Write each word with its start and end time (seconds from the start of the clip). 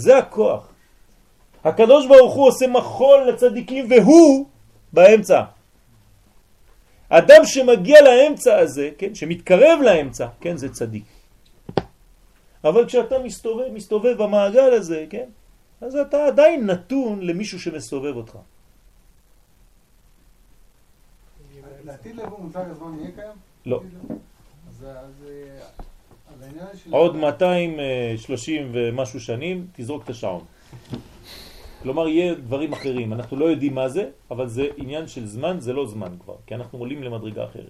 זה 0.00 0.18
הכוח. 0.18 0.68
הקדוש 1.64 2.06
ברוך 2.06 2.34
הוא 2.34 2.46
עושה 2.48 2.66
מחול 2.66 3.28
לצדיקים 3.28 3.86
והוא 3.90 4.46
באמצע. 4.92 5.42
אדם 7.08 7.44
שמגיע 7.44 8.02
לאמצע 8.02 8.58
הזה, 8.58 8.90
כן, 8.98 9.14
שמתקרב 9.14 9.78
לאמצע, 9.84 10.26
כן, 10.40 10.56
זה 10.56 10.68
צדיק. 10.72 11.04
אבל 12.64 12.86
כשאתה 12.86 13.18
מסתובב, 13.18 13.68
מסתובב 13.72 14.22
במעגל 14.22 14.72
הזה, 14.72 15.06
כן, 15.10 15.28
אז 15.80 15.96
אתה 15.96 16.26
עדיין 16.26 16.66
נתון 16.66 17.20
למישהו 17.22 17.60
שמסובב 17.60 18.16
אותך. 18.16 18.38
לעתיד 21.84 22.16
לבוא 22.16 22.38
מושג 22.38 22.64
הזמן 22.70 22.98
יהיה 22.98 23.10
קיים? 23.14 23.36
לא. 23.66 23.82
אז 24.70 24.84
של... 25.20 25.69
עוד 26.90 27.16
230 27.16 28.68
ומשהו 28.72 29.20
שנים 29.20 29.66
תזרוק 29.72 30.04
את 30.04 30.10
השעון. 30.10 30.44
כלומר 31.82 32.08
יהיה 32.08 32.34
דברים 32.34 32.72
אחרים, 32.72 33.12
אנחנו 33.12 33.36
לא 33.36 33.44
יודעים 33.44 33.74
מה 33.74 33.88
זה, 33.88 34.10
אבל 34.30 34.48
זה 34.48 34.66
עניין 34.76 35.08
של 35.08 35.26
זמן, 35.26 35.60
זה 35.60 35.72
לא 35.72 35.86
זמן 35.86 36.16
כבר, 36.24 36.34
כי 36.46 36.54
אנחנו 36.54 36.78
עולים 36.78 37.02
למדרגה 37.02 37.44
אחרת. 37.44 37.64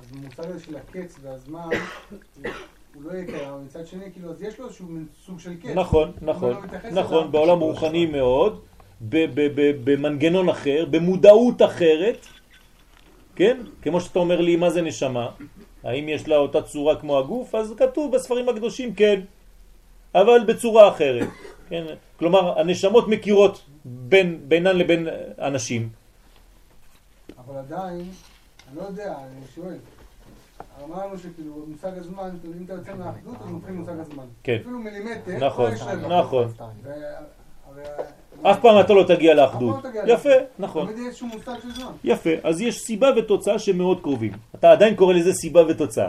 אז 0.00 0.16
המושג 0.16 0.44
הזה 0.44 0.64
של 0.64 0.76
הקץ 0.76 1.16
והזמן, 1.22 1.68
הוא 2.94 3.02
לא 3.02 3.12
יהיה 3.12 3.26
קיים, 3.26 3.64
מצד 3.64 3.86
שני, 3.86 4.12
כאילו, 4.12 4.30
אז 4.30 4.42
יש 4.42 4.58
לו 4.58 4.66
איזשהו 4.66 4.86
סוג 5.26 5.40
של 5.40 5.56
קץ. 5.56 5.70
נכון, 5.74 6.12
נכון, 6.22 6.52
לא 6.52 6.90
נכון, 6.90 7.32
בעולם 7.32 7.58
רוחני 7.60 8.06
מאוד, 8.06 8.60
במנגנון 9.84 10.48
אחר, 10.48 10.84
במודעות 10.90 11.62
אחרת, 11.62 12.26
כן? 13.36 13.60
כמו 13.82 14.00
שאתה 14.00 14.18
אומר 14.18 14.40
לי, 14.40 14.56
מה 14.56 14.70
זה 14.70 14.82
נשמה? 14.82 15.30
האם 15.84 16.08
יש 16.08 16.28
לה 16.28 16.36
אותה 16.36 16.62
צורה 16.62 17.00
כמו 17.00 17.18
הגוף? 17.18 17.54
אז 17.54 17.74
כתוב 17.76 18.14
בספרים 18.14 18.48
הקדושים 18.48 18.94
כן, 18.94 19.20
אבל 20.14 20.44
בצורה 20.46 20.88
אחרת. 20.88 21.28
כן? 21.68 21.84
כלומר, 22.18 22.60
הנשמות 22.60 23.08
מכירות 23.08 23.62
בין, 23.84 24.40
בינן 24.48 24.76
לבין 24.76 25.08
אנשים. 25.38 25.88
אבל 27.38 27.58
עדיין, 27.58 28.00
אני 28.68 28.76
לא 28.76 28.82
יודע, 28.82 29.14
אני 29.18 29.46
שואל. 29.54 29.78
אמרנו 30.84 31.18
שכאילו 31.18 31.66
מושג 31.68 31.98
הזמן, 31.98 32.30
אם 32.44 32.64
אתה 32.64 32.72
יוצא 32.72 32.94
מהאחדות, 32.94 33.36
אז 33.40 33.50
מוכרים 33.50 33.76
מושג 33.76 33.98
הזמן. 33.98 34.24
כן. 34.42 34.58
אפילו 34.60 34.78
מילימטר, 34.78 35.46
נכון, 35.46 35.70
נכון. 36.08 36.52
אף 38.42 38.60
פעם 38.60 38.80
אתה 38.80 38.92
לא 38.92 39.02
תגיע 39.02 39.34
לאחדות. 39.34 39.84
לא 39.84 40.12
יפה, 40.12 40.28
נכון. 40.58 40.88
יפה, 42.04 42.30
אז 42.42 42.60
יש 42.60 42.78
סיבה 42.78 43.10
ותוצאה 43.16 43.58
שמאוד 43.58 44.00
קרובים. 44.02 44.32
אתה 44.54 44.72
עדיין 44.72 44.96
קורא 44.96 45.14
לזה 45.14 45.32
סיבה 45.32 45.62
ותוצאה. 45.68 46.08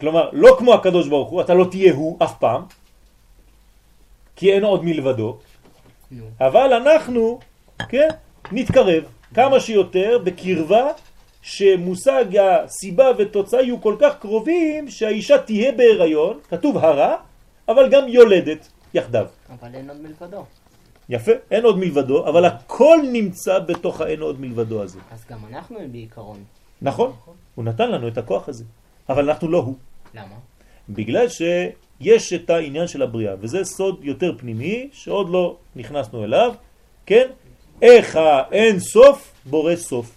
כלומר, 0.00 0.30
לא 0.32 0.56
כמו 0.58 0.74
הקדוש 0.74 1.08
ברוך 1.08 1.30
הוא, 1.30 1.40
אתה 1.40 1.54
לא 1.54 1.64
תהיה 1.70 1.92
הוא 1.94 2.16
אף 2.22 2.38
פעם, 2.38 2.62
כי 4.36 4.52
אין 4.52 4.64
עוד 4.64 4.84
מלבדו, 4.84 5.36
אבל 6.40 6.72
אנחנו, 6.72 7.38
כן, 7.88 8.08
נתקרב 8.52 9.04
כמה 9.34 9.60
שיותר 9.60 10.18
בקרבה 10.24 10.86
שמושג 11.42 12.36
הסיבה 12.36 13.06
ותוצאה 13.18 13.62
יהיו 13.62 13.80
כל 13.80 13.96
כך 13.98 14.18
קרובים 14.18 14.88
שהאישה 14.88 15.38
תהיה 15.38 15.72
בהיריון, 15.72 16.38
כתוב 16.48 16.78
הרה, 16.78 17.16
אבל 17.68 17.88
גם 17.88 18.08
יולדת 18.08 18.68
יחדיו. 18.94 19.26
אבל 19.50 19.74
אין 19.74 19.90
עוד 19.90 20.00
מלבדו. 20.00 20.44
יפה, 21.08 21.32
אין 21.50 21.64
עוד 21.64 21.78
מלבדו, 21.78 22.28
אבל 22.28 22.44
הכל 22.44 22.96
נמצא 23.12 23.58
בתוך 23.58 24.00
האין 24.00 24.20
עוד 24.20 24.40
מלבדו 24.40 24.82
הזה. 24.82 24.98
אז 25.10 25.24
גם 25.30 25.38
אנחנו 25.50 25.78
אין 25.78 25.92
בעיקרון. 25.92 26.44
נכון, 26.82 27.12
הוא 27.54 27.64
נתן 27.64 27.90
לנו 27.90 28.08
את 28.08 28.18
הכוח 28.18 28.48
הזה, 28.48 28.64
אבל 29.08 29.30
אנחנו 29.30 29.48
לא 29.48 29.58
הוא. 29.58 29.74
למה? 30.14 30.36
בגלל 30.88 31.26
שיש 31.28 32.32
את 32.32 32.50
העניין 32.50 32.86
של 32.86 33.02
הבריאה, 33.02 33.34
וזה 33.40 33.64
סוד 33.64 34.04
יותר 34.04 34.38
פנימי 34.38 34.88
שעוד 34.92 35.28
לא 35.30 35.56
נכנסנו 35.76 36.24
אליו, 36.24 36.54
כן? 37.06 37.28
איך 37.82 38.16
האין 38.16 38.80
סוף 38.80 39.32
בורא 39.44 39.76
סוף. 39.76 40.12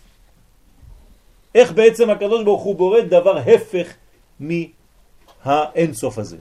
איך 1.56 1.72
בעצם 1.72 2.10
הקדוש 2.10 2.44
ברוך 2.44 2.64
הוא 2.64 2.76
בורא 2.76 3.00
דבר 3.02 3.38
הפך 3.38 3.94
מהאין 4.40 5.94
סוף 5.94 6.18
הזה. 6.18 6.38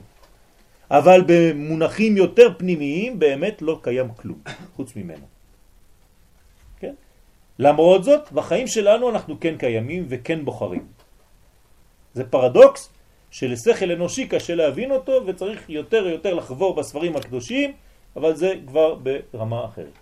אבל 0.91 1.21
במונחים 1.27 2.17
יותר 2.17 2.47
פנימיים 2.57 3.19
באמת 3.19 3.61
לא 3.61 3.79
קיים 3.81 4.07
כלום 4.15 4.39
חוץ 4.75 4.95
ממנו. 4.95 5.25
כן? 6.79 6.93
למרות 7.59 8.03
זאת, 8.03 8.31
בחיים 8.31 8.67
שלנו 8.67 9.09
אנחנו 9.09 9.39
כן 9.39 9.57
קיימים 9.57 10.05
וכן 10.09 10.45
בוחרים. 10.45 10.87
זה 12.13 12.23
פרדוקס 12.23 12.89
שלשכל 13.31 13.91
אנושי 13.91 14.27
קשה 14.27 14.55
להבין 14.55 14.91
אותו 14.91 15.21
וצריך 15.27 15.69
יותר 15.69 16.03
ויותר 16.05 16.33
לחבור 16.33 16.75
בספרים 16.75 17.15
הקדושים, 17.15 17.73
אבל 18.15 18.35
זה 18.35 18.53
כבר 18.67 18.95
ברמה 19.33 19.65
אחרת. 19.65 19.93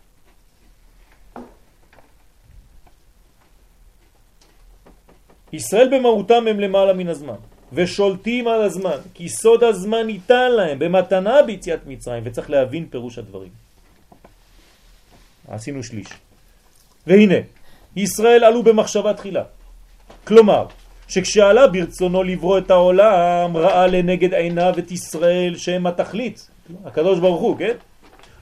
ישראל 5.54 5.88
במהותם 5.98 6.48
הם 6.48 6.60
למעלה 6.60 6.94
מן 6.94 7.08
הזמן. 7.08 7.57
ושולטים 7.74 8.48
על 8.48 8.62
הזמן, 8.62 8.98
כי 9.14 9.30
סוד 9.30 9.64
הזמן 9.64 10.06
ניתן 10.06 10.52
להם 10.52 10.80
במתנה 10.80 11.42
ביציאת 11.42 11.80
מצרים, 11.88 12.24
וצריך 12.26 12.50
להבין 12.50 12.88
פירוש 12.90 13.18
הדברים. 13.18 13.52
עשינו 15.48 15.84
שליש. 15.84 16.08
והנה, 17.08 17.36
ישראל 17.96 18.44
עלו 18.44 18.64
במחשבה 18.64 19.14
תחילה. 19.14 19.44
כלומר, 20.24 20.66
שכשעלה 21.08 21.68
ברצונו 21.68 22.24
לברוא 22.24 22.58
את 22.58 22.72
העולם, 22.72 23.58
ראה 23.58 23.88
לנגד 23.88 24.34
עיניו 24.34 24.74
את 24.80 24.92
ישראל 24.92 25.56
שהם 25.58 25.88
התכלית, 25.88 26.50
הקדוש 26.86 27.20
ברוך 27.20 27.42
הוא, 27.42 27.58
כן? 27.58 27.76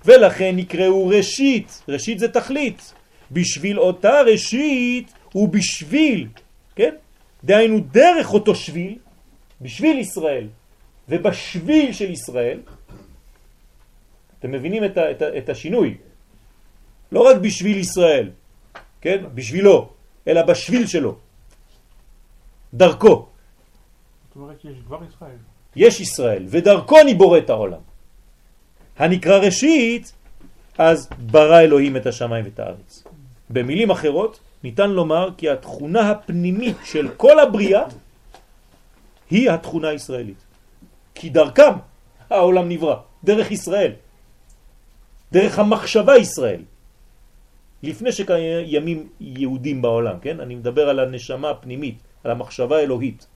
ולכן 0.05 0.55
נקראו 0.55 1.07
ראשית, 1.07 1.81
ראשית 1.89 2.19
זה 2.19 2.27
תכלית, 2.27 2.93
בשביל 3.31 3.79
אותה 3.79 4.21
ראשית 4.21 5.13
ובשביל, 5.35 6.27
כן? 6.75 6.95
דהיינו 7.43 7.79
דרך 7.91 8.33
אותו 8.33 8.55
שביל, 8.55 8.95
בשביל 9.61 9.99
ישראל 9.99 10.47
ובשביל 11.09 11.93
של 11.93 12.11
ישראל, 12.11 12.59
אתם 14.39 14.51
מבינים 14.51 14.85
את, 14.85 14.97
ה, 14.97 15.11
את, 15.11 15.21
ה, 15.21 15.37
את 15.37 15.49
השינוי, 15.49 15.97
לא 17.11 17.19
רק 17.29 17.37
בשביל 17.37 17.77
ישראל, 17.77 18.29
כן? 19.01 19.23
בשבילו, 19.33 19.89
אלא 20.27 20.41
בשביל 20.41 20.87
שלו, 20.87 21.15
דרכו. 22.73 23.15
זאת 24.27 24.35
אומרת 24.35 24.61
שיש 24.61 24.77
כבר 24.87 24.99
ישראל. 25.09 25.37
יש 25.75 26.01
ישראל, 26.01 26.45
ודרכו 26.47 27.01
אני 27.01 27.13
בורא 27.13 27.37
את 27.37 27.49
העולם. 27.49 27.81
הנקרא 28.97 29.37
ראשית, 29.37 30.13
אז 30.77 31.09
ברא 31.31 31.59
אלוהים 31.59 31.97
את 31.97 32.05
השמיים 32.05 32.45
ואת 32.45 32.59
הארץ. 32.59 33.03
במילים 33.49 33.91
אחרות, 33.91 34.39
ניתן 34.63 34.89
לומר 34.89 35.29
כי 35.37 35.49
התכונה 35.49 36.11
הפנימית 36.11 36.77
של 36.83 37.09
כל 37.17 37.39
הבריאה 37.39 37.83
היא 39.29 39.51
התכונה 39.51 39.87
הישראלית. 39.87 40.43
כי 41.15 41.29
דרכם 41.29 41.73
העולם 42.29 42.69
נברא, 42.69 42.95
דרך 43.23 43.51
ישראל, 43.51 43.91
דרך 45.31 45.59
המחשבה 45.59 46.17
ישראל. 46.17 46.61
לפני 47.83 48.11
שקיימים 48.11 49.09
יהודים 49.19 49.81
בעולם, 49.81 50.19
כן? 50.21 50.39
אני 50.39 50.55
מדבר 50.55 50.89
על 50.89 50.99
הנשמה 50.99 51.49
הפנימית, 51.49 51.97
על 52.23 52.31
המחשבה 52.31 52.77
האלוהית. 52.77 53.27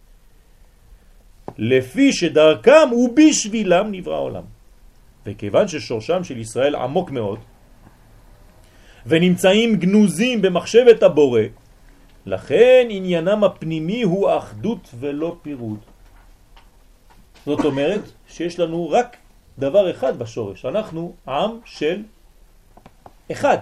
לפי 1.58 2.14
שדרכם 2.14 2.94
ובשבילם 2.94 3.92
נברא 3.92 4.16
העולם. 4.16 4.44
וכיוון 5.26 5.68
ששורשם 5.68 6.24
של 6.24 6.38
ישראל 6.38 6.76
עמוק 6.76 7.12
מאוד, 7.12 7.40
ונמצאים 9.06 9.76
גנוזים 9.76 10.42
במחשבת 10.42 11.04
הבורא, 11.04 11.42
לכן 12.26 12.88
עניינם 12.90 13.44
הפנימי 13.44 14.02
הוא 14.02 14.38
אחדות 14.38 14.90
ולא 15.00 15.36
פירוד. 15.42 15.80
זאת 17.46 17.66
אומרת 17.66 18.02
שיש 18.28 18.60
לנו 18.60 18.90
רק 18.90 19.18
דבר 19.60 19.92
אחד 19.92 20.20
בשורש, 20.20 20.66
אנחנו 20.66 21.14
עם 21.28 21.52
של 21.66 22.04
אחד. 23.32 23.58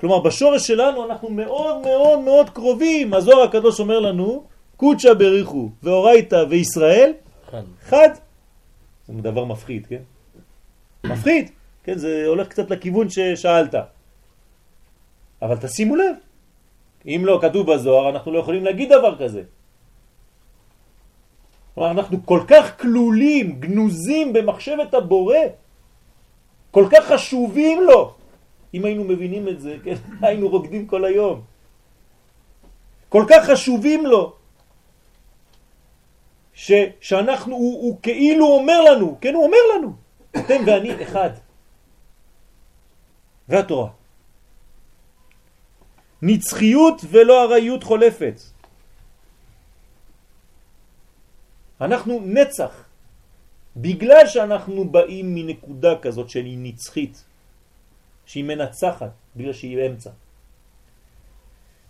כלומר 0.00 0.20
בשורש 0.20 0.66
שלנו 0.66 1.04
אנחנו 1.04 1.30
מאוד 1.30 1.80
מאוד 1.80 2.18
מאוד 2.18 2.50
קרובים, 2.50 3.14
הזוהר 3.14 3.42
הקדוש 3.42 3.80
אומר 3.80 4.00
לנו 4.00 4.44
קודשה 4.76 5.14
בריחו 5.14 5.70
ואורייתא 5.82 6.44
וישראל 6.48 7.12
אחד. 7.48 7.62
חד. 7.82 8.08
זה 9.08 9.22
דבר 9.22 9.44
מפחיד, 9.44 9.86
כן? 9.86 10.02
מפחיד, 11.04 11.50
כן? 11.84 11.98
זה 11.98 12.24
הולך 12.26 12.48
קצת 12.48 12.70
לכיוון 12.70 13.08
ששאלת. 13.10 13.74
אבל 15.42 15.56
תשימו 15.56 15.96
לב, 15.96 16.16
אם 17.06 17.22
לא 17.24 17.38
כתוב 17.42 17.72
בזוהר, 17.72 18.10
אנחנו 18.10 18.32
לא 18.32 18.38
יכולים 18.38 18.64
להגיד 18.64 18.88
דבר 18.92 19.18
כזה. 19.18 19.42
כלומר, 21.74 21.90
אנחנו 21.90 22.26
כל 22.26 22.40
כך 22.48 22.80
כלולים, 22.80 23.60
גנוזים 23.60 24.32
במחשבת 24.32 24.94
הבורא, 24.94 25.38
כל 26.70 26.86
כך 26.90 27.04
חשובים 27.12 27.82
לו. 27.82 28.14
אם 28.74 28.84
היינו 28.84 29.04
מבינים 29.04 29.48
את 29.48 29.60
זה, 29.60 29.76
כן, 29.84 29.94
היינו 30.26 30.48
רוקדים 30.48 30.86
כל 30.86 31.04
היום. 31.04 31.42
כל 33.08 33.24
כך 33.28 33.50
חשובים 33.50 34.06
לו, 34.06 34.32
ש, 36.54 36.72
שאנחנו, 37.00 37.56
הוא, 37.56 37.82
הוא 37.82 37.98
כאילו 38.02 38.46
אומר 38.46 38.80
לנו, 38.80 39.18
כן, 39.20 39.34
הוא 39.34 39.44
אומר 39.44 39.64
לנו, 39.76 39.92
אתם 40.36 40.62
ואני 40.66 41.02
אחד. 41.02 41.30
והתורה. 43.48 43.88
נצחיות 46.22 47.02
ולא 47.10 47.44
ארעיות 47.44 47.82
חולפת. 47.82 48.40
אנחנו 51.80 52.20
נצח, 52.24 52.84
בגלל 53.76 54.26
שאנחנו 54.26 54.84
באים 54.88 55.34
מנקודה 55.34 55.98
כזאת 56.02 56.30
שהיא 56.30 56.58
נצחית, 56.60 57.24
שהיא 58.26 58.44
מנצחת, 58.44 59.10
בגלל 59.36 59.52
שהיא 59.52 59.86
אמצע. 59.86 60.10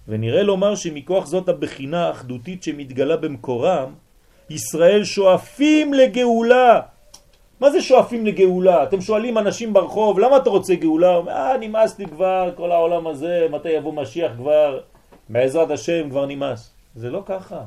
ונראה 0.08 0.42
לומר 0.42 0.74
שמכוח 0.74 1.26
זאת 1.26 1.48
הבחינה 1.48 2.06
האחדותית 2.06 2.62
שמתגלה 2.62 3.16
במקורם, 3.16 3.94
ישראל 4.50 5.04
שואפים 5.04 5.94
לגאולה. 5.94 6.95
מה 7.60 7.70
זה 7.70 7.82
שואפים 7.82 8.26
לגאולה? 8.26 8.82
אתם 8.82 9.00
שואלים 9.00 9.38
אנשים 9.38 9.72
ברחוב, 9.72 10.18
למה 10.18 10.36
אתה 10.36 10.50
רוצה 10.50 10.74
גאולה? 10.74 11.20
אה, 11.28 11.56
נמאס 11.60 11.98
לי 11.98 12.06
כבר, 12.06 12.52
כל 12.56 12.72
העולם 12.72 13.06
הזה, 13.06 13.46
מתי 13.50 13.68
יבוא 13.68 13.92
משיח 13.92 14.32
כבר? 14.36 14.80
בעזרת 15.28 15.70
השם 15.70 16.10
כבר 16.10 16.26
נמאס. 16.26 16.70
זה 16.96 17.10
לא 17.10 17.22
ככה. 17.26 17.60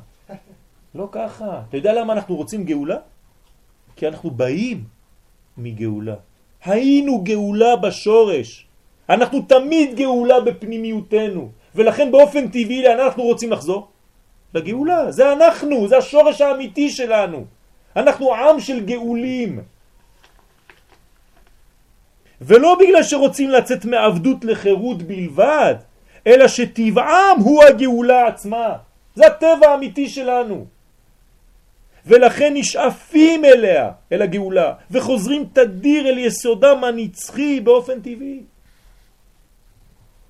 לא 0.96 1.08
ככה. 1.12 1.62
אתה 1.70 1.78
יודע 1.78 1.94
למה 1.94 2.14
אנחנו 2.14 2.36
רוצים 2.36 2.64
גאולה? 2.64 2.98
כי 3.96 4.08
אנחנו 4.08 4.30
באים 4.32 4.84
מגאולה. 5.58 6.16
היינו 6.64 7.24
גאולה 7.24 7.76
בשורש. 7.76 8.68
אנחנו 9.10 9.42
תמיד 9.42 9.96
גאולה 9.96 10.40
בפנימיותנו. 10.42 11.50
ולכן 11.76 12.12
באופן 12.12 12.48
טבעי 12.48 12.84
לאן 12.84 13.00
אנחנו 13.00 13.24
רוצים 13.24 13.52
לחזור? 13.52 13.88
לגאולה. 14.54 15.12
זה 15.12 15.34
אנחנו, 15.34 15.88
זה 15.88 15.98
השורש 15.98 16.42
האמיתי 16.42 16.90
שלנו. 16.90 17.46
אנחנו 17.96 18.36
עם 18.36 18.60
של 18.60 18.86
גאולים. 18.86 19.60
ולא 22.42 22.76
בגלל 22.80 23.04
שרוצים 23.04 23.50
לצאת 23.50 23.86
מעבדות 23.86 24.46
לחירות 24.46 25.04
בלבד, 25.04 25.76
אלא 26.28 26.48
שטבעם 26.48 27.40
הוא 27.40 27.64
הגאולה 27.64 28.28
עצמה. 28.28 28.76
זה 29.16 29.28
הטבע 29.28 29.68
האמיתי 29.68 30.10
שלנו. 30.10 30.66
ולכן 32.06 32.54
נשאפים 32.54 33.46
אליה, 33.46 33.92
אל 34.12 34.22
הגאולה, 34.22 34.74
וחוזרים 34.92 35.46
תדיר 35.54 36.10
אל 36.10 36.18
יסודם 36.18 36.84
הנצחי 36.84 37.60
באופן 37.60 38.02
טבעי. 38.02 38.44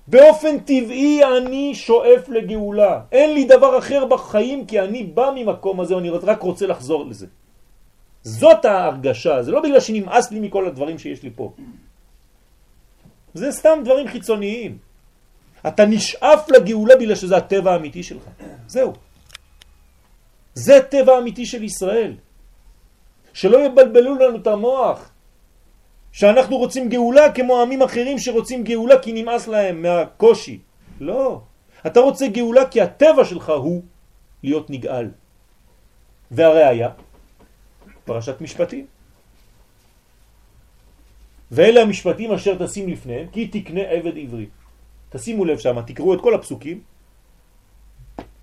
באופן 0.06 0.58
טבעי 0.58 1.20
אני 1.24 1.74
שואף 1.74 2.28
לגאולה. 2.28 3.00
אין 3.12 3.34
לי 3.34 3.44
דבר 3.44 3.78
אחר 3.78 4.04
בחיים 4.04 4.66
כי 4.66 4.80
אני 4.80 5.02
בא 5.04 5.30
ממקום 5.34 5.80
הזה, 5.80 5.94
אני 5.98 6.10
רק 6.10 6.42
רוצה 6.42 6.66
לחזור 6.66 7.06
לזה. 7.06 7.26
זאת 8.22 8.64
ההרגשה, 8.64 9.42
זה 9.42 9.50
לא 9.52 9.60
בגלל 9.60 9.80
שנמאס 9.80 10.30
לי 10.30 10.40
מכל 10.40 10.66
הדברים 10.66 10.98
שיש 10.98 11.22
לי 11.22 11.30
פה. 11.34 11.52
זה 13.34 13.52
סתם 13.52 13.80
דברים 13.84 14.08
חיצוניים. 14.08 14.78
אתה 15.66 15.86
נשאף 15.86 16.50
לגאולה 16.50 16.96
בגלל 16.96 17.14
שזה 17.14 17.36
הטבע 17.36 17.72
האמיתי 17.72 18.02
שלך. 18.02 18.22
זהו. 18.66 18.92
זה 20.54 20.76
הטבע 20.76 21.12
האמיתי 21.12 21.46
של 21.46 21.64
ישראל. 21.64 22.14
שלא 23.32 23.58
יבלבלו 23.66 24.14
לנו 24.14 24.36
את 24.36 24.46
המוח. 24.46 25.10
שאנחנו 26.12 26.56
רוצים 26.56 26.88
גאולה 26.88 27.32
כמו 27.32 27.62
עמים 27.62 27.82
אחרים 27.82 28.18
שרוצים 28.18 28.64
גאולה 28.64 28.98
כי 28.98 29.12
נמאס 29.12 29.48
להם 29.48 29.82
מהקושי. 29.82 30.58
לא. 31.00 31.40
אתה 31.86 32.00
רוצה 32.00 32.28
גאולה 32.28 32.68
כי 32.68 32.80
הטבע 32.80 33.24
שלך 33.24 33.48
הוא 33.48 33.82
להיות 34.42 34.70
נגאל. 34.70 35.10
והראיה, 36.30 36.88
פרשת 38.04 38.40
משפטים. 38.40 38.86
ואלה 41.50 41.82
המשפטים 41.82 42.32
אשר 42.32 42.66
תשים 42.66 42.88
לפניהם, 42.88 43.26
כי 43.32 43.48
תקנה 43.48 43.80
עבד 43.80 44.18
עברי. 44.18 44.46
תשימו 45.08 45.44
לב 45.44 45.58
שם, 45.58 45.82
תקראו 45.86 46.14
את 46.14 46.20
כל 46.20 46.34
הפסוקים. 46.34 46.80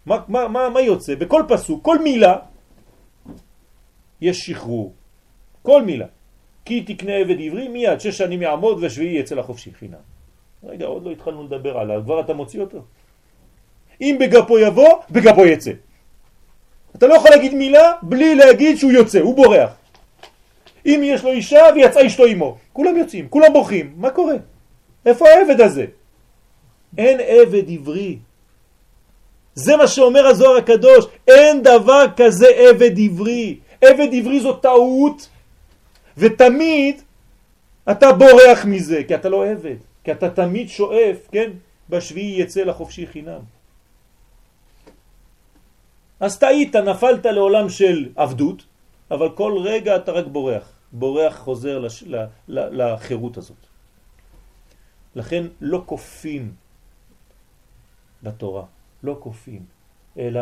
מה, 0.05 0.17
מה, 0.27 0.47
מה, 0.47 0.69
מה 0.69 0.81
יוצא? 0.81 1.15
בכל 1.15 1.43
פסוק, 1.47 1.85
כל 1.85 1.99
מילה, 1.99 2.35
יש 4.21 4.45
שחרור. 4.45 4.93
כל 5.61 5.81
מילה. 5.83 6.05
כי 6.65 6.83
תקנה 6.83 7.15
עבד 7.15 7.41
עברי, 7.41 7.67
מיד 7.67 7.99
שש 7.99 8.17
שנים 8.17 8.41
יעמוד 8.41 8.83
ושביעי 8.83 9.19
יצא 9.19 9.35
לחופשי 9.35 9.73
חינם. 9.73 10.03
רגע, 10.63 10.85
עוד 10.85 11.03
לא 11.05 11.11
התחלנו 11.11 11.43
לדבר 11.43 11.77
עליו, 11.77 12.01
כבר 12.03 12.19
אתה 12.19 12.33
מוציא 12.33 12.61
אותו. 12.61 12.81
אם 14.01 14.17
בגפו 14.19 14.59
יבוא, 14.59 14.89
בגפו 15.11 15.45
יצא. 15.45 15.71
אתה 16.95 17.07
לא 17.07 17.13
יכול 17.13 17.29
להגיד 17.29 17.53
מילה 17.53 17.91
בלי 18.01 18.35
להגיד 18.35 18.77
שהוא 18.77 18.91
יוצא, 18.91 19.19
הוא 19.19 19.35
בורח. 19.35 19.71
אם 20.87 21.01
יש 21.03 21.23
לו 21.23 21.31
אישה 21.31 21.61
ויצאה 21.75 22.07
אשתו 22.07 22.25
עמו, 22.25 22.57
כולם 22.73 22.97
יוצאים, 22.97 23.27
כולם 23.29 23.53
בורחים, 23.53 23.93
מה 23.97 24.09
קורה? 24.09 24.35
איפה 25.05 25.29
העבד 25.29 25.61
הזה? 25.61 25.85
אין 26.97 27.19
עבד 27.19 27.69
עברי. 27.69 28.17
זה 29.55 29.75
מה 29.75 29.87
שאומר 29.87 30.27
הזוהר 30.27 30.57
הקדוש, 30.57 31.05
אין 31.27 31.63
דבר 31.63 32.05
כזה 32.17 32.47
עבד 32.47 32.99
עברי. 32.99 33.57
עבד 33.81 34.07
עברי 34.13 34.39
זו 34.39 34.53
טעות, 34.53 35.29
ותמיד 36.17 37.01
אתה 37.91 38.11
בורח 38.11 38.65
מזה, 38.65 39.01
כי 39.07 39.15
אתה 39.15 39.29
לא 39.29 39.45
עבד, 39.45 39.75
כי 40.03 40.11
אתה 40.11 40.29
תמיד 40.29 40.69
שואף, 40.69 41.17
כן? 41.31 41.51
בשביעי 41.89 42.41
יצא 42.41 42.61
לחופשי 42.61 43.07
חינם. 43.07 43.39
אז 46.19 46.39
טעית, 46.39 46.75
נפלת 46.75 47.25
לעולם 47.25 47.69
של 47.69 48.09
עבדות, 48.15 48.63
אבל 49.11 49.29
כל 49.29 49.57
רגע 49.63 49.95
אתה 49.95 50.11
רק 50.11 50.25
בורח. 50.27 50.76
בורח 50.91 51.37
חוזר 51.37 51.79
לש... 51.79 52.03
ל... 52.03 52.15
ל... 52.47 52.81
לחירות 52.81 53.37
הזאת. 53.37 53.57
לכן 55.15 55.43
לא 55.61 55.83
קופים 55.85 56.53
בתורה, 58.23 58.63
לא 59.03 59.17
קופים, 59.19 59.65
אלא 60.17 60.41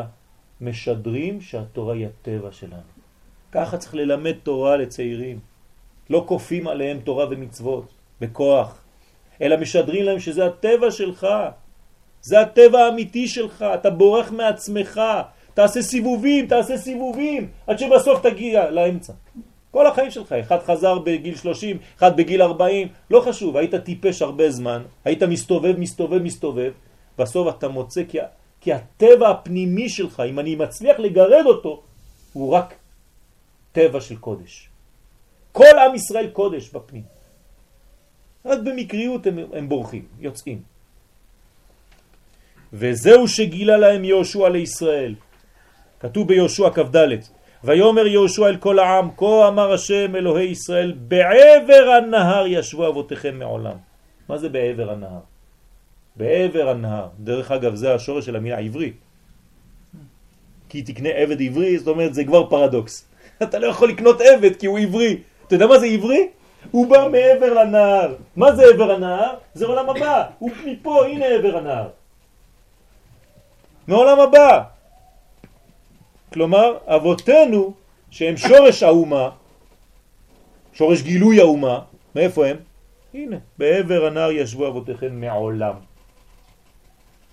משדרים 0.62 1.42
שהתורה 1.42 1.94
היא 1.94 2.08
הטבע 2.08 2.52
שלנו. 2.52 2.82
ככה 3.52 3.78
צריך 3.78 3.96
ללמד 3.96 4.36
תורה 4.44 4.78
לצעירים. 4.78 5.40
לא 6.10 6.24
קופים 6.28 6.68
עליהם 6.68 7.00
תורה 7.00 7.26
ומצוות 7.30 7.94
בכוח, 8.22 8.84
אלא 9.42 9.58
משדרים 9.58 10.06
להם 10.06 10.20
שזה 10.20 10.46
הטבע 10.46 10.92
שלך, 10.92 11.28
זה 12.22 12.42
הטבע 12.42 12.80
האמיתי 12.80 13.28
שלך, 13.28 13.66
אתה 13.74 13.90
בורח 13.90 14.32
מעצמך, 14.32 15.02
תעשה 15.54 15.82
סיבובים, 15.82 16.48
תעשה 16.48 16.78
סיבובים, 16.78 17.50
עד 17.68 17.80
שבסוף 17.80 18.22
תגיע 18.22 18.72
לאמצע. 18.72 19.14
כל 19.76 19.88
החיים 19.88 20.12
שלך, 20.12 20.32
אחד 20.32 20.60
חזר 20.64 21.00
בגיל 21.00 21.36
30, 21.36 21.78
אחד 21.98 22.18
בגיל 22.18 22.42
40, 22.42 22.88
לא 23.12 23.20
חשוב, 23.22 23.58
היית 23.58 23.76
טיפש 23.76 24.22
הרבה 24.22 24.52
זמן, 24.52 24.84
היית 25.06 25.24
מסתובב, 25.24 25.76
מסתובב, 25.80 26.22
מסתובב, 26.22 26.72
בסוף 27.20 27.58
אתה 27.58 27.68
מוצא 27.68 28.04
כי, 28.08 28.18
כי 28.62 28.74
הטבע 28.74 29.30
הפנימי 29.30 29.90
שלך, 29.90 30.24
אם 30.30 30.40
אני 30.40 30.56
מצליח 30.56 31.00
לגרד 31.00 31.46
אותו, 31.46 31.84
הוא 32.34 32.54
רק 32.54 32.74
טבע 33.72 34.02
של 34.02 34.16
קודש. 34.16 34.70
כל 35.52 35.76
עם 35.86 35.96
ישראל 35.96 36.28
קודש 36.32 36.70
בפנים. 36.70 37.04
רק 38.46 38.60
במקריות 38.60 39.28
הם, 39.28 39.40
הם 39.54 39.70
בורחים, 39.70 40.06
יוצאים. 40.20 40.62
וזהו 42.74 43.28
שגילה 43.28 43.78
להם 43.78 44.04
יהושע 44.04 44.50
לישראל. 44.50 45.16
כתוב 46.00 46.28
ביהושע 46.28 46.70
כ"ד 46.70 46.96
ויאמר 47.66 48.08
יהושע 48.08 48.48
אל 48.48 48.58
כל 48.58 48.80
העם 48.80 49.10
כה 49.18 49.48
אמר 49.48 49.74
השם 49.74 50.16
אלוהי 50.16 50.46
ישראל 50.46 50.94
בעבר 50.98 51.90
הנהר 51.98 52.46
ישבו 52.48 52.88
אבותיכם 52.88 53.40
מעולם. 53.40 53.78
מה 54.30 54.38
זה 54.38 54.50
בעבר 54.50 54.92
הנהר? 54.92 55.20
בעבר 56.16 56.70
הנהר. 56.70 57.08
דרך 57.20 57.52
אגב 57.52 57.76
זה 57.76 57.94
השורש 57.94 58.26
של 58.26 58.36
המילה 58.36 58.58
עברי. 58.58 58.94
כי 60.70 60.82
תקנה 60.82 61.10
עבד 61.10 61.42
עברי, 61.42 61.80
זאת 61.80 61.88
אומרת 61.88 62.14
זה 62.14 62.24
כבר 62.24 62.50
פרדוקס. 62.50 63.08
אתה 63.44 63.60
לא 63.60 63.68
יכול 63.68 63.90
לקנות 63.90 64.22
עבד 64.22 64.56
כי 64.56 64.66
הוא 64.66 64.80
עברי. 64.80 65.18
אתה 65.48 65.56
יודע 65.56 65.68
מה 65.68 65.80
זה 65.80 65.86
עברי? 65.86 66.28
הוא 66.72 66.88
בא 66.88 67.08
מעבר 67.12 67.54
לנהר. 67.54 68.16
מה 68.36 68.56
זה 68.56 68.64
עבר 68.74 68.92
הנהר? 68.92 69.34
זה 69.54 69.66
עולם 69.66 69.90
הבא. 69.90 70.24
הוא 70.40 70.52
מפה, 70.66 71.06
הנה 71.06 71.26
עבר 71.26 71.58
הנהר. 71.58 71.88
מעולם 73.88 74.20
הבא. 74.20 74.75
כלומר, 76.36 76.78
אבותינו, 76.88 77.74
שהם 78.12 78.38
שורש 78.38 78.84
האומה, 78.84 79.30
שורש 80.74 81.02
גילוי 81.02 81.40
האומה, 81.40 81.80
מאיפה 82.16 82.48
הם? 82.48 82.58
הנה, 83.14 83.38
בעבר 83.58 84.06
הנהר 84.06 84.32
ישבו 84.32 84.68
אבותיכם 84.68 85.22
מעולם. 85.22 85.76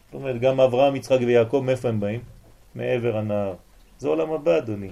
זאת 0.06 0.14
אומרת, 0.14 0.40
גם 0.40 0.60
אברהם, 0.60 0.96
יצחק 0.96 1.18
ויעקב, 1.26 1.62
מאיפה 1.66 1.88
הם 1.88 2.00
באים? 2.00 2.20
מעבר 2.74 3.16
הנהר. 3.16 3.54
זה 3.98 4.08
עולם 4.08 4.32
הבא, 4.32 4.58
אדוני. 4.58 4.90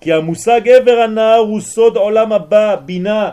כי 0.00 0.12
המושג 0.12 0.68
עבר 0.68 0.98
הנהר 1.04 1.42
הוא 1.50 1.60
סוד 1.60 1.96
עולם 1.96 2.32
הבא, 2.32 2.76
בינה, 2.76 3.30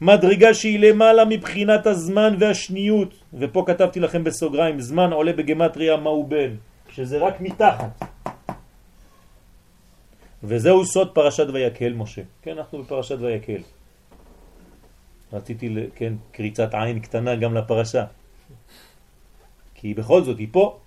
מדרגה 0.00 0.54
שהיא 0.54 0.78
למעלה 0.90 1.24
מבחינת 1.24 1.86
הזמן 1.86 2.34
והשניות, 2.38 3.14
ופה 3.34 3.62
כתבתי 3.66 4.00
לכם 4.00 4.24
בסוגריים, 4.24 4.80
זמן 4.80 5.12
עולה 5.12 5.32
בגמטריה 5.32 5.96
מהו 5.96 6.26
בן, 6.26 6.54
שזה 6.98 7.18
רק 7.18 7.40
מתחת. 7.40 8.04
וזהו 10.42 10.84
סוד 10.84 11.14
פרשת 11.14 11.46
ויקל 11.52 11.92
משה. 11.92 12.22
כן, 12.42 12.58
אנחנו 12.58 12.82
בפרשת 12.82 13.18
ויקל. 13.20 13.62
רציתי, 15.32 15.74
כן, 15.94 16.12
קריצת 16.32 16.74
עין 16.74 17.00
קטנה 17.00 17.36
גם 17.36 17.54
לפרשה. 17.54 18.04
כי 19.74 19.94
בכל 19.94 20.24
זאת 20.24 20.38
היא 20.38 20.48
פה. 20.50 20.78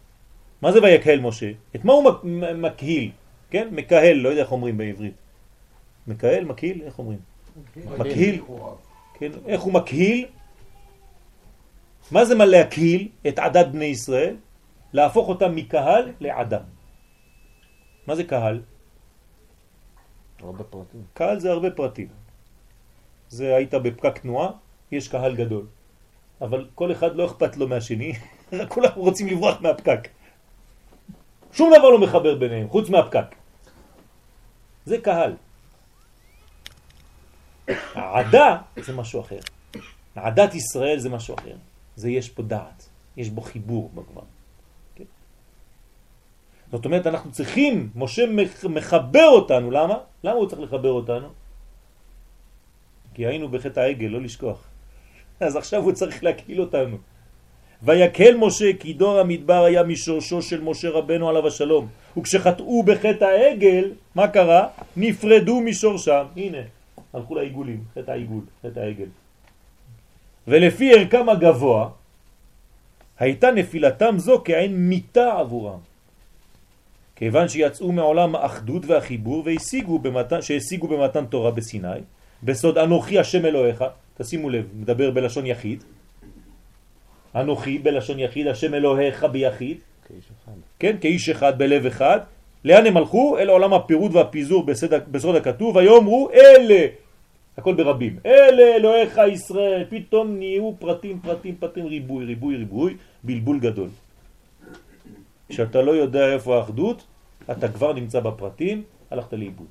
מה 0.62 0.72
זה 0.72 0.84
ויקהל 0.84 1.20
משה? 1.20 1.52
את 1.76 1.86
מה 1.86 1.94
הוא 1.94 2.12
מקהיל? 2.56 3.12
כן? 3.50 3.68
מקהל, 3.72 4.18
לא 4.18 4.30
יודע 4.30 4.42
איך 4.42 4.52
אומרים 4.52 4.78
בעברית. 4.78 5.14
מקהל, 6.08 6.46
מקהיל, 6.46 6.82
איך 6.84 7.00
אומרים? 7.00 7.20
מקהיל. 7.98 8.42
כן, 9.14 9.32
איך 9.48 9.62
הוא 9.62 9.74
מקהיל? 9.74 10.26
מה 12.12 12.26
זה 12.26 12.36
מה 12.36 12.46
להקהיל 12.46 13.08
את 13.28 13.40
עדת 13.40 13.68
בני 13.68 13.86
ישראל? 13.86 14.36
להפוך 14.94 15.28
אותם 15.30 15.56
מקהל 15.56 16.12
לעדה. 16.20 16.60
מה 18.08 18.16
זה 18.16 18.24
קהל? 18.24 18.62
הרבה 20.40 20.64
פרטים. 20.64 21.04
קהל 21.14 21.40
זה 21.40 21.52
הרבה 21.52 21.72
פרטים. 21.72 22.08
זה 23.30 23.56
היית 23.56 23.74
בפקק 23.74 24.18
תנועה, 24.18 24.52
יש 24.92 25.08
קהל 25.08 25.36
גדול. 25.36 25.66
אבל 26.42 26.68
כל 26.76 26.92
אחד 26.92 27.16
לא 27.16 27.26
אכפת 27.26 27.58
לו 27.58 27.68
מהשני, 27.68 28.14
כולם 28.74 28.92
רוצים 28.96 29.28
לברוח 29.28 29.62
מהפקק. 29.62 30.08
שום 31.52 31.74
דבר 31.80 31.90
לא 31.90 32.00
מחבר 32.00 32.36
ביניהם, 32.36 32.70
חוץ 32.70 32.90
מהפקק. 32.90 33.36
זה 34.86 34.98
קהל. 34.98 35.36
העדה 37.94 38.58
זה 38.78 38.94
משהו 38.94 39.22
אחר. 39.22 39.40
עדת 40.16 40.56
ישראל 40.56 41.00
זה 41.00 41.10
משהו 41.10 41.36
אחר. 41.36 41.56
זה 41.96 42.10
יש 42.10 42.30
פה 42.30 42.44
דעת, 42.44 42.90
יש 43.18 43.30
בו 43.30 43.42
חיבור 43.42 43.92
בגמר. 43.94 44.41
זאת 46.72 46.86
אומרת, 46.86 47.08
אנחנו 47.08 47.32
צריכים, 47.32 47.90
משה 47.96 48.26
מחבר 48.70 49.28
אותנו, 49.28 49.72
למה? 49.72 49.98
למה 50.24 50.36
הוא 50.36 50.48
צריך 50.50 50.62
לחבר 50.62 50.92
אותנו? 50.92 51.28
כי 53.14 53.26
היינו 53.26 53.50
בחטא 53.50 53.80
העגל, 53.80 54.08
לא 54.08 54.22
לשכוח. 54.22 54.64
אז 55.40 55.56
עכשיו 55.56 55.84
הוא 55.84 55.92
צריך 55.92 56.24
להקיל 56.24 56.62
אותנו. 56.62 56.98
ויקל 57.84 58.38
משה 58.38 58.78
כי 58.80 58.94
דור 58.94 59.20
המדבר 59.20 59.64
היה 59.64 59.84
משורשו 59.84 60.42
של 60.42 60.62
משה 60.62 60.90
רבנו 60.90 61.30
עליו 61.30 61.48
השלום. 61.48 61.88
וכשחטאו 62.18 62.84
בחטא 62.84 63.26
העגל, 63.26 63.92
מה 64.16 64.28
קרה? 64.28 64.68
נפרדו 64.98 65.62
משורשם. 65.62 66.26
הנה, 66.36 66.62
הלכו 67.14 67.36
לעיגולים, 67.36 67.84
חטא 67.96 68.12
העיגול, 68.12 68.44
חטא 68.64 68.80
העגל. 68.80 69.10
ולפי 70.48 70.94
ערכם 70.94 71.30
הגבוה, 71.30 71.90
הייתה 73.20 73.52
נפילתם 73.52 74.16
זו 74.18 74.42
כעין 74.46 74.90
מיטה 74.90 75.40
עבורם. 75.40 75.91
כיוון 77.22 77.48
שיצאו 77.48 77.92
מעולם 77.92 78.36
האחדות 78.36 78.86
והחיבור 78.86 79.44
והשיגו 79.46 80.00
במתן, 80.00 80.42
שהשיגו 80.42 80.88
במתן 80.88 81.26
תורה 81.26 81.52
בסיני, 81.52 82.02
בסוד 82.44 82.78
אנוכי 82.78 83.20
השם 83.20 83.46
אלוהיך, 83.46 83.84
תשימו 84.18 84.50
לב, 84.50 84.66
מדבר 84.76 85.12
בלשון 85.12 85.46
יחיד, 85.46 85.84
אנוכי 87.36 87.78
בלשון 87.78 88.20
יחיד, 88.20 88.48
השם 88.48 88.74
אלוהיך 88.74 89.24
ביחיד, 89.24 89.78
כאיש 90.08 90.26
אחד. 90.44 90.52
כן, 90.80 90.96
כאיש 91.02 91.30
אחד 91.30 91.58
בלב 91.58 91.86
אחד, 91.86 92.20
לאן 92.66 92.86
הם 92.86 92.98
הלכו? 92.98 93.38
אל 93.38 93.50
עולם 93.50 93.74
הפירוד 93.74 94.16
והפיזור 94.16 94.66
בסוד, 94.66 94.94
בסוד 95.12 95.36
הכתוב, 95.36 95.76
ויאמרו 95.76 96.30
אלה, 96.34 96.86
הכל 97.58 97.74
ברבים, 97.74 98.20
אלה 98.26 98.76
אלוהיך 98.76 99.22
ישראל, 99.32 99.86
פתאום 99.90 100.38
נהיו 100.38 100.74
פרטים, 100.80 101.20
פרטים, 101.20 101.56
פרטים, 101.56 101.86
ריבוי, 101.86 102.26
ריבוי, 102.26 102.56
ריבוי, 102.56 102.98
בלבול 103.24 103.60
גדול. 103.60 103.90
כשאתה 105.50 105.82
לא 105.82 105.92
יודע 105.92 106.34
איפה 106.34 106.58
האחדות, 106.58 107.11
אתה 107.52 107.72
כבר 107.72 107.94
נמצא 107.94 108.20
בפרטים, 108.20 108.84
הלכת 109.12 109.34
לאיבוד. 109.34 109.68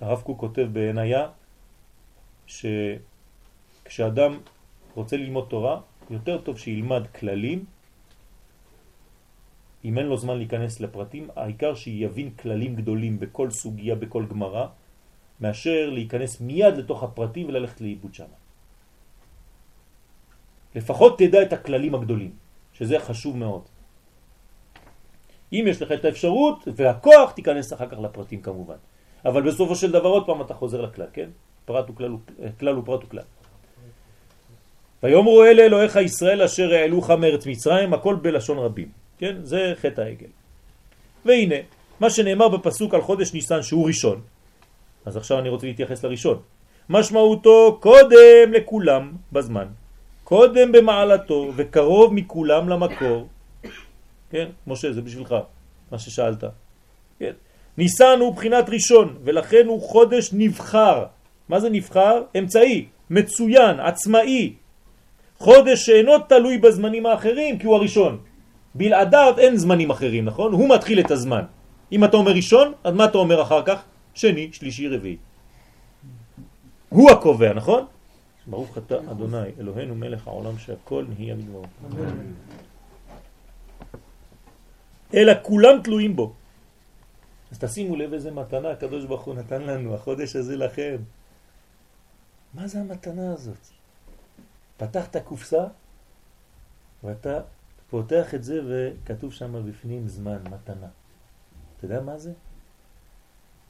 הרב 0.00 0.20
קוק 0.22 0.40
כותב 0.40 0.66
בעינייה 0.72 1.28
שכשאדם 2.46 4.38
רוצה 4.94 5.16
ללמוד 5.16 5.46
תורה, 5.48 5.80
יותר 6.10 6.38
טוב 6.38 6.58
שילמד 6.58 7.06
כללים, 7.06 7.64
אם 9.84 9.98
אין 9.98 10.06
לו 10.06 10.16
זמן 10.16 10.36
להיכנס 10.36 10.80
לפרטים, 10.80 11.28
העיקר 11.36 11.74
שיבין 11.74 12.30
כללים 12.30 12.76
גדולים 12.76 13.20
בכל 13.20 13.50
סוגיה, 13.50 13.94
בכל 13.94 14.26
גמרה, 14.26 14.68
מאשר 15.40 15.90
להיכנס 15.90 16.40
מיד 16.40 16.74
לתוך 16.76 17.02
הפרטים 17.02 17.48
וללכת 17.48 17.80
לאיבוד 17.80 18.14
שם. 18.14 18.30
לפחות 20.74 21.18
תדע 21.18 21.42
את 21.42 21.52
הכללים 21.52 21.94
הגדולים, 21.94 22.32
שזה 22.72 23.00
חשוב 23.00 23.36
מאוד. 23.36 23.73
אם 25.54 25.64
יש 25.68 25.82
לך 25.82 25.92
את 25.92 26.04
האפשרות 26.04 26.68
והכוח, 26.76 27.30
תיכנס 27.30 27.72
אחר 27.72 27.86
כך 27.86 27.98
לפרטים 27.98 28.40
כמובן. 28.42 28.74
אבל 29.24 29.42
בסופו 29.42 29.76
של 29.76 29.92
דבר 29.92 30.08
עוד 30.08 30.26
פעם 30.26 30.40
אתה 30.40 30.54
חוזר 30.54 30.80
לכלל, 30.80 31.06
כן? 31.12 31.28
פרט 31.64 31.90
וכלל, 31.90 32.12
כלל 32.60 32.78
ופרט 32.78 33.04
וכלל. 33.04 33.22
ויאמרו 35.02 35.44
אלה 35.44 35.62
אלוהיך 35.62 35.96
ישראל 35.96 36.42
אשר 36.42 36.74
העלוך 36.74 37.10
מארץ 37.10 37.46
מצרים, 37.46 37.94
הכל 37.94 38.14
בלשון 38.22 38.58
רבים. 38.58 38.88
כן? 39.18 39.36
זה 39.42 39.72
חטא 39.80 40.00
העגל. 40.00 40.32
והנה, 41.24 41.54
מה 42.00 42.10
שנאמר 42.10 42.48
בפסוק 42.48 42.94
על 42.94 43.00
חודש 43.00 43.34
ניסן 43.34 43.62
שהוא 43.62 43.86
ראשון, 43.86 44.20
אז 45.04 45.16
עכשיו 45.16 45.38
אני 45.38 45.48
רוצה 45.48 45.66
להתייחס 45.66 46.04
לראשון. 46.04 46.38
משמעותו 46.88 47.78
קודם 47.80 48.52
לכולם 48.52 49.12
בזמן, 49.32 49.66
קודם 50.24 50.72
במעלתו 50.72 51.52
וקרוב 51.56 52.14
מכולם 52.14 52.68
למקור. 52.68 53.28
כן, 54.34 54.48
משה, 54.66 54.92
זה 54.92 55.02
בשבילך, 55.02 55.34
מה 55.92 55.98
ששאלת. 55.98 56.44
כן. 57.18 57.32
ניסן 57.78 58.18
הוא 58.20 58.34
בחינת 58.34 58.68
ראשון, 58.68 59.16
ולכן 59.24 59.66
הוא 59.66 59.80
חודש 59.82 60.30
נבחר. 60.32 61.04
מה 61.48 61.60
זה 61.60 61.70
נבחר? 61.70 62.22
אמצעי, 62.38 62.86
מצוין, 63.10 63.80
עצמאי. 63.80 64.52
חודש 65.38 65.86
שאינו 65.86 66.18
תלוי 66.18 66.58
בזמנים 66.58 67.06
האחרים, 67.06 67.58
כי 67.58 67.66
הוא 67.66 67.74
הראשון. 67.76 68.18
בלעדיו 68.74 69.34
אין 69.38 69.56
זמנים 69.56 69.90
אחרים, 69.90 70.24
נכון? 70.24 70.52
הוא 70.52 70.68
מתחיל 70.74 71.00
את 71.00 71.10
הזמן. 71.10 71.44
אם 71.92 72.04
אתה 72.04 72.16
אומר 72.16 72.32
ראשון, 72.32 72.72
אז 72.84 72.94
מה 72.94 73.04
אתה 73.04 73.18
אומר 73.18 73.42
אחר 73.42 73.62
כך? 73.62 73.82
שני, 74.14 74.48
שלישי, 74.52 74.88
רביעי. 74.88 75.16
הוא 76.88 77.10
הקובע, 77.10 77.52
נכון? 77.52 77.86
ברוך 78.46 78.78
אתה 78.78 78.98
אדוני, 79.10 79.54
אלוהינו 79.60 79.94
מלך 79.94 80.26
העולם 80.26 80.58
שהכל 80.58 81.04
נהיה 81.18 81.34
בדברו. 81.34 81.62
אלא 85.14 85.32
כולם 85.42 85.82
תלויים 85.84 86.16
בו. 86.16 86.32
אז 87.52 87.58
תשימו 87.58 87.96
לב 87.96 88.12
איזה 88.12 88.30
מתנה 88.30 88.70
הקדוש 88.70 89.04
ברוך 89.04 89.24
הוא 89.24 89.34
נתן 89.34 89.62
לנו, 89.62 89.94
החודש 89.94 90.36
הזה 90.36 90.56
לכם. 90.56 90.96
מה 92.54 92.66
זה 92.66 92.80
המתנה 92.80 93.32
הזאת? 93.32 93.58
פתח 94.76 95.06
את 95.06 95.16
הקופסה 95.16 95.66
ואתה 97.04 97.40
פותח 97.90 98.34
את 98.34 98.44
זה 98.44 98.60
וכתוב 98.68 99.32
שם 99.32 99.68
בפנים 99.68 100.08
זמן, 100.08 100.38
מתנה. 100.50 100.88
אתה 101.76 101.84
יודע 101.84 102.00
מה 102.00 102.18
זה? 102.18 102.32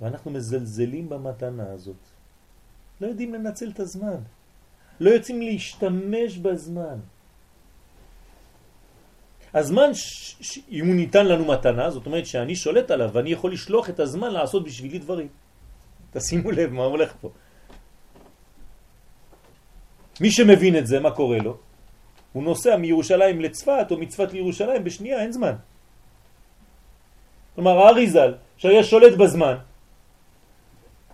ואנחנו 0.01 0.31
מזלזלים 0.31 1.09
במתנה 1.09 1.71
הזאת. 1.71 2.03
לא 3.01 3.07
יודעים 3.07 3.35
לנצל 3.35 3.71
את 3.71 3.81
הזמן. 3.81 4.17
לא 5.01 5.11
יוצאים 5.11 5.43
להשתמש 5.43 6.39
בזמן. 6.39 6.99
הזמן, 9.55 9.95
ש... 9.95 10.59
אם 10.71 10.87
הוא 10.87 10.95
ניתן 10.95 11.27
לנו 11.27 11.45
מתנה, 11.45 11.91
זאת 11.91 12.07
אומרת 12.07 12.27
שאני 12.27 12.57
שולט 12.57 12.91
עליו 12.91 13.11
ואני 13.13 13.31
יכול 13.33 13.53
לשלוח 13.53 13.91
את 13.91 14.01
הזמן 14.01 14.31
לעשות 14.31 14.65
בשבילי 14.65 14.99
דברים. 14.99 15.29
תשימו 16.13 16.51
לב 16.51 16.71
מה 16.73 16.85
הולך 16.85 17.13
פה. 17.21 17.31
מי 20.21 20.31
שמבין 20.31 20.77
את 20.77 20.87
זה, 20.87 21.01
מה 21.01 21.11
קורה 21.11 21.39
לו? 21.39 21.57
הוא 22.33 22.43
נוסע 22.43 22.77
מירושלים 22.77 23.41
לצפת 23.41 23.87
או 23.91 23.99
מצפת 23.99 24.33
לירושלים 24.33 24.85
בשנייה, 24.85 25.23
אין 25.23 25.33
זמן. 25.33 25.55
כלומר, 27.55 27.79
האריזל, 27.79 28.35
שהיה 28.57 28.83
שולט 28.83 29.15
בזמן, 29.19 29.57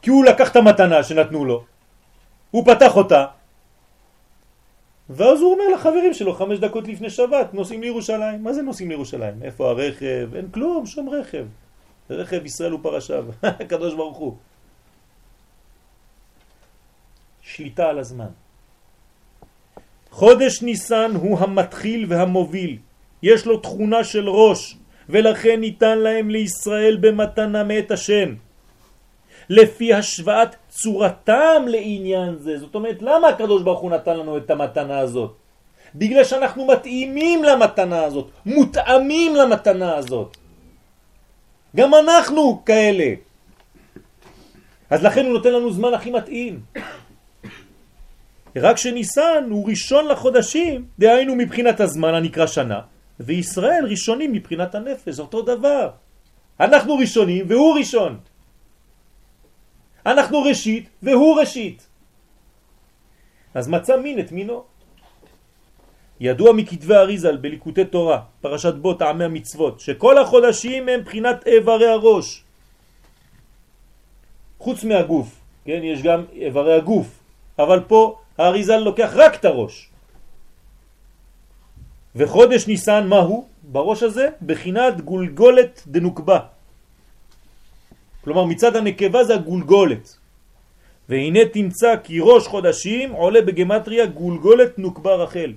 כי 0.03 0.11
הוא 0.11 0.25
לקח 0.25 0.51
את 0.51 0.57
המתנה 0.57 1.03
שנתנו 1.03 1.45
לו, 1.45 1.65
הוא 2.51 2.65
פתח 2.65 2.97
אותה, 2.97 3.25
ואז 5.11 5.41
הוא 5.41 5.53
אומר 5.53 5.69
לחברים 5.75 6.15
שלו 6.15 6.35
חמש 6.35 6.59
דקות 6.59 6.89
לפני 6.89 7.11
שבת, 7.11 7.55
נוסעים 7.55 7.83
לירושלים. 7.83 8.43
מה 8.43 8.53
זה 8.53 8.63
נוסעים 8.63 8.91
לירושלים? 8.91 9.43
איפה 9.43 9.71
הרכב? 9.71 10.29
אין 10.35 10.51
כלום, 10.51 10.87
שום 10.87 11.09
רכב. 11.09 11.47
רכב 12.11 12.47
ישראל 12.47 12.71
הוא 12.71 12.81
פרשיו, 12.83 13.25
הקדוש 13.43 13.95
ברוך 13.95 14.17
הוא. 14.17 14.37
שליטה 17.43 17.89
על 17.89 17.99
הזמן. 17.99 18.31
חודש 20.11 20.63
ניסן 20.63 21.13
הוא 21.15 21.39
המתחיל 21.39 22.07
והמוביל. 22.09 22.77
יש 23.23 23.47
לו 23.47 23.57
תכונה 23.57 24.05
של 24.05 24.29
ראש, 24.29 24.77
ולכן 25.09 25.61
ניתן 25.61 25.99
להם 25.99 26.31
לישראל 26.31 26.97
במתנה 27.01 27.65
מאת 27.65 27.91
השם. 27.91 28.35
לפי 29.51 29.95
השוואת 29.95 30.57
צורתם 30.69 31.63
לעניין 31.67 32.37
זה. 32.39 32.59
זאת 32.59 32.75
אומרת, 32.75 33.03
למה 33.03 33.29
הקדוש 33.29 33.63
ברוך 33.63 33.81
הוא 33.81 33.91
נתן 33.91 34.17
לנו 34.17 34.37
את 34.37 34.51
המתנה 34.51 34.99
הזאת? 34.99 35.35
בגלל 35.95 36.25
שאנחנו 36.25 36.67
מתאימים 36.67 37.45
למתנה 37.45 38.05
הזאת, 38.05 38.31
מותאמים 38.47 39.37
למתנה 39.37 39.97
הזאת. 39.97 40.37
גם 41.77 41.95
אנחנו 41.95 42.63
כאלה. 42.67 43.15
אז 44.91 45.03
לכן 45.03 45.25
הוא 45.25 45.33
נותן 45.33 45.53
לנו 45.53 45.73
זמן 45.73 45.95
הכי 45.95 46.11
מתאים. 46.11 46.61
רק 48.57 48.77
שניסן 48.77 49.45
הוא 49.51 49.69
ראשון 49.69 50.09
לחודשים, 50.09 50.85
דהיינו 50.99 51.35
מבחינת 51.35 51.81
הזמן 51.81 52.15
הנקרא 52.15 52.47
שנה, 52.47 52.81
וישראל 53.21 53.87
ראשונים 53.91 54.33
מבחינת 54.33 54.75
הנפש, 54.75 55.19
אותו 55.19 55.43
דבר. 55.43 55.91
אנחנו 56.61 56.97
ראשונים 56.97 57.45
והוא 57.49 57.79
ראשון. 57.79 58.30
אנחנו 60.07 60.43
ראשית 60.43 60.89
והוא 61.03 61.41
ראשית. 61.41 61.87
אז 63.55 63.69
מצא 63.69 63.97
מין 63.97 64.21
את 64.21 64.33
מינו. 64.33 64.65
ידוע 66.21 66.53
מכתבי 66.53 66.95
אריזל 66.95 67.37
בליקוטי 67.37 67.85
תורה, 67.85 68.21
פרשת 68.41 68.75
בו 68.75 68.95
טעמי 68.95 69.25
המצוות, 69.25 69.81
שכל 69.81 70.19
החודשים 70.19 70.89
הם 70.89 71.01
בחינת 71.05 71.47
איברי 71.47 71.89
הראש. 71.89 72.45
חוץ 74.59 74.85
מהגוף, 74.85 75.41
כן, 75.65 75.81
יש 75.83 76.03
גם 76.03 76.25
איברי 76.33 76.75
הגוף, 76.75 77.19
אבל 77.59 77.81
פה 77.89 78.19
האריזל 78.39 78.77
לוקח 78.77 79.11
רק 79.15 79.35
את 79.35 79.45
הראש. 79.45 79.91
וחודש 82.17 82.67
ניסן 82.67 83.07
מהו? 83.09 83.49
בראש 83.63 84.03
הזה 84.03 84.29
בחינת 84.43 85.01
גולגולת 85.01 85.83
דנוקבה. 85.87 86.39
כלומר 88.25 88.45
מצד 88.45 88.77
הנקבה 88.77 89.25
זה 89.25 89.35
הגולגולת. 89.35 90.17
והנה 91.09 91.41
תמצא 91.53 91.95
כי 92.05 92.21
ראש 92.21 92.47
חודשים 92.47 93.13
עולה 93.13 93.43
בגמטריה 93.43 94.07
גולגולת 94.07 94.79
נוקבה 94.79 95.15
רחל. 95.15 95.53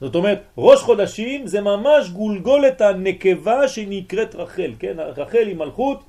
זאת 0.00 0.14
אומרת, 0.14 0.42
ראש 0.58 0.80
חודשים 0.82 1.46
זה 1.46 1.60
ממש 1.60 2.10
גולגולת 2.10 2.80
הנקבה 2.80 3.68
שנקראת 3.68 4.34
רחל, 4.34 4.72
כן? 4.78 4.96
רחל 4.98 5.46
היא 5.46 5.56
מלכות, 5.56 6.04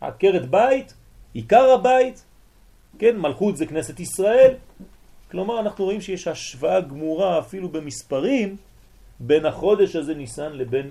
עקרת 0.00 0.50
בית, 0.50 0.94
עיקר 1.34 1.70
הבית, 1.70 2.24
כן? 2.98 3.16
מלכות 3.16 3.56
זה 3.56 3.66
כנסת 3.66 4.00
ישראל. 4.00 4.54
כלומר, 5.30 5.60
אנחנו 5.60 5.84
רואים 5.84 6.00
שיש 6.00 6.28
השוואה 6.28 6.80
גמורה 6.80 7.38
אפילו 7.38 7.68
במספרים 7.68 8.56
בין 9.20 9.46
החודש 9.46 9.96
הזה 9.96 10.14
ניסן 10.14 10.52
לבין 10.52 10.90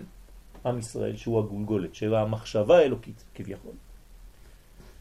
עם 0.68 0.80
ישראל, 0.80 1.16
שהוא 1.16 1.40
הגולגולת, 1.40 1.96
שהוא 1.96 2.18
המחשבה 2.18 2.78
האלוקית 2.78 3.24
כביכול. 3.36 3.72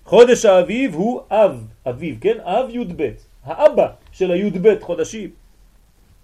חודש 0.04 0.44
האביב 0.44 0.94
הוא 0.94 1.20
אב, 1.30 1.66
אביב, 1.88 2.18
כן? 2.20 2.36
אב 2.40 2.70
י"ב, 2.70 3.10
האבא 3.44 3.88
של 4.12 4.30
הי"ב 4.30 4.80
חודשים, 4.80 5.30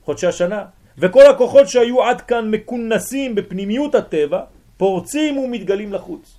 חודשי 0.05 0.27
השנה. 0.27 0.65
וכל 0.99 1.27
הכוחות 1.27 1.69
שהיו 1.69 2.05
עד 2.05 2.21
כאן 2.21 2.51
מקונסים 2.51 3.35
בפנימיות 3.35 3.95
הטבע, 3.95 4.45
פורצים 4.77 5.39
ומתגלים 5.39 5.93
לחוץ. 5.93 6.39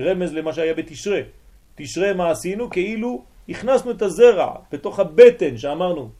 רמז 0.00 0.32
למה 0.32 0.52
שהיה 0.52 0.74
בתשרה. 0.74 1.20
תשרה 1.74 2.12
מה 2.12 2.30
עשינו? 2.30 2.70
כאילו 2.70 3.22
הכנסנו 3.48 3.90
את 3.90 4.02
הזרע 4.02 4.54
בתוך 4.72 4.98
הבטן 4.98 5.56
שאמרנו, 5.56 6.10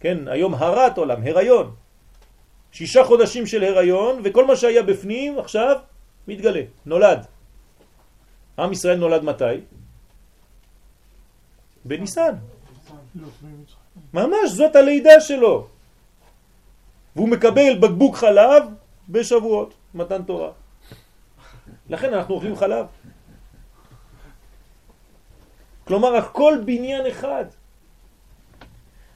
כן, 0.00 0.28
היום 0.28 0.54
הרת 0.54 0.98
עולם, 0.98 1.22
הריון. 1.22 1.70
שישה 2.76 3.04
חודשים 3.04 3.46
של 3.46 3.64
הריון, 3.64 4.20
וכל 4.24 4.44
מה 4.44 4.56
שהיה 4.56 4.82
בפנים 4.82 5.38
עכשיו 5.38 5.76
מתגלה, 6.28 6.60
נולד. 6.86 7.26
עם 8.58 8.72
ישראל 8.72 8.96
נולד 8.96 9.24
מתי? 9.24 9.64
בניסן. 11.84 12.34
ממש, 14.12 14.50
זאת 14.52 14.76
הלידה 14.76 15.20
שלו. 15.20 15.66
והוא 17.16 17.28
מקבל 17.28 17.78
בקבוק 17.80 18.16
חלב 18.16 18.62
בשבועות, 19.08 19.74
מתן 19.94 20.22
תורה. 20.22 20.50
לכן 21.88 22.14
אנחנו 22.14 22.34
אוכלים 22.34 22.56
חלב. 22.56 22.86
כלומר, 25.84 26.16
הכל 26.16 26.54
בניין 26.64 27.06
אחד. 27.06 27.44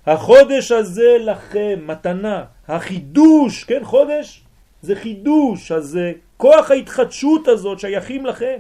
החודש 0.07 0.73
הזה 0.73 1.17
לכם, 1.21 1.85
מתנה, 1.87 2.45
החידוש, 2.71 3.65
כן, 3.65 3.85
חודש? 3.85 4.43
זה 4.83 4.97
חידוש, 4.97 5.73
אז 5.73 5.85
זה 5.85 6.13
כוח 6.37 6.71
ההתחדשות 6.71 7.49
הזאת 7.49 7.81
שייכים 7.81 8.27
לכם, 8.27 8.59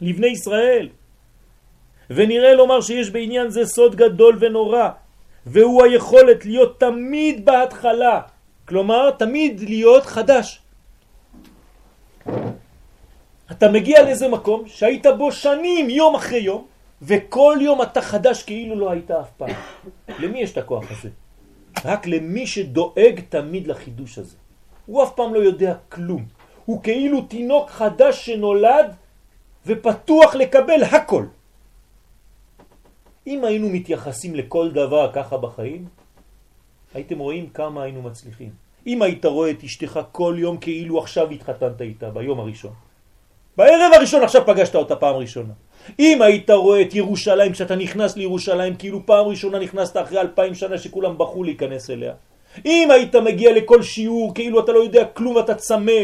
לבני 0.00 0.26
ישראל. 0.26 0.88
ונראה 2.10 2.54
לומר 2.54 2.80
שיש 2.80 3.10
בעניין 3.10 3.50
זה 3.50 3.66
סוד 3.66 3.96
גדול 3.96 4.36
ונורא, 4.40 4.88
והוא 5.46 5.84
היכולת 5.84 6.44
להיות 6.44 6.80
תמיד 6.80 7.44
בהתחלה, 7.44 8.20
כלומר 8.68 9.10
תמיד 9.10 9.60
להיות 9.60 10.06
חדש. 10.06 10.60
אתה 13.50 13.68
מגיע 13.68 14.02
לאיזה 14.02 14.28
מקום 14.28 14.62
שהיית 14.66 15.06
בו 15.18 15.32
שנים, 15.32 15.90
יום 15.90 16.14
אחרי 16.14 16.38
יום, 16.38 16.66
וכל 17.02 17.58
יום 17.60 17.82
אתה 17.82 18.00
חדש 18.00 18.42
כאילו 18.42 18.74
לא 18.78 18.90
היית 18.90 19.10
אף 19.10 19.30
פעם. 19.36 19.54
למי 20.18 20.40
יש 20.40 20.52
את 20.52 20.58
הכוח 20.58 20.84
הזה? 20.90 21.08
רק 21.84 22.06
למי 22.06 22.46
שדואג 22.46 23.20
תמיד 23.28 23.66
לחידוש 23.66 24.18
הזה. 24.18 24.36
הוא 24.86 25.02
אף 25.02 25.14
פעם 25.14 25.34
לא 25.34 25.38
יודע 25.38 25.74
כלום. 25.88 26.24
הוא 26.64 26.82
כאילו 26.82 27.22
תינוק 27.22 27.70
חדש 27.70 28.26
שנולד 28.26 28.94
ופתוח 29.66 30.34
לקבל 30.34 30.82
הכל. 30.82 31.24
אם 33.26 33.44
היינו 33.44 33.68
מתייחסים 33.68 34.34
לכל 34.34 34.70
דבר 34.70 35.10
ככה 35.12 35.36
בחיים, 35.36 35.86
הייתם 36.94 37.18
רואים 37.18 37.50
כמה 37.50 37.82
היינו 37.82 38.02
מצליחים. 38.02 38.50
אם 38.86 39.02
היית 39.02 39.24
רואה 39.24 39.50
את 39.50 39.64
אשתך 39.64 40.00
כל 40.12 40.34
יום 40.38 40.56
כאילו 40.56 40.98
עכשיו 40.98 41.30
התחתנת 41.30 41.80
איתה 41.80 42.10
ביום 42.10 42.40
הראשון. 42.40 42.72
בערב 43.56 43.92
הראשון 43.94 44.22
עכשיו 44.22 44.42
פגשת 44.46 44.74
אותה 44.74 44.96
פעם 44.96 45.14
ראשונה. 45.16 45.52
אם 45.98 46.22
היית 46.22 46.50
רואה 46.50 46.82
את 46.82 46.94
ירושלים, 46.94 47.52
כשאתה 47.52 47.76
נכנס 47.76 48.16
לירושלים, 48.16 48.74
כאילו 48.76 49.06
פעם 49.06 49.26
ראשונה 49.26 49.58
נכנסת 49.58 49.96
אחרי 49.96 50.20
אלפיים 50.20 50.54
שנה 50.54 50.78
שכולם 50.78 51.18
בחו 51.18 51.44
להיכנס 51.44 51.90
אליה. 51.90 52.12
אם 52.66 52.88
היית 52.90 53.14
מגיע 53.16 53.52
לכל 53.52 53.82
שיעור, 53.82 54.34
כאילו 54.34 54.60
אתה 54.60 54.72
לא 54.72 54.78
יודע 54.78 55.04
כלום 55.04 55.36
ואתה 55.36 55.54
צמא 55.54 56.02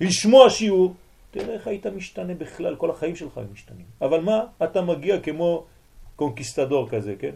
לשמוע 0.00 0.50
שיעור, 0.50 0.94
תראה 1.30 1.54
איך 1.54 1.66
היית 1.66 1.86
משתנה 1.86 2.34
בכלל, 2.34 2.76
כל 2.76 2.90
החיים 2.90 3.16
שלך 3.16 3.38
הם 3.38 3.46
משתנים. 3.52 3.86
אבל 4.02 4.20
מה? 4.20 4.40
אתה 4.64 4.82
מגיע 4.82 5.18
כמו 5.18 5.64
קונקיסטדור 6.16 6.88
כזה, 6.88 7.14
כן? 7.18 7.30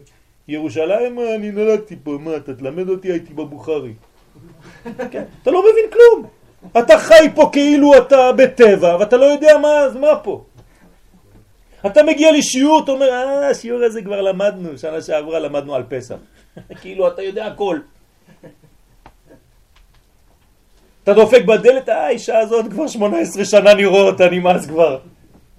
ירושלים, 0.47 1.19
אני 1.35 1.51
נולדתי 1.51 1.95
פה, 2.03 2.17
מה, 2.19 2.35
אתה 2.35 2.53
תלמד 2.53 2.89
אותי, 2.89 3.11
הייתי 3.11 3.33
בבוכרי. 3.33 3.93
כן? 5.11 5.23
אתה 5.41 5.51
לא 5.51 5.61
מבין 5.61 5.85
כלום. 5.91 6.27
אתה 6.77 6.99
חי 6.99 7.27
פה 7.35 7.49
כאילו 7.51 7.97
אתה 7.97 8.31
בטבע, 8.31 8.97
ואתה 8.99 9.17
לא 9.17 9.25
יודע 9.25 9.57
מה, 9.57 9.99
מה 9.99 10.19
פה. 10.23 10.43
אתה 11.85 12.03
מגיע 12.03 12.31
לשיעור, 12.31 12.83
אתה 12.83 12.91
אומר, 12.91 13.09
אה, 13.09 13.49
השיעור 13.49 13.83
הזה 13.83 14.01
כבר 14.01 14.21
למדנו, 14.21 14.77
שנה 14.77 15.01
שעברה 15.01 15.39
למדנו 15.39 15.75
על 15.75 15.83
פסח. 15.89 16.15
כאילו 16.81 17.07
אתה 17.07 17.21
יודע 17.21 17.45
הכל. 17.45 17.79
אתה 21.03 21.13
דופק 21.13 21.45
בדלת, 21.45 21.89
אה, 21.89 22.05
האישה 22.05 22.39
הזאת 22.39 22.71
כבר 22.71 22.87
18 22.87 23.45
שנה 23.45 23.73
נראה 23.73 24.01
אותה, 24.01 24.29
נמאס 24.29 24.65
כבר. 24.67 24.99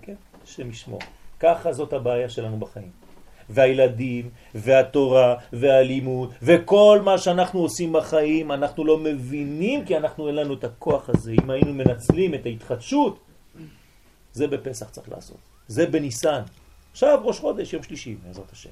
כן, 0.02 0.14
השם 0.44 0.70
ישמור. 0.70 1.00
ככה 1.40 1.72
זאת 1.72 1.92
הבעיה 1.92 2.28
שלנו 2.28 2.56
בחיים. 2.56 3.04
והילדים, 3.50 4.30
והתורה, 4.54 5.34
והלימוד, 5.52 6.32
וכל 6.42 7.00
מה 7.04 7.18
שאנחנו 7.18 7.60
עושים 7.60 7.92
בחיים, 7.92 8.52
אנחנו 8.52 8.84
לא 8.84 8.98
מבינים 8.98 9.84
כי 9.84 9.96
אנחנו 9.96 10.28
אין 10.28 10.34
לנו 10.34 10.54
את 10.54 10.64
הכוח 10.64 11.08
הזה. 11.08 11.32
אם 11.44 11.50
היינו 11.50 11.72
מנצלים 11.74 12.34
את 12.34 12.46
ההתחדשות, 12.46 13.18
זה 14.32 14.46
בפסח 14.46 14.88
צריך 14.90 15.08
לעשות. 15.08 15.53
זה 15.68 15.86
בניסן. 15.86 16.42
עכשיו 16.92 17.20
ראש 17.24 17.40
חודש, 17.40 17.72
יום 17.72 17.82
שלישי, 17.82 18.16
בעזרת 18.26 18.52
השם. 18.52 18.70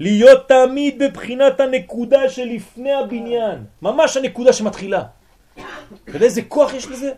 להיות 0.00 0.48
תמיד 0.48 1.02
בבחינת 1.02 1.60
הנקודה 1.60 2.30
שלפני 2.30 2.92
הבניין, 2.92 3.64
ממש 3.82 4.16
הנקודה 4.16 4.52
שמתחילה. 4.52 5.04
אתה 6.04 6.16
יודע 6.16 6.26
איזה 6.26 6.42
כוח 6.42 6.74
יש 6.74 6.86
לזה? 6.86 7.12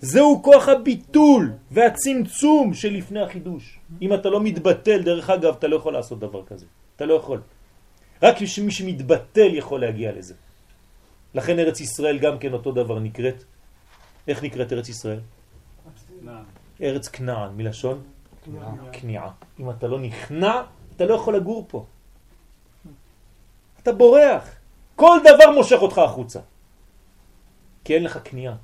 זהו 0.00 0.40
כוח 0.42 0.68
הביטול 0.68 1.52
והצמצום 1.70 2.74
שלפני 2.74 3.20
החידוש. 3.22 3.78
אם 4.02 4.14
אתה 4.14 4.28
לא 4.28 4.40
מתבטל, 4.40 5.02
דרך 5.02 5.30
אגב, 5.30 5.54
אתה 5.58 5.68
לא 5.68 5.76
יכול 5.76 5.92
לעשות 5.92 6.18
דבר 6.18 6.42
כזה. 6.46 6.66
אתה 6.96 7.06
לא 7.06 7.14
יכול. 7.14 7.40
רק 8.22 8.36
מי 8.40 8.70
שמתבטל 8.70 9.54
יכול 9.54 9.80
להגיע 9.80 10.12
לזה. 10.12 10.34
לכן 11.34 11.58
ארץ 11.58 11.80
ישראל 11.80 12.18
גם 12.18 12.38
כן 12.38 12.52
אותו 12.52 12.72
דבר 12.72 12.98
נקראת. 12.98 13.44
איך 14.28 14.42
נקראת 14.42 14.72
ארץ 14.72 14.88
ישראל? 14.88 15.20
ארץ 16.82 17.08
כנען, 17.08 17.56
מלשון? 17.56 18.02
כניעה. 18.92 19.30
אם 19.60 19.70
אתה 19.70 19.86
לא 19.86 19.98
נכנע, 19.98 20.62
אתה 20.96 21.04
לא 21.04 21.14
יכול 21.14 21.36
לגור 21.36 21.64
פה. 21.68 21.84
אתה 23.82 23.92
בורח. 23.92 24.50
כל 24.96 25.18
דבר 25.24 25.50
מושך 25.50 25.78
אותך 25.82 25.98
החוצה. 25.98 26.40
כי 27.84 27.94
אין 27.94 28.04
לך 28.04 28.18
כניעה. 28.24 28.56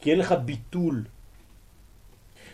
כי 0.00 0.10
אין 0.10 0.18
לך 0.18 0.34
ביטול. 0.44 1.04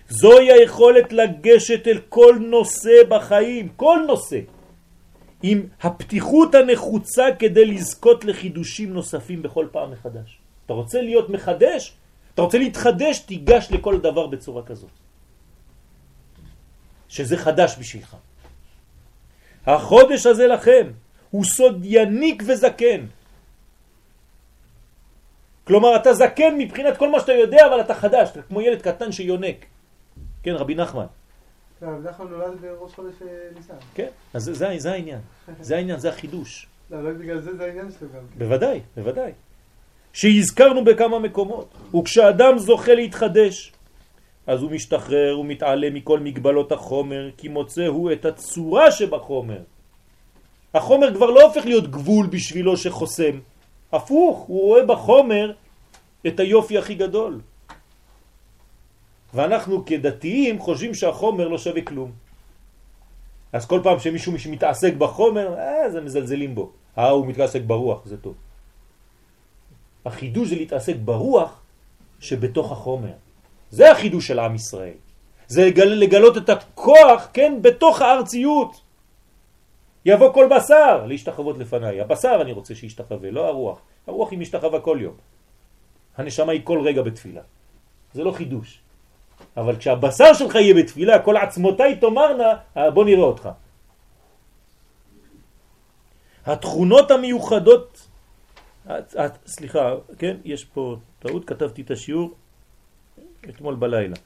זוהי 0.09 0.53
היכולת 0.53 1.12
לגשת 1.12 1.87
אל 1.87 2.01
כל 2.09 2.38
נושא 2.40 3.05
בחיים, 3.09 3.68
כל 3.77 3.98
נושא, 4.07 4.40
עם 5.42 5.66
הפתיחות 5.83 6.55
הנחוצה 6.55 7.24
כדי 7.38 7.64
לזכות 7.64 8.24
לחידושים 8.24 8.92
נוספים 8.92 9.42
בכל 9.42 9.66
פעם 9.72 9.90
מחדש. 9.90 10.38
אתה 10.66 10.72
רוצה 10.72 11.03
להיות 11.03 11.31
מחדש? 11.31 11.96
אתה 12.38 12.44
רוצה 12.44 12.59
להתחדש? 12.59 13.18
תיגש 13.18 13.68
לכל 13.70 13.98
דבר 14.01 14.27
בצורה 14.27 14.62
כזאת. 14.62 14.94
שזה 17.09 17.37
חדש 17.37 17.77
בשבילך. 17.79 18.16
החודש 19.66 20.27
הזה 20.27 20.46
לכם 20.46 20.87
הוא 21.31 21.44
סוד 21.44 21.81
יניק 21.83 22.42
וזקן. 22.46 23.07
כלומר, 25.64 25.96
אתה 25.96 26.14
זקן 26.14 26.55
מבחינת 26.59 26.96
כל 26.96 27.11
מה 27.11 27.20
שאתה 27.20 27.33
יודע, 27.33 27.66
אבל 27.66 27.81
אתה 27.81 27.94
חדש, 27.94 28.31
אתה 28.31 28.42
כמו 28.42 28.61
ילד 28.61 28.83
קטן 28.83 29.12
שיונק. 29.12 29.66
כן, 30.42 30.55
רבי 30.55 30.74
נחמן. 30.74 31.07
לא, 31.83 31.88
בדרך 31.98 32.16
כלל 32.16 32.27
נולד 32.27 32.61
בראש 32.61 32.94
חודש 32.94 33.14
אה, 33.22 33.27
ניסן. 33.55 33.74
כן, 33.94 34.09
אז 34.35 34.44
זה, 34.44 34.55
זה, 34.55 34.74
זה 34.79 34.92
העניין. 34.92 35.20
זה 35.61 35.77
העניין, 35.77 35.98
זה 35.98 36.09
החידוש. 36.09 36.66
לא, 36.90 37.03
לא 37.05 37.11
בגלל 37.18 37.40
זה 37.40 37.57
זה 37.57 37.64
העניין 37.64 37.90
שלו 37.98 38.09
גם. 38.09 38.22
כן. 38.33 38.38
בוודאי, 38.38 38.81
בוודאי. 38.96 39.33
שהזכרנו 40.18 40.85
בכמה 40.85 41.18
מקומות. 41.18 41.94
וכשאדם 41.94 42.59
זוכה 42.59 42.94
להתחדש, 42.94 43.72
אז 44.46 44.62
הוא 44.62 44.70
משתחרר, 44.70 45.33
הוא 45.33 45.46
מתעלה 45.46 45.90
מכל 45.90 46.18
מגבלות 46.20 46.72
החומר, 46.72 47.31
כי 47.37 47.48
מוצא 47.48 47.87
הוא 47.87 48.12
את 48.12 48.24
הצורה 48.24 48.90
שבחומר. 48.90 49.62
החומר 50.74 51.14
כבר 51.14 51.31
לא 51.31 51.42
הופך 51.42 51.64
להיות 51.64 51.90
גבול 51.90 52.26
בשבילו 52.26 52.76
שחוסם. 52.76 53.38
הפוך, 53.92 54.38
הוא 54.38 54.61
רואה 54.61 54.85
בחומר 54.85 55.52
את 56.26 56.40
היופי 56.40 56.78
הכי 56.78 56.94
גדול. 56.94 57.40
ואנחנו 59.35 59.87
כדתיים 59.87 60.59
חושבים 60.59 60.94
שהחומר 60.94 61.48
לא 61.48 61.59
שווה 61.59 61.83
כלום. 61.83 62.11
אז 63.52 63.66
כל 63.66 63.81
פעם 63.87 63.98
שמישהו 63.98 64.33
מתעסק 64.50 64.94
בחומר, 64.98 65.54
אה, 65.54 65.90
זה 65.90 66.00
מזלזלים 66.00 66.54
בו. 66.54 66.70
אה, 66.98 67.11
הוא 67.11 67.26
מתעסק 67.26 67.62
ברוח, 67.62 68.02
זה 68.04 68.16
טוב. 68.16 68.47
החידוש 70.06 70.48
זה 70.48 70.56
להתעסק 70.56 70.96
ברוח 71.04 71.61
שבתוך 72.20 72.72
החומר. 72.72 73.12
זה 73.70 73.90
החידוש 73.90 74.26
של 74.26 74.38
עם 74.38 74.54
ישראל. 74.54 74.98
זה 75.48 75.66
לגל, 75.66 75.88
לגלות 75.88 76.37
את 76.37 76.48
הכוח, 76.48 77.28
כן, 77.32 77.58
בתוך 77.62 78.02
הארציות. 78.02 78.80
יבוא 80.04 80.32
כל 80.32 80.48
בשר 80.56 81.06
להשתחוות 81.06 81.58
לפניי. 81.58 82.00
הבשר 82.00 82.38
אני 82.40 82.52
רוצה 82.52 82.74
שישתחווה, 82.74 83.30
לא 83.30 83.46
הרוח. 83.46 83.80
הרוח 84.06 84.30
היא 84.30 84.38
משתחווה 84.38 84.80
כל 84.80 84.98
יום. 85.00 85.14
הנשמה 86.16 86.52
היא 86.52 86.61
כל 86.64 86.80
רגע 86.80 87.02
בתפילה. 87.02 87.42
זה 88.14 88.24
לא 88.24 88.32
חידוש. 88.32 88.80
אבל 89.56 89.76
כשהבשר 89.76 90.34
שלך 90.34 90.54
יהיה 90.54 90.74
בתפילה, 90.74 91.18
כל 91.18 91.37
עצמותיי 91.37 91.96
תאמרנה, 91.96 92.52
אה, 92.76 92.90
בוא 92.90 93.04
נראה 93.04 93.24
אותך. 93.24 93.48
התכונות 96.46 97.11
המיוחדות, 97.11 98.08
את, 98.90 99.16
את, 99.16 99.33
סליחה, 99.46 99.94
כן, 100.18 100.37
יש 100.44 100.64
פה 100.64 100.96
טעות, 101.18 101.44
כתבתי 101.44 101.83
את 101.83 101.90
השיעור 101.90 102.35
אתמול 103.48 103.74
בלילה. 103.74 104.16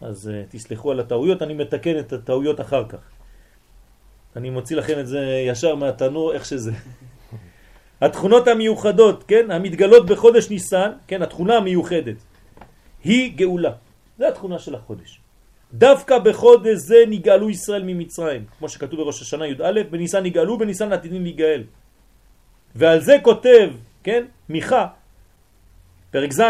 אז 0.00 0.30
uh, 0.30 0.52
תסלחו 0.52 0.90
על 0.90 1.00
הטעויות, 1.00 1.42
אני 1.42 1.54
מתקן 1.54 1.98
את 1.98 2.12
הטעויות 2.12 2.60
אחר 2.60 2.88
כך. 2.88 2.98
אני 4.36 4.50
מוציא 4.50 4.76
לכם 4.76 4.98
את 4.98 5.06
זה 5.06 5.44
ישר 5.46 5.74
מהתנור, 5.74 6.32
איך 6.32 6.44
שזה. 6.44 6.72
התכונות 8.00 8.48
המיוחדות, 8.48 9.24
כן, 9.28 9.50
המתגלות 9.50 10.06
בחודש 10.06 10.50
ניסן, 10.50 10.90
כן, 11.06 11.22
התכונה 11.22 11.56
המיוחדת, 11.56 12.16
היא 13.04 13.36
גאולה. 13.36 13.72
זה 14.18 14.28
התכונה 14.28 14.58
של 14.58 14.74
החודש. 14.74 15.20
דווקא 15.74 16.18
בחודש 16.18 16.76
זה 16.78 17.04
נגאלו 17.08 17.50
ישראל 17.50 17.82
ממצרים, 17.82 18.44
כמו 18.58 18.68
שכתוב 18.68 19.00
בראש 19.00 19.22
השנה 19.22 19.46
י"א, 19.46 19.82
בניסן 19.90 20.22
נגאלו, 20.22 20.58
בניסן 20.58 20.92
עתידים 20.92 21.22
להיגאל. 21.22 21.64
ועל 22.74 23.00
זה 23.00 23.16
כותב, 23.22 23.70
כן, 24.02 24.24
מיכה, 24.48 24.86
פרק 26.10 26.32
ז', 26.32 26.42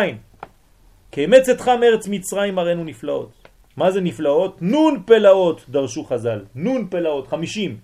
כאמץ 1.12 1.49
אתך 1.49 1.69
מארץ 1.69 2.09
מצרים 2.09 2.59
הראינו 2.59 2.85
נפלאות. 2.85 3.31
מה 3.77 3.91
זה 3.91 4.01
נפלאות? 4.01 4.62
נון 4.62 5.03
פלאות 5.07 5.69
דרשו 5.69 6.05
חז"ל. 6.05 6.45
נון 6.55 6.88
פלאות, 6.91 7.29
חמישים. 7.29 7.81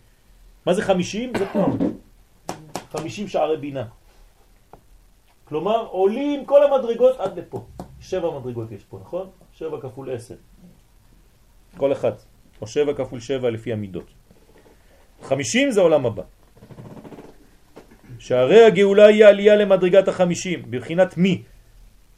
מה 0.67 0.75
זה 0.75 0.83
חמישים? 0.83 1.33
זה 1.39 1.47
פה. 1.53 1.67
חמישים 2.93 3.29
שערי 3.29 3.57
בינה. 3.57 3.85
כלומר, 5.45 5.87
עולים 5.87 6.45
כל 6.47 6.61
המדרגות 6.65 7.21
עד 7.21 7.39
לפה. 7.39 7.65
שבע 8.01 8.39
מדרגות 8.39 8.73
יש 8.73 8.85
פה, 8.85 8.99
נכון? 9.01 9.31
שבע 9.53 9.81
כפול 9.81 10.15
עשר. 10.15 10.35
כל 11.77 11.93
אחד. 11.93 12.13
או 12.61 12.67
שבע 12.67 12.95
כפול 12.95 13.21
שבע 13.21 13.51
לפי 13.51 13.73
המידות. 13.73 14.09
חמישים 15.23 15.71
זה 15.71 15.81
עולם 15.81 16.07
הבא. 16.07 16.23
שערי 18.19 18.65
הגאולה 18.65 19.07
היא 19.07 19.25
עלייה 19.25 19.57
למדרגת 19.57 20.09
החמישים, 20.09 20.63
בבחינת 20.71 21.17
מי? 21.17 21.43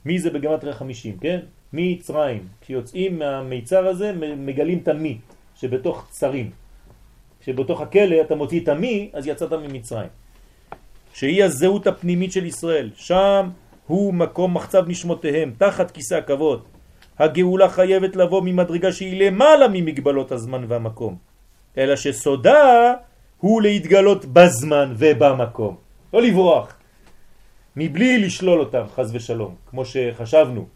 מי 0.05 0.19
זה 0.19 0.31
בגמטריה 0.31 0.75
חמישים, 0.75 1.17
כן? 1.19 1.41
מצרים. 1.73 2.49
כשיוצאים 2.61 3.19
מהמיצר 3.19 3.87
הזה 3.87 4.13
מגלים 4.37 4.79
את 4.83 4.89
המי 4.89 5.19
שבתוך 5.55 6.07
צרים. 6.11 6.51
כשבתוך 7.41 7.81
הכלא 7.81 8.17
אתה 8.21 8.35
מוציא 8.35 8.61
את 8.61 8.69
המי, 8.69 9.11
אז 9.13 9.27
יצאת 9.27 9.53
ממצרים. 9.53 10.09
שהיא 11.15 11.45
הזהות 11.45 11.87
הפנימית 11.87 12.33
של 12.33 12.47
ישראל. 12.47 12.91
שם 12.95 13.49
הוא 13.87 14.15
מקום 14.15 14.55
מחצב 14.55 14.89
נשמותיהם, 14.89 15.53
תחת 15.59 15.91
כיסא 15.91 16.15
הכבוד. 16.15 16.63
הגאולה 17.19 17.69
חייבת 17.69 18.17
לבוא 18.17 18.43
ממדרגה 18.45 18.93
שהיא 18.93 19.27
למעלה 19.27 19.69
ממגבלות 19.69 20.33
הזמן 20.33 20.65
והמקום. 20.69 21.17
אלא 21.79 21.97
שסודה 21.97 22.95
הוא 23.39 23.63
להתגלות 23.63 24.25
בזמן 24.25 24.95
ובמקום. 24.99 25.90
לא 26.13 26.23
לברוח. 26.23 26.77
מבלי 27.77 28.19
לשלול 28.19 28.61
אותם, 28.61 28.85
חז 28.95 29.15
ושלום, 29.15 29.55
כמו 29.71 29.85
שחשבנו. 29.85 30.69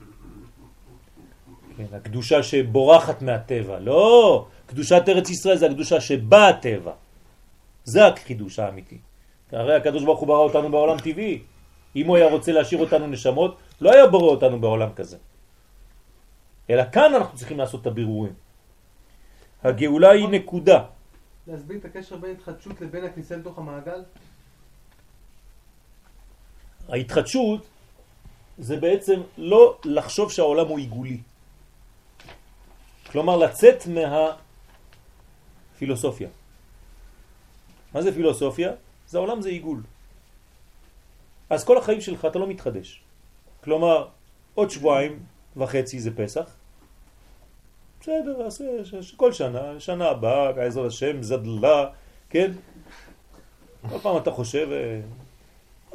כן, 1.77 1.85
הקדושה 1.93 2.43
שבורחת 2.43 3.23
מהטבע. 3.23 3.79
לא, 3.79 4.47
קדושת 4.67 5.03
ארץ 5.09 5.31
ישראל 5.31 5.57
זה 5.57 5.67
הקדושה 5.67 6.01
שבאה 6.01 6.49
הטבע. 6.49 6.93
זה 7.85 8.07
החידוש 8.07 8.59
האמיתי. 8.59 8.99
הרי 9.53 9.77
הקדוש 9.77 10.05
ברוך 10.05 10.21
הוא 10.21 10.29
ברא 10.29 10.39
אותנו 10.39 10.71
בעולם 10.71 10.99
טבעי. 10.99 11.43
אם 11.97 12.07
הוא 12.07 12.17
היה 12.17 12.31
רוצה 12.31 12.53
להשאיר 12.53 12.81
אותנו 12.81 13.07
נשמות, 13.07 13.57
לא 13.81 13.93
היה 13.93 14.07
בורא 14.07 14.31
אותנו 14.31 14.61
בעולם 14.61 14.93
כזה. 14.97 15.17
אלא 16.71 16.83
כאן 16.93 17.15
אנחנו 17.15 17.39
צריכים 17.39 17.59
לעשות 17.59 17.81
את 17.81 17.87
הבירורים. 17.87 18.33
הגאולה 19.65 20.11
היא 20.11 20.29
נקודה. 20.29 20.85
להסביר 21.47 21.79
את 21.79 21.85
הקשר 21.85 22.17
בין 22.17 22.31
התחדשות 22.31 22.81
לבין 22.81 23.05
הכניסה 23.05 23.37
לתוך 23.37 23.59
המעגל? 23.59 24.03
ההתחדשות 26.95 27.67
זה 28.59 28.77
בעצם 28.77 29.21
לא 29.39 29.79
לחשוב 29.85 30.33
שהעולם 30.33 30.67
הוא 30.67 30.79
עיגולי. 30.79 31.19
כלומר, 33.11 33.37
לצאת 33.37 33.87
מהפילוסופיה. 35.75 36.29
מה 37.95 38.03
זה 38.03 38.15
פילוסופיה? 38.15 38.73
זה 39.07 39.19
העולם 39.19 39.43
זה 39.43 39.49
עיגול. 39.49 39.83
אז 41.51 41.65
כל 41.65 41.79
החיים 41.79 42.01
שלך 42.01 42.25
אתה 42.25 42.39
לא 42.39 42.47
מתחדש. 42.47 43.03
כלומר, 43.65 44.09
עוד 44.55 44.71
שבועיים 44.71 45.19
וחצי 45.57 46.01
זה 46.01 46.11
פסח. 46.17 46.47
בסדר, 48.01 48.47
עשה, 48.47 48.65
כל 49.17 49.33
שנה, 49.33 49.81
שנה 49.81 50.09
הבאה, 50.09 50.53
בעזרת 50.53 50.87
השם, 50.87 51.23
זדלה, 51.23 51.87
כן? 52.31 52.51
כל 53.89 53.99
פעם 53.99 54.17
אתה 54.17 54.31
חושב, 54.31 54.69
אה, 54.73 55.01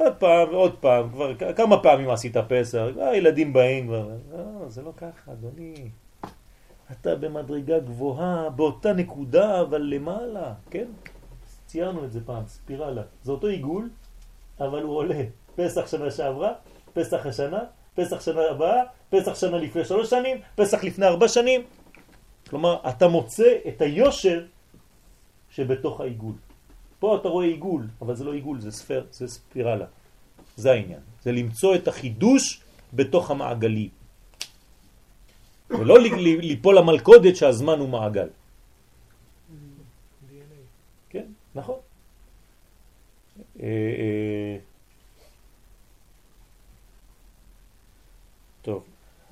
עוד 0.00 0.14
פעם 0.18 0.48
ועוד 0.48 0.74
פעם, 0.80 1.10
כבר 1.10 1.34
כמה 1.56 1.82
פעמים 1.82 2.10
עשית 2.10 2.36
פסח, 2.48 2.82
הילדים 3.00 3.52
באים 3.52 3.86
כבר, 3.86 4.08
לא, 4.32 4.68
זה 4.68 4.82
לא 4.82 4.92
ככה, 4.96 5.32
אדוני. 5.32 5.90
אתה 6.92 7.16
במדרגה 7.16 7.78
גבוהה, 7.78 8.50
באותה 8.50 8.92
נקודה, 8.92 9.60
אבל 9.60 9.82
למעלה, 9.82 10.52
כן? 10.70 10.86
ציירנו 11.66 12.04
את 12.04 12.12
זה 12.12 12.20
פעם, 12.26 12.46
ספירלה. 12.46 13.02
זה 13.22 13.32
אותו 13.32 13.46
עיגול, 13.46 13.90
אבל 14.60 14.82
הוא 14.82 14.96
עולה. 14.96 15.22
פסח 15.56 15.86
שנה 15.86 16.10
שעברה, 16.10 16.52
פסח 16.92 17.26
השנה, 17.26 17.60
פסח 17.94 18.20
שנה 18.20 18.40
הבאה, 18.50 18.82
פסח 19.10 19.34
שנה 19.34 19.56
לפני 19.56 19.84
שלוש 19.84 20.10
שנים, 20.10 20.36
פסח 20.54 20.84
לפני 20.84 21.06
ארבע 21.06 21.28
שנים. 21.28 21.62
כלומר, 22.48 22.76
אתה 22.88 23.08
מוצא 23.08 23.54
את 23.68 23.82
היושר 23.82 24.44
שבתוך 25.50 26.00
העיגול. 26.00 26.34
פה 27.00 27.16
אתה 27.16 27.28
רואה 27.28 27.46
עיגול, 27.46 27.88
אבל 28.02 28.14
זה 28.14 28.24
לא 28.24 28.32
עיגול, 28.32 28.60
זה 28.60 28.70
ספר, 28.70 29.04
זה 29.10 29.28
ספירלה. 29.28 29.86
זה 30.56 30.70
העניין. 30.72 31.00
זה 31.22 31.32
למצוא 31.32 31.74
את 31.74 31.88
החידוש 31.88 32.60
בתוך 32.92 33.30
המעגלי. 33.30 33.88
ולא 35.70 35.98
ליפול 36.20 36.78
למלכודת 36.78 37.36
שהזמן 37.36 37.78
הוא 37.78 37.88
מעגל. 37.88 38.28
כן, 41.10 41.26
נכון. 41.54 41.78
אה, 43.60 43.66
אה, 43.66 44.56
טוב, 48.62 48.84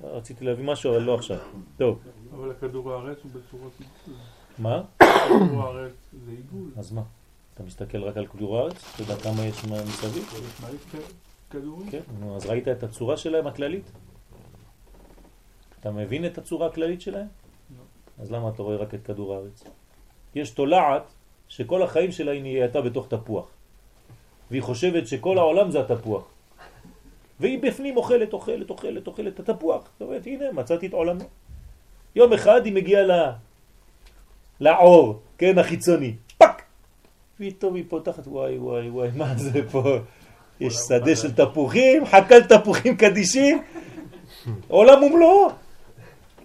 רציתי 0.03 0.45
להביא 0.45 0.65
משהו, 0.65 0.91
אבל 0.91 1.01
לא 1.01 1.15
עכשיו. 1.15 1.37
טוב. 1.77 1.99
אבל 2.35 2.51
הכדור 2.51 2.93
הארץ 2.93 3.17
הוא 3.23 3.31
בצורת. 3.31 3.71
מה? 4.57 4.83
כדור 4.99 5.63
הארץ 5.63 5.93
זה 6.25 6.31
עיגול. 6.31 6.71
אז 6.77 6.91
מה? 6.91 7.03
אתה 7.59 7.67
מסתכל 7.67 8.03
רק 8.03 8.17
על 8.17 8.27
כדור 8.27 8.57
הארץ? 8.57 8.83
אתה 8.93 9.01
יודע 9.01 9.15
כמה 9.15 9.45
יש 9.45 9.65
מסביב? 9.65 10.33
כן, 11.91 11.99
נו, 12.19 12.35
אז 12.35 12.45
ראית 12.45 12.67
את 12.67 12.83
הצורה 12.83 13.17
שלהם 13.17 13.47
הכללית? 13.47 13.91
אתה 15.79 15.91
מבין 15.91 16.25
את 16.25 16.37
הצורה 16.37 16.67
הכללית 16.67 17.01
שלהם? 17.01 17.27
לא. 17.77 18.23
אז 18.23 18.31
למה 18.31 18.49
אתה 18.49 18.63
רואה 18.63 18.75
רק 18.75 18.93
את 18.93 18.99
כדור 19.03 19.35
הארץ? 19.35 19.63
יש 20.35 20.49
תולעת 20.49 21.03
שכל 21.47 21.83
החיים 21.83 22.11
שלה 22.11 22.31
היא 22.31 22.41
נהייתה 22.41 22.81
בתוך 22.81 23.07
תפוח. 23.07 23.47
והיא 24.51 24.63
חושבת 24.63 25.07
שכל 25.07 25.37
העולם 25.37 25.71
זה 25.71 25.79
התפוח. 25.79 26.23
והיא 27.39 27.59
בפנים 27.59 27.97
אוכלת, 27.97 28.33
אוכלת, 28.33 28.69
אוכלת, 28.69 29.07
אוכלת 29.07 29.39
את 29.39 29.49
התפוח. 29.49 29.89
זאת 29.93 30.01
אומרת, 30.01 30.27
הנה, 30.27 30.51
מצאתי 30.51 30.87
את 30.87 30.93
עולמי. 30.93 31.23
יום 32.15 32.33
אחד 32.33 32.65
היא 32.65 32.73
מגיעה 32.73 33.03
ל... 33.03 33.11
לעור, 34.59 35.19
כן, 35.37 35.59
החיצוני. 35.59 36.13
פתאום 37.39 37.75
היא 37.75 37.83
פותחת, 37.87 38.27
וואי, 38.27 38.57
וואי, 38.57 38.89
וואי, 38.89 39.09
מה 39.15 39.35
זה 39.37 39.61
פה? 39.71 39.97
יש 40.59 40.73
שדה 40.73 41.15
של 41.15 41.31
תפוחים, 41.31 42.05
חקל 42.05 42.43
תפוחים 42.43 42.97
קדישים, 42.97 43.61
עולם 44.67 45.03
ומלואו. 45.03 45.49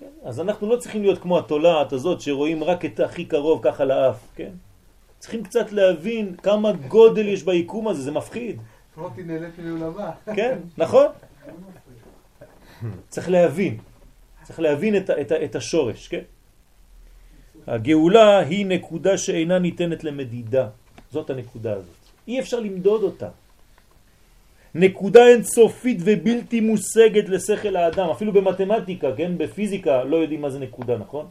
כן? 0.01 0.07
אז 0.25 0.41
אנחנו 0.41 0.69
לא 0.69 0.77
צריכים 0.77 1.03
להיות 1.03 1.19
כמו 1.19 1.39
התולעת 1.39 1.93
הזאת 1.93 2.21
שרואים 2.21 2.65
רק 2.65 2.85
את 2.85 3.01
הכי 3.01 3.25
קרוב 3.25 3.61
ככה 3.63 3.85
לאף, 3.85 4.29
כן? 4.37 4.51
צריכים 5.19 5.43
קצת 5.43 5.73
להבין 5.73 6.35
כמה 6.43 6.73
גודל 6.73 7.29
יש 7.29 7.43
ביקום 7.43 7.89
הזה, 7.89 8.03
זה 8.03 8.13
מפחיד, 8.13 8.61
מוטי 8.97 9.23
נהנית 9.23 9.59
מעולמה. 9.59 10.11
כן? 10.35 10.59
נכון? 10.79 11.07
צריך 13.09 13.29
להבין, 13.29 13.79
צריך 14.43 14.61
להבין 14.61 14.97
את, 14.97 15.11
את, 15.11 15.33
את 15.33 15.57
השורש, 15.57 16.09
כן? 16.09 16.23
הגאולה 17.67 18.39
היא 18.39 18.67
נקודה 18.67 19.19
שאינה 19.19 19.59
ניתנת 19.59 20.05
למדידה, 20.05 20.69
זאת 21.15 21.31
הנקודה 21.31 21.73
הזאת. 21.73 22.03
אי 22.29 22.41
אפשר 22.41 22.61
למדוד 22.61 23.03
אותה. 23.03 23.29
נקודה 24.75 25.27
אינסופית 25.27 25.99
ובלתי 26.05 26.61
מושגת 26.61 27.29
לשכל 27.29 27.77
האדם, 27.77 28.09
אפילו 28.11 28.33
במתמטיקה, 28.33 29.09
כן? 29.17 29.39
בפיזיקה 29.39 30.05
לא 30.05 30.17
יודעים 30.17 30.41
מה 30.43 30.51
זה 30.51 30.59
נקודה, 30.59 30.99
נכון? 30.99 31.27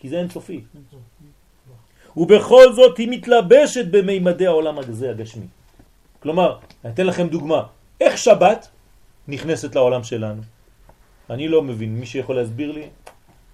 כי 0.00 0.08
זה 0.08 0.16
אינסופי. 0.18 0.60
ובכל 2.16 2.72
זאת 2.72 2.98
היא 2.98 3.08
מתלבשת 3.10 3.86
במימדי 3.90 4.46
העולם 4.46 4.78
הזה 4.78 5.10
הגשמי. 5.10 5.46
כלומר, 6.22 6.56
אני 6.84 6.92
אתן 6.92 7.06
לכם 7.06 7.28
דוגמה, 7.28 7.62
איך 8.00 8.18
שבת 8.18 8.68
נכנסת 9.28 9.74
לעולם 9.74 10.02
שלנו? 10.04 10.42
אני 11.30 11.48
לא 11.48 11.62
מבין, 11.62 12.00
מי 12.00 12.06
שיכול 12.06 12.36
להסביר 12.36 12.72
לי? 12.72 12.88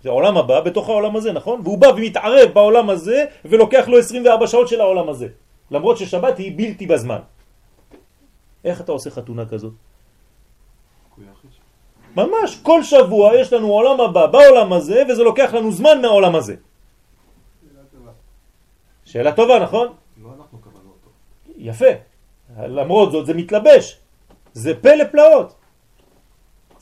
זה 0.03 0.09
העולם 0.09 0.37
הבא 0.37 0.61
בתוך 0.61 0.89
העולם 0.89 1.17
הזה, 1.17 1.33
נכון? 1.33 1.61
והוא 1.65 1.79
בא 1.79 1.87
ומתערב 1.87 2.49
בעולם 2.55 2.91
הזה 2.91 3.25
ולוקח 3.45 3.89
לו 3.89 3.99
24 3.99 4.47
שעות 4.47 4.69
של 4.69 4.81
העולם 4.81 5.09
הזה. 5.09 5.29
למרות 5.73 5.99
ששבת 5.99 6.39
היא 6.39 6.53
בלתי 6.57 6.87
בזמן. 6.87 7.19
איך 8.65 8.81
אתה 8.81 8.93
עושה 8.93 9.11
חתונה 9.11 9.47
כזאת? 9.47 9.73
ממש, 12.17 12.61
כל 12.63 12.83
שבוע 12.83 13.35
יש 13.41 13.53
לנו 13.53 13.67
עולם 13.73 14.01
הבא 14.01 14.27
בעולם 14.27 14.73
הזה 14.73 15.03
וזה 15.09 15.23
לוקח 15.23 15.55
לנו 15.55 15.73
זמן 15.73 16.03
מהעולם 16.03 16.35
הזה. 16.37 16.55
שאלה 17.65 17.83
טובה. 17.93 18.13
שאלה 19.05 19.33
טובה, 19.33 19.59
נכון? 19.59 19.87
לא 20.23 20.29
אנחנו 20.39 20.59
קבענו 20.59 20.91
אותו. 20.93 21.11
יפה. 21.57 21.93
למרות 22.61 23.13
זאת 23.13 23.27
זה 23.27 23.35
מתלבש. 23.35 23.99
זה 24.53 24.75
פלא 24.75 25.05
פלאות. 25.05 25.55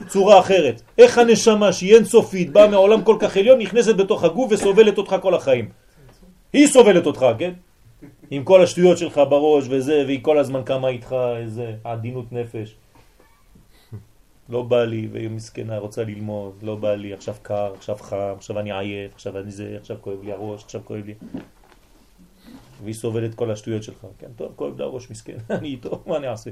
צורה 0.06 0.40
אחרת. 0.40 0.82
איך 0.98 1.18
הנשמה 1.18 1.72
שהיא 1.72 1.94
אינסופית 1.94 2.52
באה 2.52 2.68
מעולם 2.68 3.02
כל 3.04 3.16
כך 3.20 3.36
עליון 3.36 3.58
נכנסת 3.58 3.96
בתוך 3.96 4.24
הגוף 4.24 4.52
וסובלת 4.52 4.98
אותך 4.98 5.16
כל 5.22 5.34
החיים. 5.34 5.70
היא 6.52 6.66
סובלת 6.66 7.06
אותך, 7.06 7.26
כן? 7.38 7.52
עם 8.30 8.44
כל 8.44 8.62
השטויות 8.62 8.98
שלך 8.98 9.20
בראש 9.30 9.64
וזה, 9.70 10.02
והיא 10.06 10.18
כל 10.22 10.38
הזמן 10.38 10.62
קמה 10.64 10.88
איתך 10.88 11.16
איזה 11.36 11.74
עדינות 11.84 12.32
נפש. 12.32 12.76
לא 14.48 14.62
בא 14.62 14.84
לי, 14.84 15.08
והיא 15.12 15.30
מסכנה, 15.30 15.78
רוצה 15.78 16.04
ללמוד, 16.04 16.62
לא 16.62 16.76
בא 16.76 16.94
לי, 16.94 17.12
עכשיו 17.14 17.34
קר, 17.42 17.74
עכשיו 17.74 17.96
חם, 17.96 18.34
עכשיו 18.36 18.58
אני 18.58 18.72
עייף, 18.72 19.14
עכשיו 19.14 19.38
אני 19.38 19.50
זה, 19.50 19.76
עכשיו 19.80 19.96
כואב 20.00 20.24
לי 20.24 20.32
הראש, 20.32 20.64
עכשיו 20.64 20.80
כואב 20.84 21.04
לי. 21.06 21.14
והיא 22.82 22.94
סובלת 22.94 23.34
כל 23.34 23.50
השטויות 23.50 23.82
שלך. 23.82 24.06
כן, 24.18 24.30
טוב, 24.36 24.52
כואב 24.56 24.78
לה 24.78 24.84
הראש 24.84 25.10
מסכן, 25.10 25.36
אני 25.50 25.68
איתו, 25.68 26.02
מה 26.06 26.16
אני 26.16 26.28
אעשה? 26.28 26.50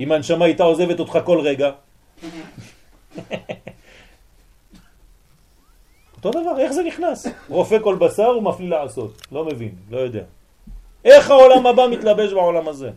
אם 0.00 0.12
הנשמה 0.12 0.44
הייתה 0.44 0.62
עוזבת 0.62 1.00
אותך 1.00 1.18
כל 1.24 1.40
רגע, 1.40 1.70
אותו 6.24 6.40
דבר, 6.40 6.58
איך 6.58 6.72
זה 6.72 6.82
נכנס? 6.82 7.26
רופא 7.48 7.78
כל 7.82 7.96
בשר 7.96 8.38
ומפליא 8.38 8.68
לעשות, 8.68 9.26
לא 9.32 9.44
מבין, 9.44 9.74
לא 9.90 9.98
יודע. 9.98 10.22
איך 11.04 11.30
העולם 11.30 11.66
הבא 11.66 11.86
מתלבש 11.90 12.32
בעולם 12.32 12.68
הזה? 12.68 12.90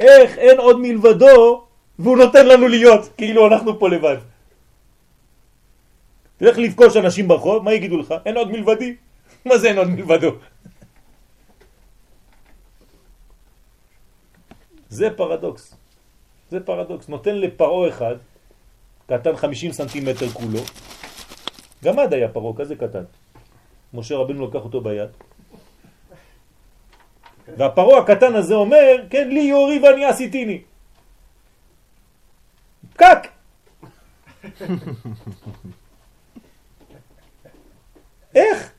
איך 0.00 0.38
אין 0.38 0.58
עוד 0.58 0.80
מלבדו 0.80 1.64
והוא 1.98 2.16
נותן 2.16 2.46
לנו 2.46 2.68
להיות, 2.68 3.08
כאילו 3.16 3.46
אנחנו 3.46 3.78
פה 3.78 3.88
לבד. 3.88 4.16
תלך 6.36 6.58
לפגוש 6.58 6.96
אנשים 6.96 7.28
ברחוב, 7.28 7.62
מה 7.62 7.72
יגידו 7.72 7.98
לך? 7.98 8.14
אין 8.26 8.36
עוד 8.36 8.50
מלבדי? 8.50 8.96
מה 9.46 9.58
זה 9.58 9.68
אין 9.68 9.78
עוד 9.78 9.88
מלבדו? 9.88 10.30
זה 14.98 15.10
פרדוקס. 15.16 15.74
זה 16.50 16.60
פרדוקס. 16.60 17.08
נותן 17.08 17.34
לפרעה 17.34 17.88
אחד, 17.88 18.14
קטן 19.06 19.36
50 19.36 19.72
סנטימטר 19.72 20.28
כולו, 20.28 20.60
גם 21.84 21.98
עד 21.98 22.12
היה 22.12 22.28
פרעה, 22.28 22.56
כזה 22.56 22.76
קטן. 22.76 23.04
משה 23.94 24.16
רבנו 24.16 24.46
לקח 24.46 24.64
אותו 24.64 24.80
ביד. 24.80 25.08
והפרעה 27.56 27.98
הקטן 27.98 28.34
הזה 28.34 28.54
אומר, 28.54 28.96
כן, 29.10 29.28
לי 29.28 29.40
יורי 29.40 29.78
ואני 29.78 30.04
עשיתיני. 30.04 30.62
פקק! 32.92 33.28
איך? 38.34 38.72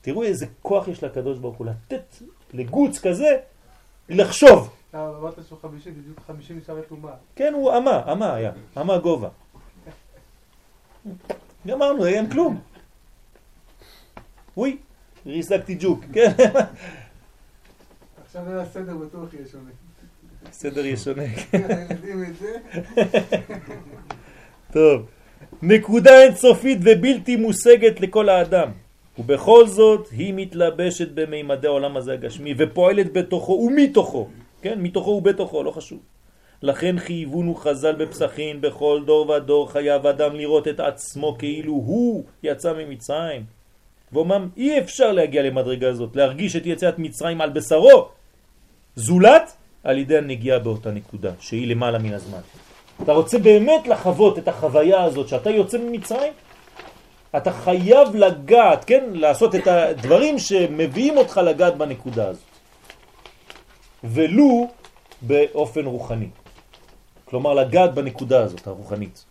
תראו 0.00 0.22
איזה 0.22 0.46
כוח 0.62 0.88
יש 0.88 1.04
לקדוש 1.04 1.38
ברוך 1.38 1.56
הוא 1.56 1.66
לתת 1.66 2.16
לגוץ 2.52 2.98
כזה 2.98 3.36
לחשוב. 4.08 4.70
אמרת 4.94 5.34
שהוא 5.48 5.58
חמישי, 5.62 5.90
בדיוק 5.90 6.20
חמישי 6.26 6.54
נשאר 6.54 6.82
טומאה. 6.82 7.14
כן, 7.36 7.52
הוא 7.54 7.76
אמה, 7.76 8.12
אמה 8.12 8.34
היה, 8.34 8.52
אמה 8.80 8.98
גובה. 8.98 9.28
גמרנו, 11.66 12.06
אין 12.06 12.30
כלום. 12.30 12.60
וואי, 14.56 14.76
ריסקתי 15.26 15.76
ג'וק, 15.80 16.04
כן, 16.12 16.32
עכשיו 18.24 18.42
היה 18.48 18.64
סדר 18.64 18.96
בטוח 18.96 19.34
יהיה 19.34 19.46
שונה. 19.52 19.70
סדר 20.52 20.86
ישונה. 20.86 21.22
הילדים 21.52 22.24
את 22.24 22.36
זה, 22.36 22.56
טוב. 24.72 25.06
נקודה 25.62 26.22
אינסופית 26.22 26.78
ובלתי 26.82 27.36
מושגת 27.36 28.00
לכל 28.00 28.28
האדם. 28.28 28.70
ובכל 29.18 29.66
זאת 29.66 30.08
היא 30.10 30.34
מתלבשת 30.36 31.08
במימדי 31.08 31.66
העולם 31.66 31.96
הזה 31.96 32.12
הגשמי 32.12 32.54
ופועלת 32.58 33.12
בתוכו 33.12 33.52
ומתוכו, 33.52 34.28
כן? 34.62 34.80
מתוכו 34.80 35.10
ובתוכו, 35.10 35.62
לא 35.62 35.70
חשוב. 35.70 35.98
לכן 36.62 36.98
חייבונו 36.98 37.54
חז"ל 37.54 37.92
בפסחין, 37.92 38.60
בכל 38.60 39.02
דור 39.06 39.30
ודור 39.30 39.72
חייב 39.72 40.06
אדם 40.06 40.36
לראות 40.36 40.68
את 40.68 40.80
עצמו 40.80 41.36
כאילו 41.38 41.72
הוא 41.72 42.24
יצא 42.42 42.72
ממצרים. 42.72 43.44
ואומנם 44.12 44.48
אי 44.56 44.78
אפשר 44.78 45.12
להגיע 45.12 45.42
למדרגה 45.42 45.88
הזאת, 45.88 46.16
להרגיש 46.16 46.56
את 46.56 46.66
יציאת 46.66 46.98
מצרים 46.98 47.40
על 47.40 47.50
בשרו, 47.50 48.08
זולת 48.96 49.52
על 49.84 49.98
ידי 49.98 50.18
הנגיעה 50.18 50.58
באותה 50.58 50.90
נקודה, 50.90 51.32
שהיא 51.40 51.68
למעלה 51.68 51.98
מן 51.98 52.12
הזמן. 52.12 52.40
אתה 53.02 53.12
רוצה 53.12 53.38
באמת 53.38 53.86
לחוות 53.86 54.38
את 54.38 54.48
החוויה 54.48 55.04
הזאת 55.04 55.28
שאתה 55.28 55.50
יוצא 55.50 55.78
ממצרים? 55.78 56.32
אתה 57.36 57.52
חייב 57.52 58.14
לגעת, 58.14 58.84
כן? 58.84 59.04
לעשות 59.12 59.54
את 59.54 59.66
הדברים 59.66 60.38
שמביאים 60.38 61.16
אותך 61.16 61.40
לגעת 61.44 61.76
בנקודה 61.76 62.28
הזאת. 62.28 62.42
ולו 64.04 64.68
באופן 65.22 65.84
רוחני. 65.84 66.28
כלומר, 67.30 67.54
לגעת 67.54 67.94
בנקודה 67.94 68.42
הזאת, 68.42 68.66
הרוחנית, 68.66 69.24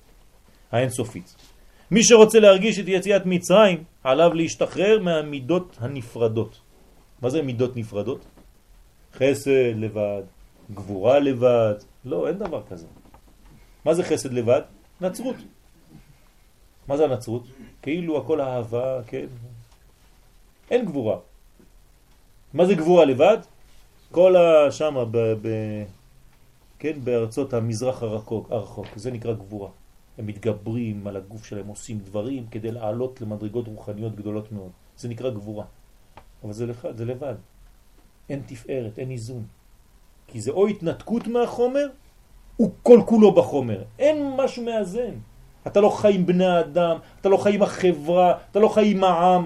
האינסופית. 0.71 1.35
מי 1.91 2.03
שרוצה 2.03 2.39
להרגיש 2.39 2.79
את 2.79 2.87
יציאת 2.87 3.25
מצרים, 3.25 3.83
עליו 4.03 4.33
להשתחרר 4.33 4.99
מהמידות 4.99 5.77
הנפרדות. 5.79 6.59
מה 7.21 7.29
זה 7.29 7.41
מידות 7.41 7.77
נפרדות? 7.77 8.25
חסד 9.13 9.75
לבד, 9.75 10.23
גבורה 10.73 11.19
לבד, 11.19 11.73
לא, 12.05 12.27
אין 12.27 12.37
דבר 12.37 12.61
כזה. 12.69 12.87
מה 13.85 13.93
זה 13.93 14.03
חסד 14.03 14.33
לבד? 14.33 14.61
נצרות. 15.01 15.35
מה 16.87 16.97
זה 16.97 17.03
הנצרות? 17.03 17.43
כאילו 17.81 18.17
הכל 18.17 18.41
אהבה, 18.41 19.03
כן? 19.07 19.25
אין 20.71 20.85
גבורה. 20.85 21.17
מה 22.53 22.65
זה 22.65 22.75
גבורה 22.75 23.05
לבד? 23.05 23.37
כל 24.11 24.35
ה... 24.35 24.71
כן, 26.79 26.93
בארצות 27.03 27.53
המזרח 27.53 28.03
הרחוק, 28.03 28.51
הרחוק, 28.51 28.87
זה 28.95 29.11
נקרא 29.11 29.33
גבורה. 29.33 29.69
הם 30.17 30.27
מתגברים 30.27 31.07
על 31.07 31.17
הגוף 31.17 31.45
שלהם, 31.45 31.67
עושים 31.67 31.99
דברים 31.99 32.45
כדי 32.51 32.71
לעלות 32.71 33.21
למדרגות 33.21 33.67
רוחניות 33.67 34.15
גדולות 34.15 34.51
מאוד. 34.51 34.71
זה 34.97 35.07
נקרא 35.09 35.29
גבורה. 35.29 35.65
אבל 36.43 36.53
זה, 36.53 36.65
לבד, 36.65 36.97
זה 36.97 37.05
לבד. 37.05 37.35
אין 38.29 38.41
תפארת, 38.45 38.99
אין 38.99 39.11
איזון. 39.11 39.43
כי 40.27 40.41
זה 40.41 40.51
או 40.51 40.67
התנתקות 40.67 41.27
מהחומר, 41.27 41.87
הוא 42.57 42.71
כל 42.83 43.01
כולו 43.05 43.31
בחומר. 43.31 43.83
אין 43.99 44.35
משהו 44.37 44.63
מאזן. 44.63 45.13
אתה 45.67 45.81
לא 45.81 45.89
חי 45.89 46.15
עם 46.15 46.25
בני 46.25 46.45
האדם, 46.45 46.97
אתה 47.21 47.29
לא 47.29 47.37
חי 47.37 47.55
עם 47.55 47.61
החברה, 47.61 48.37
אתה 48.51 48.59
לא 48.59 48.67
חי 48.67 48.91
עם 48.91 49.03
העם. 49.03 49.45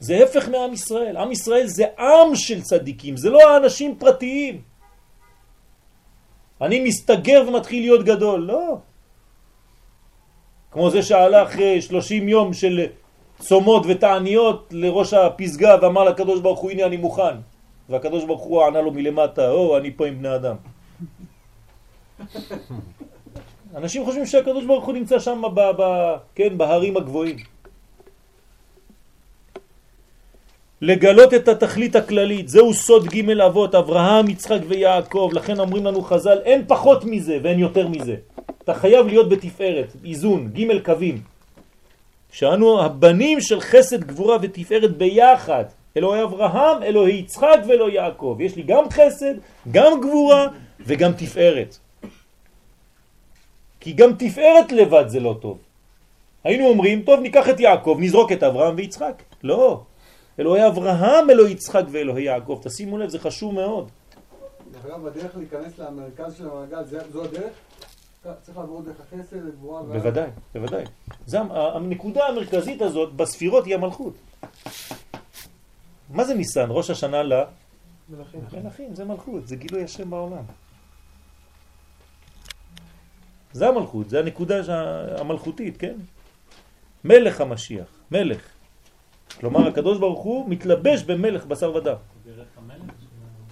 זה 0.00 0.24
הפך 0.24 0.48
מעם 0.48 0.72
ישראל. 0.72 1.16
עם 1.16 1.32
ישראל 1.32 1.66
זה 1.66 1.84
עם 1.98 2.34
של 2.34 2.62
צדיקים, 2.62 3.16
זה 3.16 3.30
לא 3.30 3.50
האנשים 3.50 3.96
פרטיים. 3.98 4.62
אני 6.60 6.80
מסתגר 6.80 7.44
ומתחיל 7.48 7.82
להיות 7.82 8.04
גדול, 8.04 8.40
לא. 8.40 8.78
כמו 10.70 10.90
זה 10.90 11.00
אחרי 11.42 11.82
30 11.82 12.28
יום 12.28 12.52
של 12.54 12.86
צומות 13.38 13.82
ותעניות 13.88 14.68
לראש 14.70 15.14
הפסגה 15.14 15.76
ואמר 15.82 16.04
לקדוש 16.04 16.40
ברוך 16.40 16.60
הוא 16.60 16.70
הנה 16.70 16.86
אני 16.86 16.96
מוכן 16.96 17.36
והקדוש 17.88 18.24
ברוך 18.24 18.42
הוא 18.42 18.64
ענה 18.64 18.80
לו 18.80 18.90
מלמטה 18.90 19.50
או 19.50 19.76
אני 19.76 19.90
פה 19.96 20.06
עם 20.06 20.18
בני 20.18 20.34
אדם 20.34 20.56
אנשים 23.76 24.04
חושבים 24.04 24.26
שהקדוש 24.26 24.64
ברוך 24.64 24.84
הוא 24.84 24.94
נמצא 24.94 25.18
שם 25.18 25.42
ב, 25.54 25.60
ב, 25.78 26.14
כן, 26.34 26.58
בהרים 26.58 26.96
הגבוהים 26.96 27.36
לגלות 30.82 31.34
את 31.34 31.48
התכלית 31.48 31.96
הכללית, 31.96 32.48
זהו 32.48 32.74
סוד 32.74 33.06
ג' 33.06 33.30
אבות, 33.30 33.74
אברהם, 33.74 34.28
יצחק 34.28 34.60
ויעקב, 34.68 35.30
לכן 35.32 35.60
אומרים 35.60 35.86
לנו 35.86 36.02
חז"ל, 36.02 36.38
אין 36.44 36.64
פחות 36.66 37.04
מזה 37.04 37.38
ואין 37.42 37.58
יותר 37.58 37.88
מזה. 37.88 38.16
אתה 38.64 38.74
חייב 38.74 39.06
להיות 39.06 39.28
בתפארת, 39.28 39.96
איזון, 40.04 40.50
ג' 40.54 40.82
קווים. 40.84 41.20
שאנו 42.32 42.82
הבנים 42.82 43.40
של 43.40 43.60
חסד, 43.60 44.04
גבורה 44.04 44.36
ותפארת 44.42 44.96
ביחד. 44.96 45.64
אלוהי 45.96 46.22
אברהם, 46.22 46.82
אלוהי 46.82 47.14
יצחק 47.14 47.58
ואלוהי 47.68 47.94
יעקב. 47.94 48.36
יש 48.40 48.56
לי 48.56 48.62
גם 48.62 48.90
חסד, 48.90 49.34
גם 49.70 50.00
גבורה 50.00 50.46
וגם 50.80 51.12
תפארת. 51.12 51.76
כי 53.80 53.92
גם 53.92 54.10
תפארת 54.18 54.72
לבד 54.72 55.04
זה 55.08 55.20
לא 55.20 55.36
טוב. 55.40 55.58
היינו 56.44 56.66
אומרים, 56.66 57.02
טוב, 57.02 57.20
ניקח 57.20 57.48
את 57.48 57.60
יעקב, 57.60 57.96
נזרוק 58.00 58.32
את 58.32 58.42
אברהם 58.42 58.74
ויצחק. 58.76 59.22
לא. 59.42 59.80
אלוהי 60.38 60.66
אברהם, 60.66 61.30
אלוהי 61.30 61.52
יצחק 61.52 61.84
ואלוהי 61.90 62.24
יעקב. 62.24 62.60
תשימו 62.62 62.98
לב, 62.98 63.08
זה 63.08 63.18
חשוב 63.18 63.54
מאוד. 63.54 63.90
דרך 64.72 64.86
אגב, 64.86 65.06
הדרך 65.06 65.36
להיכנס 65.36 65.78
למרכז 65.78 66.36
של 66.38 66.48
המעגל, 66.50 66.84
זו 67.12 67.24
הדרך? 67.24 67.52
אתה 68.20 68.34
צריך 68.42 68.58
לעבור 68.58 68.82
דרך 68.82 68.96
החסד, 69.00 69.36
הגבורה 69.36 69.82
וה... 69.82 69.98
בוודאי, 69.98 70.30
בוודאי. 70.54 70.84
זה 71.26 71.38
הנקודה 71.50 72.26
המרכזית 72.26 72.82
הזאת 72.82 73.12
בספירות 73.12 73.64
היא 73.64 73.74
המלכות. 73.74 74.14
מה 76.10 76.24
זה 76.24 76.34
ניסן? 76.34 76.66
ראש 76.68 76.90
השנה 76.90 77.22
ל... 77.22 77.32
מלכים. 78.08 78.40
מלכים, 78.64 78.94
זה 78.94 79.04
מלכות, 79.04 79.48
זה 79.48 79.56
גילוי 79.56 79.84
השם 79.84 80.10
בעולם. 80.10 80.44
זה 83.52 83.68
המלכות, 83.68 84.10
זה 84.10 84.18
הנקודה 84.18 84.54
המלכותית, 85.18 85.76
כן? 85.76 85.96
מלך 87.04 87.40
המשיח, 87.40 87.88
מלך. 88.10 88.57
כלומר, 89.40 89.68
הקדוש 89.68 89.98
ברוך 89.98 90.22
הוא 90.22 90.48
מתלבש 90.48 91.02
במלך 91.02 91.46
בשר 91.46 91.74
ודם. 91.74 91.94
דרך 92.26 92.46
המלך? 92.56 92.92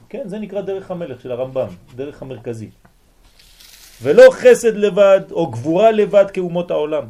כן, 0.08 0.28
זה 0.28 0.38
נקרא 0.38 0.60
דרך 0.60 0.90
המלך 0.90 1.20
של 1.20 1.32
הרמב"ם, 1.32 1.68
דרך 1.96 2.22
המרכזי. 2.22 2.70
ולא 4.02 4.22
חסד 4.30 4.76
לבד 4.76 5.20
או 5.30 5.46
גבורה 5.46 5.90
לבד 5.90 6.24
כאומות 6.32 6.70
העולם. 6.70 7.04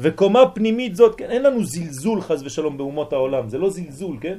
וקומה 0.00 0.50
פנימית 0.50 0.96
זאת, 0.96 1.14
כן, 1.14 1.30
אין 1.30 1.42
לנו 1.42 1.64
זלזול 1.64 2.20
חז 2.20 2.42
ושלום 2.42 2.78
באומות 2.78 3.12
העולם, 3.12 3.48
זה 3.48 3.58
לא 3.58 3.70
זלזול, 3.70 4.16
כן? 4.20 4.38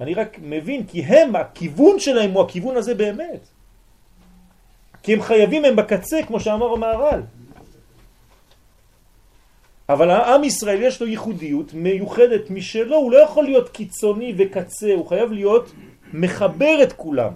אני 0.00 0.14
רק 0.14 0.38
מבין 0.42 0.86
כי 0.86 1.02
הם, 1.02 1.36
הכיוון 1.36 1.98
שלהם 1.98 2.30
הוא 2.30 2.42
הכיוון 2.42 2.76
הזה 2.76 2.94
באמת. 2.94 3.48
כי 5.02 5.12
הם 5.12 5.22
חייבים, 5.22 5.64
הם 5.64 5.76
בקצה, 5.76 6.18
כמו 6.26 6.40
שאמר 6.40 6.72
המהר"ל. 6.72 7.20
אבל 9.88 10.10
העם 10.10 10.44
ישראל 10.44 10.82
יש 10.82 11.00
לו 11.00 11.06
ייחודיות 11.06 11.74
מיוחדת 11.74 12.50
משלו, 12.50 12.96
הוא 12.96 13.12
לא 13.12 13.18
יכול 13.18 13.44
להיות 13.44 13.68
קיצוני 13.68 14.34
וקצה, 14.36 14.94
הוא 14.94 15.06
חייב 15.06 15.32
להיות 15.32 15.72
מחבר 16.12 16.82
את 16.82 16.92
כולם. 16.92 17.32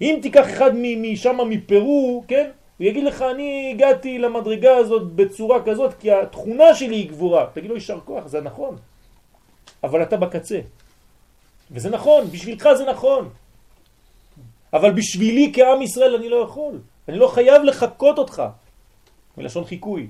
אם 0.00 0.18
תיקח 0.22 0.46
אחד 0.50 0.70
משם 0.76 1.38
מפרו, 1.48 2.24
כן? 2.28 2.50
הוא 2.78 2.86
יגיד 2.86 3.04
לך, 3.04 3.22
אני 3.22 3.70
הגעתי 3.74 4.18
למדרגה 4.18 4.76
הזאת 4.76 5.12
בצורה 5.12 5.62
כזאת, 5.62 5.94
כי 6.00 6.10
התכונה 6.10 6.74
שלי 6.74 6.96
היא 6.96 7.08
גבורה. 7.08 7.46
תגיד 7.52 7.70
לו, 7.70 7.74
יישר 7.74 8.00
כוח, 8.04 8.26
זה 8.26 8.40
נכון. 8.40 8.76
אבל 9.84 10.02
אתה 10.02 10.16
בקצה. 10.16 10.60
וזה 11.70 11.90
נכון, 11.90 12.24
בשבילך 12.26 12.68
זה 12.78 12.84
נכון. 12.90 13.28
אבל 14.72 14.90
בשבילי 14.90 15.52
כעם 15.54 15.82
ישראל 15.82 16.14
אני 16.14 16.28
לא 16.28 16.36
יכול. 16.36 16.78
אני 17.08 17.18
לא 17.18 17.28
חייב 17.28 17.62
לחכות 17.62 18.18
אותך. 18.18 18.42
מלשון 19.38 19.64
חיקוי. 19.64 20.08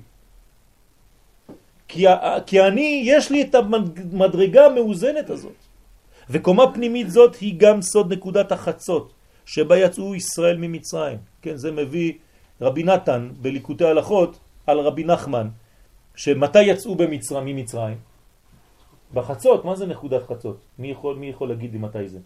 כי, 1.93 2.05
כי 2.45 2.61
אני, 2.61 3.03
יש 3.05 3.31
לי 3.31 3.41
את 3.41 3.55
המדרגה 3.55 4.65
המאוזנת 4.65 5.29
הזאת. 5.29 5.55
וקומה 6.29 6.73
פנימית 6.73 7.09
זאת 7.09 7.35
היא 7.35 7.53
גם 7.57 7.81
סוד 7.81 8.13
נקודת 8.13 8.51
החצות, 8.51 9.13
שבה 9.45 9.77
יצאו 9.77 10.15
ישראל 10.15 10.57
ממצרים. 10.57 11.17
כן, 11.41 11.55
זה 11.55 11.71
מביא 11.71 12.13
רבי 12.61 12.83
נתן 12.83 13.29
בליקוטי 13.41 13.85
הלכות 13.85 14.39
על 14.67 14.79
רבי 14.79 15.03
נחמן, 15.03 15.47
שמתי 16.15 16.63
יצאו 16.63 16.95
במצרים, 16.95 17.45
ממצרים? 17.45 17.97
בחצות, 19.13 19.65
מה 19.65 19.75
זה 19.75 19.85
נקודת 19.85 20.23
חצות? 20.27 20.57
מי 20.79 20.87
יכול, 20.87 21.15
מי 21.15 21.29
יכול 21.29 21.49
להגיד 21.49 21.71
לי 21.71 21.77
מתי 21.77 22.09
זה? 22.09 22.19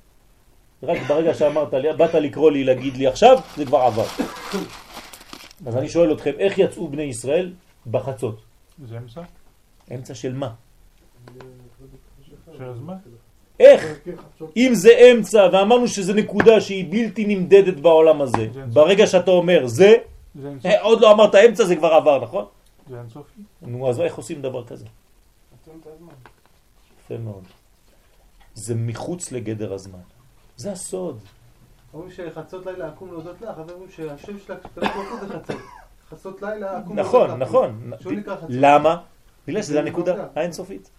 רק 0.83 0.97
ברגע 1.07 1.33
שאמרת 1.33 1.73
לי, 1.73 1.93
באת 1.93 2.13
לקרוא 2.13 2.51
לי, 2.51 2.63
להגיד 2.63 2.97
לי 2.97 3.07
עכשיו, 3.07 3.39
זה 3.57 3.65
כבר 3.65 3.77
עבר. 3.77 4.05
אז 5.65 5.77
אני 5.77 5.89
שואל 5.89 6.13
אתכם, 6.13 6.31
איך 6.39 6.57
יצאו 6.57 6.87
בני 6.87 7.03
ישראל 7.03 7.53
בחצות? 7.91 8.41
זה 8.85 8.97
אמצע? 8.97 9.21
אמצע 9.95 10.15
של 10.15 10.33
מה? 10.33 10.53
איך? 13.59 13.85
אם 14.57 14.71
זה 14.73 14.89
אמצע, 14.89 15.49
ואמרנו 15.53 15.87
שזה 15.87 16.13
נקודה 16.13 16.61
שהיא 16.61 16.85
בלתי 16.91 17.25
נמדדת 17.25 17.79
בעולם 17.79 18.21
הזה, 18.21 18.47
ברגע 18.73 19.07
שאתה 19.07 19.31
אומר 19.31 19.67
זה? 19.67 19.93
אה, 20.65 20.81
עוד 20.81 21.01
לא 21.01 21.11
אמרת 21.11 21.35
אמצע, 21.35 21.65
זה 21.65 21.75
כבר 21.75 21.87
עבר, 21.93 22.23
נכון? 22.23 22.45
זה 22.89 22.99
אינסופי? 22.99 23.41
נו, 23.61 23.89
אז 23.89 24.01
איך 24.01 24.15
עושים 24.15 24.41
דבר 24.41 24.65
כזה? 24.65 24.85
יפה 27.03 27.17
מאוד. 27.17 27.43
זה 28.53 28.75
מחוץ 28.75 29.31
לגדר 29.31 29.73
הזמן. 29.73 29.99
זה 30.57 30.71
הסוד. 30.71 31.19
אומרים 31.93 32.11
שחצות 32.11 32.65
לילה 32.65 32.89
אקום 32.89 33.11
להודות 33.11 33.41
לך, 33.41 33.49
אבל 33.49 33.73
אומרים 33.73 33.91
שהשם 33.91 34.39
של 34.45 34.53
הקדוש 34.53 34.89
ברוך 34.89 35.11
הוא 35.11 35.27
זה 35.27 35.33
חצות. 35.39 35.61
חצות 36.09 36.41
לילה 36.41 36.79
אקום 36.79 36.95
להודות 36.95 37.13
נכון, 37.13 37.29
לך. 37.29 37.49
נכון. 37.49 37.91
חצות. 37.99 38.13
למה? 38.49 39.01
בגלל 39.47 39.61
שזה 39.61 39.73
זה 39.73 39.79
הנקודה 39.79 40.11
נקודה. 40.13 40.27
האינסופית. 40.35 40.89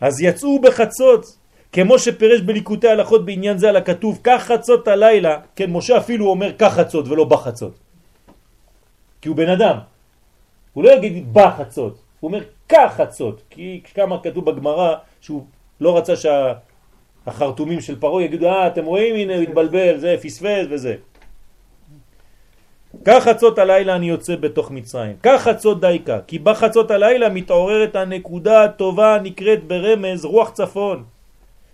אז 0.00 0.20
יצאו 0.20 0.60
בחצות, 0.60 1.36
כמו 1.72 1.98
שפרש 1.98 2.40
בליקוטי 2.40 2.88
הלכות 2.88 3.26
בעניין 3.26 3.58
זה 3.58 3.68
על 3.68 3.76
הכתוב, 3.76 4.20
כך 4.24 4.42
חצות 4.42 4.88
הלילה, 4.88 5.40
כן, 5.56 5.70
משה 5.70 5.98
אפילו 5.98 6.26
אומר 6.26 6.52
כך 6.58 6.72
חצות 6.74 7.08
ולא 7.08 7.24
בחצות. 7.24 7.78
כי 9.20 9.28
הוא 9.28 9.36
בן 9.36 9.48
אדם. 9.48 9.76
הוא 10.72 10.84
לא 10.84 10.90
יגיד 10.90 11.34
בחצות, 11.34 11.98
הוא 12.20 12.28
אומר 12.28 12.44
כך 12.68 12.94
חצות, 12.96 13.42
כי 13.50 13.80
כמה 13.94 14.22
כתוב 14.22 14.50
בגמרא 14.50 14.94
שהוא 15.20 15.44
לא 15.80 15.98
רצה 15.98 16.12
שהחרטומים 16.16 17.80
של 17.80 18.00
פרעה 18.00 18.22
יגידו, 18.22 18.48
אה, 18.48 18.66
אתם 18.66 18.84
רואים, 18.84 19.14
הנה 19.14 19.34
הוא 19.34 19.42
התבלבל, 19.42 19.98
זה 19.98 20.16
פספס 20.22 20.66
וזה. 20.70 20.94
כך 23.04 23.24
חצות 23.24 23.58
הלילה 23.58 23.96
אני 23.96 24.08
יוצא 24.08 24.36
בתוך 24.36 24.70
מצרים. 24.70 25.16
כך 25.22 25.42
חצות 25.42 25.80
דייקה, 25.80 26.18
כי 26.26 26.38
בחצות 26.38 26.90
הלילה 26.90 27.28
מתעוררת 27.28 27.96
הנקודה 27.96 28.64
הטובה 28.64 29.14
הנקראת 29.14 29.64
ברמז 29.64 30.24
רוח 30.24 30.50
צפון, 30.50 31.04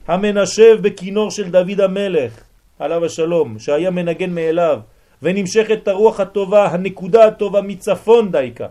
המנשב 0.06 0.78
בכינור 0.82 1.30
של 1.30 1.50
דוד 1.50 1.80
המלך, 1.80 2.44
עליו 2.78 3.04
השלום, 3.04 3.58
שהיה 3.58 3.90
מנגן 3.90 4.30
מאליו, 4.30 4.80
ונמשכת 5.22 5.88
הרוח 5.88 6.20
הטובה, 6.20 6.66
הנקודה 6.66 7.24
הטובה 7.26 7.60
מצפון 7.62 8.32
דייקה, 8.32 8.66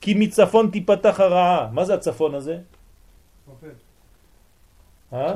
כי 0.00 0.14
מצפון 0.14 0.70
תיפתח 0.70 1.20
הרעה. 1.20 1.68
מה 1.72 1.84
זה 1.84 1.94
הצפון 1.94 2.34
הזה? 2.34 2.58
אה? 5.12 5.34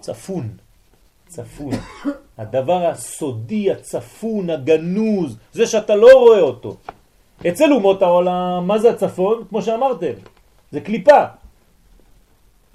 צפון. 0.00 0.48
צפון. 1.30 1.72
הדבר 2.38 2.86
הסודי, 2.86 3.70
הצפון, 3.70 4.50
הגנוז, 4.50 5.36
זה 5.52 5.66
שאתה 5.66 5.96
לא 5.96 6.10
רואה 6.18 6.40
אותו. 6.40 6.76
אצל 7.48 7.72
אומות 7.72 8.02
העולם, 8.02 8.66
מה 8.66 8.78
זה 8.78 8.90
הצפון? 8.90 9.44
כמו 9.48 9.62
שאמרתם, 9.62 10.12
זה 10.72 10.80
קליפה. 10.80 11.24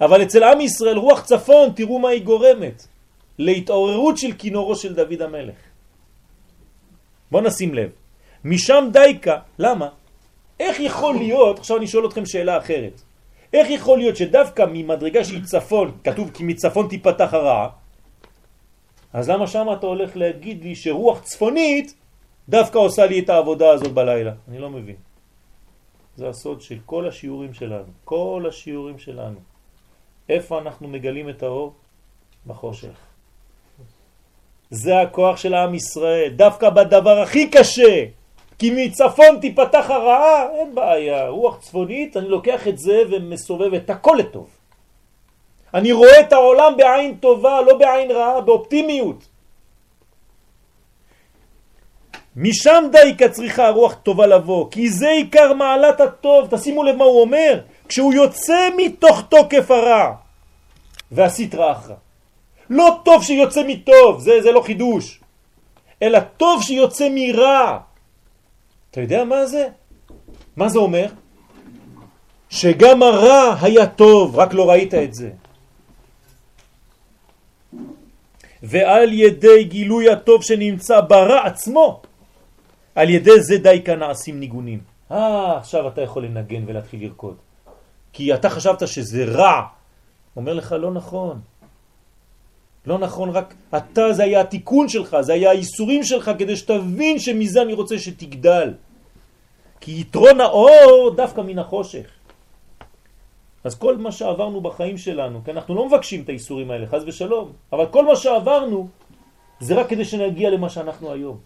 אבל 0.00 0.22
אצל 0.22 0.42
עם 0.42 0.60
ישראל, 0.60 0.96
רוח 0.96 1.20
צפון, 1.24 1.70
תראו 1.76 1.98
מה 1.98 2.08
היא 2.08 2.24
גורמת. 2.24 2.86
להתעוררות 3.38 4.18
של 4.18 4.32
כינורו 4.32 4.76
של 4.76 4.94
דוד 4.94 5.22
המלך. 5.22 5.56
בוא 7.30 7.40
נשים 7.40 7.74
לב. 7.74 7.90
משם 8.44 8.88
דייקה, 8.92 9.38
למה? 9.58 9.88
איך 10.60 10.80
יכול 10.80 11.14
להיות, 11.14 11.58
עכשיו 11.58 11.76
אני 11.76 11.86
שואל 11.86 12.06
אתכם 12.06 12.26
שאלה 12.26 12.58
אחרת, 12.58 13.00
איך 13.52 13.70
יכול 13.70 13.98
להיות 13.98 14.16
שדווקא 14.16 14.64
ממדרגה 14.72 15.24
שהיא 15.24 15.44
צפון, 15.44 15.92
כתוב 16.04 16.30
כי 16.34 16.44
מצפון 16.44 16.88
תיפתח 16.88 17.34
הרעה, 17.34 17.68
אז 19.16 19.30
למה 19.30 19.46
שם 19.46 19.66
אתה 19.72 19.86
הולך 19.86 20.16
להגיד 20.16 20.64
לי 20.64 20.74
שרוח 20.74 21.20
צפונית 21.20 21.94
דווקא 22.48 22.78
עושה 22.78 23.06
לי 23.06 23.20
את 23.20 23.28
העבודה 23.28 23.70
הזאת 23.70 23.92
בלילה? 23.92 24.32
אני 24.48 24.58
לא 24.58 24.70
מבין. 24.70 24.96
זה 26.16 26.28
הסוד 26.28 26.60
של 26.60 26.78
כל 26.86 27.08
השיעורים 27.08 27.54
שלנו, 27.54 27.88
כל 28.04 28.44
השיעורים 28.48 28.98
שלנו. 28.98 29.38
איפה 30.28 30.58
אנחנו 30.58 30.88
מגלים 30.88 31.28
את 31.28 31.42
האור? 31.42 31.72
בחושך. 32.46 32.96
זה 34.70 35.00
הכוח 35.00 35.36
של 35.36 35.54
העם 35.54 35.74
ישראל, 35.74 36.32
דווקא 36.36 36.70
בדבר 36.70 37.18
הכי 37.18 37.50
קשה, 37.50 38.04
כי 38.58 38.70
מצפון 38.76 39.40
תיפתח 39.40 39.86
הרעה, 39.88 40.52
אין 40.52 40.74
בעיה, 40.74 41.28
רוח 41.28 41.60
צפונית, 41.60 42.16
אני 42.16 42.28
לוקח 42.28 42.68
את 42.68 42.78
זה 42.78 43.02
ומסובב 43.10 43.74
את 43.74 43.90
הכל 43.90 44.16
לטוב. 44.18 44.55
אני 45.76 45.92
רואה 45.92 46.20
את 46.20 46.32
העולם 46.32 46.76
בעין 46.76 47.16
טובה, 47.16 47.60
לא 47.60 47.78
בעין 47.78 48.10
רעה, 48.10 48.40
באופטימיות. 48.40 49.28
משם 52.36 52.84
די 52.92 53.28
צריכה 53.30 53.66
הרוח 53.66 53.94
טובה 53.94 54.26
לבוא, 54.26 54.70
כי 54.70 54.90
זה 54.90 55.08
עיקר 55.08 55.52
מעלת 55.52 56.00
הטוב, 56.00 56.48
תשימו 56.50 56.84
לב 56.84 56.96
מה 56.96 57.04
הוא 57.04 57.20
אומר, 57.20 57.60
כשהוא 57.88 58.14
יוצא 58.14 58.68
מתוך 58.76 59.22
תוקף 59.28 59.70
הרע, 59.70 60.12
והסטרא 61.12 61.72
אחרא. 61.72 61.94
לא 62.70 63.00
טוב 63.04 63.22
שיוצא 63.22 63.62
מטוב, 63.66 64.20
זה, 64.20 64.42
זה 64.42 64.52
לא 64.52 64.60
חידוש, 64.60 65.20
אלא 66.02 66.20
טוב 66.36 66.62
שיוצא 66.62 67.08
מרע. 67.10 67.78
אתה 68.90 69.00
יודע 69.00 69.24
מה 69.24 69.46
זה? 69.46 69.68
מה 70.56 70.68
זה 70.68 70.78
אומר? 70.78 71.06
שגם 72.48 73.02
הרע 73.02 73.54
היה 73.60 73.86
טוב, 73.86 74.38
רק 74.38 74.54
לא 74.54 74.70
ראית 74.70 74.94
את 74.94 75.14
זה. 75.14 75.30
ועל 78.62 79.12
ידי 79.12 79.64
גילוי 79.64 80.10
הטוב 80.10 80.42
שנמצא 80.42 81.00
ברע 81.00 81.46
עצמו, 81.46 82.02
על 82.94 83.10
ידי 83.10 83.40
זה 83.40 83.58
די 83.58 83.82
כאן 83.84 83.98
נעשים 83.98 84.40
ניגונים. 84.40 84.80
אה, 85.10 85.56
עכשיו 85.56 85.88
אתה 85.88 86.00
יכול 86.02 86.24
לנגן 86.24 86.62
ולהתחיל 86.66 87.02
לרקוד. 87.02 87.36
כי 88.12 88.34
אתה 88.34 88.50
חשבת 88.50 88.88
שזה 88.88 89.24
רע. 89.24 89.62
אומר 90.36 90.54
לך, 90.54 90.72
לא 90.72 90.90
נכון. 90.90 91.40
לא 92.86 92.98
נכון, 92.98 93.30
רק 93.30 93.54
אתה, 93.76 94.12
זה 94.12 94.22
היה 94.24 94.40
התיקון 94.40 94.88
שלך, 94.88 95.16
זה 95.20 95.32
היה 95.32 95.50
האיסורים 95.50 96.04
שלך, 96.04 96.30
כדי 96.38 96.56
שתבין 96.56 97.18
שמזה 97.18 97.62
אני 97.62 97.72
רוצה 97.72 97.98
שתגדל. 97.98 98.74
כי 99.80 100.00
יתרון 100.00 100.40
האור 100.40 101.14
דווקא 101.16 101.40
מן 101.40 101.58
החושך. 101.58 102.15
אז 103.66 103.74
כל 103.74 103.96
מה 103.98 104.12
שעברנו 104.12 104.60
בחיים 104.60 104.98
שלנו, 104.98 105.44
כי 105.44 105.50
אנחנו 105.50 105.74
לא 105.74 105.86
מבקשים 105.86 106.22
את 106.22 106.28
האיסורים 106.28 106.70
האלה, 106.70 106.86
חז 106.86 107.02
ושלום, 107.06 107.52
אבל 107.72 107.86
כל 107.90 108.06
מה 108.06 108.16
שעברנו 108.16 108.88
זה 109.60 109.74
רק 109.74 109.88
כדי 109.88 110.04
שנגיע 110.04 110.50
למה 110.50 110.70
שאנחנו 110.70 111.12
היום. 111.12 111.38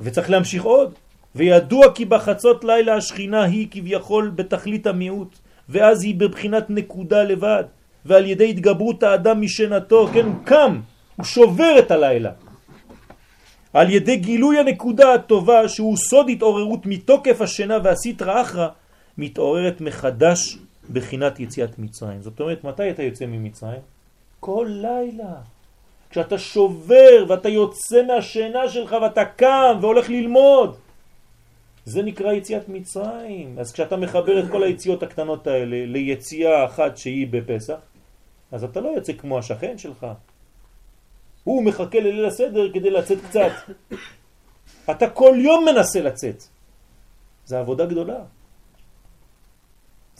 וצריך 0.00 0.30
להמשיך 0.30 0.62
עוד. 0.64 0.94
וידוע 1.34 1.94
כי 1.94 2.04
בחצות 2.04 2.64
לילה 2.64 2.94
השכינה 2.94 3.42
היא 3.44 3.68
כביכול 3.70 4.32
בתכלית 4.34 4.86
המיעוט, 4.86 5.38
ואז 5.68 6.02
היא 6.04 6.14
בבחינת 6.14 6.70
נקודה 6.70 7.22
לבד, 7.22 7.64
ועל 8.04 8.26
ידי 8.26 8.50
התגברות 8.50 9.02
האדם 9.02 9.40
משנתו, 9.40 10.08
כן, 10.12 10.26
הוא 10.26 10.44
קם, 10.44 10.80
הוא 11.16 11.24
שובר 11.24 11.78
את 11.78 11.90
הלילה. 11.90 12.30
על 13.72 13.90
ידי 13.90 14.16
גילוי 14.16 14.58
הנקודה 14.58 15.14
הטובה 15.14 15.68
שהוא 15.68 15.96
סוד 15.96 16.26
התעוררות 16.30 16.86
מתוקף 16.86 17.40
השינה 17.40 17.78
והסטרא 17.84 18.42
אחרא, 18.42 18.68
מתעוררת 19.20 19.80
מחדש 19.80 20.58
בחינת 20.92 21.40
יציאת 21.40 21.78
מצרים. 21.78 22.22
זאת 22.22 22.40
אומרת, 22.40 22.64
מתי 22.64 22.90
אתה 22.90 23.02
יוצא 23.02 23.26
ממצרים? 23.26 23.80
כל 24.40 24.66
לילה. 24.68 25.34
כשאתה 26.10 26.38
שובר 26.38 27.24
ואתה 27.28 27.48
יוצא 27.48 28.02
מהשינה 28.06 28.68
שלך 28.68 28.96
ואתה 29.02 29.24
קם 29.24 29.78
והולך 29.80 30.08
ללמוד. 30.08 30.76
זה 31.84 32.02
נקרא 32.02 32.32
יציאת 32.32 32.68
מצרים. 32.68 33.58
אז 33.58 33.72
כשאתה 33.72 33.96
מחבר 33.96 34.44
את 34.44 34.50
כל 34.50 34.62
היציאות 34.62 35.02
הקטנות 35.02 35.46
האלה 35.46 35.86
ליציאה 35.86 36.64
אחת 36.64 36.96
שהיא 36.96 37.26
בפסח, 37.30 37.78
אז 38.52 38.64
אתה 38.64 38.80
לא 38.80 38.88
יוצא 38.88 39.12
כמו 39.12 39.38
השכן 39.38 39.78
שלך. 39.78 40.06
הוא 41.44 41.62
מחכה 41.64 42.00
לליל 42.00 42.24
הסדר 42.24 42.72
כדי 42.72 42.90
לצאת 42.90 43.18
קצת. 43.28 43.52
אתה 44.90 45.10
כל 45.10 45.36
יום 45.38 45.64
מנסה 45.64 46.00
לצאת. 46.00 46.42
זה 47.44 47.58
עבודה 47.58 47.86
גדולה. 47.86 48.39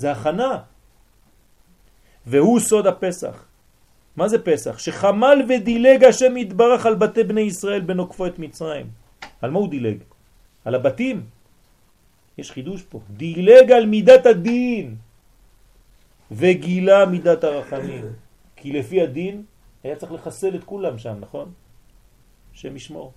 זה 0.01 0.13
הכנה. 0.13 0.65
והוא 2.27 2.61
סוד 2.61 2.87
הפסח. 2.87 3.45
מה 4.17 4.29
זה 4.29 4.39
פסח? 4.41 4.79
שחמל 4.79 5.39
ודילג 5.49 6.05
השם 6.05 6.37
יתברך 6.37 6.87
על 6.87 6.95
בתי 6.95 7.25
בני 7.25 7.41
ישראל 7.41 7.81
בנוקפו 7.81 8.27
את 8.27 8.39
מצרים. 8.39 8.87
על 9.43 9.51
מה 9.51 9.59
הוא 9.59 9.69
דילג? 9.69 9.99
על 10.65 10.75
הבתים. 10.75 11.27
יש 12.39 12.51
חידוש 12.51 12.83
פה. 12.83 13.01
דילג 13.11 13.73
על 13.73 13.87
מידת 13.87 14.27
הדין 14.27 14.97
וגילה 16.33 17.07
מידת 17.07 17.45
הרחמים. 17.45 18.05
כי 18.57 18.73
לפי 18.73 19.03
הדין 19.05 19.45
היה 19.85 19.97
צריך 19.97 20.13
לחסל 20.13 20.55
את 20.57 20.65
כולם 20.65 20.99
שם, 20.99 21.17
נכון? 21.21 21.53
שם 22.53 22.77
ישמור. 22.77 23.13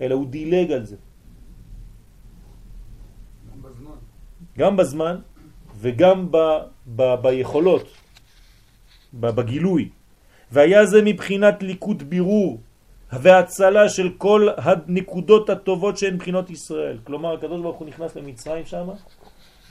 אלא 0.00 0.14
הוא 0.14 0.26
דילג 0.26 0.72
על 0.72 0.84
זה. 0.86 0.96
גם 3.46 3.62
בזמן. 3.62 3.98
גם 4.58 4.76
בזמן 4.76 5.16
וגם 5.78 6.32
ב, 6.32 6.36
ב, 6.96 7.14
ביכולות, 7.22 7.86
ב, 9.12 9.26
בגילוי. 9.26 9.88
והיה 10.52 10.86
זה 10.86 11.02
מבחינת 11.02 11.62
ליקוד 11.62 12.02
בירור 12.02 12.60
והצלה 13.12 13.88
של 13.88 14.12
כל 14.18 14.48
הנקודות 14.56 15.50
הטובות 15.50 15.98
שהן 15.98 16.18
בחינות 16.18 16.50
ישראל. 16.50 16.98
כלומר, 17.04 17.34
הקדוש 17.34 17.60
ברוך 17.60 17.76
הוא 17.76 17.88
נכנס 17.88 18.16
למצרים 18.16 18.66
שם 18.66 18.88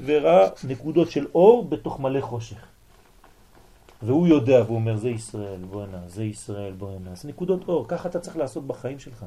וראה 0.06 0.48
נקודות 0.64 1.12
של 1.12 1.26
אור 1.36 1.66
בתוך 1.70 2.00
מלא 2.00 2.22
חושך. 2.22 2.66
והוא 4.02 4.28
יודע 4.28 4.64
והוא 4.66 4.76
אומר 4.76 4.98
זה 4.98 5.10
ישראל, 5.10 5.60
בוא 5.70 5.84
הנה, 5.84 6.02
זה 6.08 6.24
ישראל, 6.24 6.74
בוא 6.74 6.90
הנה. 6.96 7.16
זה 7.16 7.30
נקודות 7.30 7.68
אור, 7.68 7.86
ככה 7.88 8.10
אתה 8.10 8.20
צריך 8.20 8.38
לעשות 8.38 8.68
בחיים 8.68 9.00
שלך. 9.00 9.26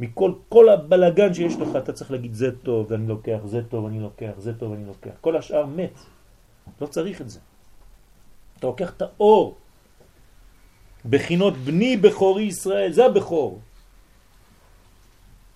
מכל 0.00 0.32
כל 0.48 0.68
הבלגן 0.68 1.34
שיש 1.34 1.56
לך 1.56 1.68
אתה 1.76 1.92
צריך 1.92 2.10
להגיד 2.10 2.34
זה 2.34 2.50
טוב 2.62 2.92
אני 2.92 3.08
לוקח, 3.08 3.38
זה 3.44 3.60
טוב 3.68 3.86
אני 3.86 4.00
לוקח, 4.00 4.32
זה 4.38 4.54
טוב 4.54 4.72
אני 4.72 4.84
לוקח. 4.84 5.10
כל 5.20 5.36
השאר 5.36 5.66
מת. 5.66 5.98
לא 6.80 6.86
צריך 6.86 7.20
את 7.20 7.30
זה. 7.30 7.40
אתה 8.58 8.66
לוקח 8.66 8.92
את 8.96 9.02
האור. 9.02 9.54
בחינות 11.06 11.54
בני 11.56 11.96
בכורי 11.96 12.42
ישראל, 12.42 12.92
זה 12.92 13.04
הבכור. 13.06 13.60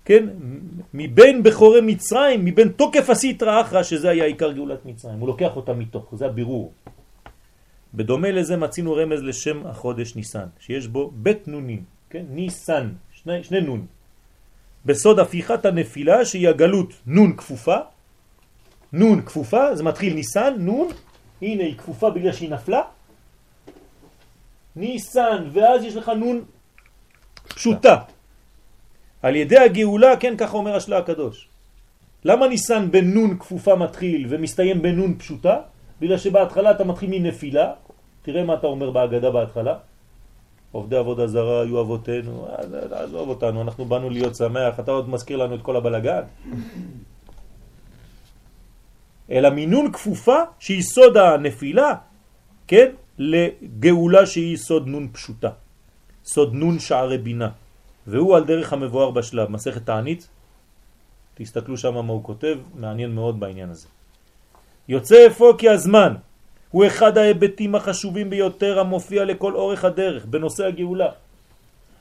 כן? 0.04 0.28
מבין 0.94 1.42
בכורי 1.42 1.80
מצרים, 1.80 2.44
מבין 2.44 2.68
תוקף 2.68 3.10
הסיטרא 3.10 3.60
אחרא, 3.60 3.82
שזה 3.82 4.08
היה 4.10 4.24
עיקר 4.24 4.52
גאולת 4.52 4.86
מצרים. 4.86 5.18
הוא 5.18 5.28
לוקח 5.28 5.56
אותה 5.56 5.72
מתוך, 5.72 6.14
זה 6.14 6.26
הבירור. 6.26 6.72
בדומה 7.94 8.30
לזה 8.30 8.56
מצינו 8.56 8.94
רמז 8.94 9.22
לשם 9.22 9.66
החודש 9.66 10.16
ניסן, 10.16 10.46
שיש 10.60 10.86
בו 10.86 11.10
בית 11.14 11.48
נונים, 11.48 11.84
כן? 12.10 12.24
ניסן, 12.28 12.92
שני, 13.12 13.44
שני 13.44 13.60
נון. 13.60 13.86
בסוד 14.86 15.18
הפיכת 15.18 15.64
הנפילה 15.64 16.24
שהיא 16.24 16.48
הגלות 16.48 16.92
נון 17.06 17.36
כפופה, 17.36 17.76
נון 18.92 19.22
כפופה, 19.22 19.74
זה 19.74 19.82
מתחיל 19.82 20.14
ניסן, 20.14 20.54
נון, 20.58 20.88
הנה 21.42 21.62
היא 21.64 21.78
כפופה 21.78 22.10
בגלל 22.10 22.32
שהיא 22.32 22.50
נפלה, 22.50 22.82
ניסן, 24.76 25.48
ואז 25.52 25.84
יש 25.84 25.96
לך 25.96 26.08
נון 26.08 26.44
פשוטה. 27.48 27.96
על 29.22 29.36
ידי 29.36 29.58
הגאולה, 29.58 30.16
כן, 30.16 30.36
ככה 30.36 30.56
אומר 30.56 30.76
השלה 30.76 30.98
הקדוש. 30.98 31.48
למה 32.24 32.48
ניסן 32.48 32.90
בנון 32.90 33.38
כפופה 33.38 33.74
מתחיל 33.76 34.26
ומסתיים 34.28 34.82
בנון 34.82 35.18
פשוטה? 35.18 35.56
בגלל 36.00 36.18
שבהתחלה 36.18 36.70
אתה 36.70 36.84
מתחיל 36.84 37.10
מנפילה, 37.10 37.72
תראה 38.22 38.44
מה 38.44 38.54
אתה 38.54 38.66
אומר 38.66 38.90
בהגדה 38.90 39.30
בהתחלה, 39.30 39.74
עובדי 40.72 40.96
עבודה 40.96 41.26
זרה 41.26 41.62
היו 41.62 41.80
אבותינו, 41.80 42.48
עזוב 42.90 43.28
אותנו, 43.28 43.62
אנחנו 43.62 43.84
באנו 43.84 44.10
להיות 44.10 44.36
שמח, 44.36 44.80
אתה 44.80 44.90
עוד 44.90 45.08
מזכיר 45.08 45.36
לנו 45.36 45.54
את 45.54 45.62
כל 45.62 45.76
הבלגן. 45.76 46.22
אלא 49.30 49.50
מינון 49.50 49.92
כפופה 49.92 50.38
שהיא 50.58 50.82
סוד 50.82 51.16
הנפילה, 51.16 51.94
כן, 52.66 52.88
לגאולה 53.18 54.26
שהיא 54.26 54.56
סוד 54.56 54.86
נון 54.86 55.08
פשוטה, 55.12 55.50
סוד 56.24 56.54
נון 56.54 56.78
שערי 56.78 57.18
בינה, 57.18 57.50
והוא 58.06 58.36
על 58.36 58.44
דרך 58.44 58.72
המבואר 58.72 59.10
בשלב, 59.10 59.50
מסכת 59.50 59.86
תענית, 59.86 60.28
תסתכלו 61.34 61.76
שם 61.76 61.94
מה 61.94 62.12
הוא 62.12 62.24
כותב, 62.24 62.56
מעניין 62.74 63.14
מאוד 63.14 63.40
בעניין 63.40 63.70
הזה. 63.70 63.88
יוצא 64.88 65.26
אפוא 65.26 65.58
כי 65.58 65.68
הזמן 65.68 66.14
הוא 66.70 66.86
אחד 66.86 67.18
ההיבטים 67.18 67.74
החשובים 67.74 68.30
ביותר 68.30 68.80
המופיע 68.80 69.24
לכל 69.24 69.54
אורך 69.54 69.84
הדרך 69.84 70.24
בנושא 70.24 70.66
הגאולה. 70.66 71.08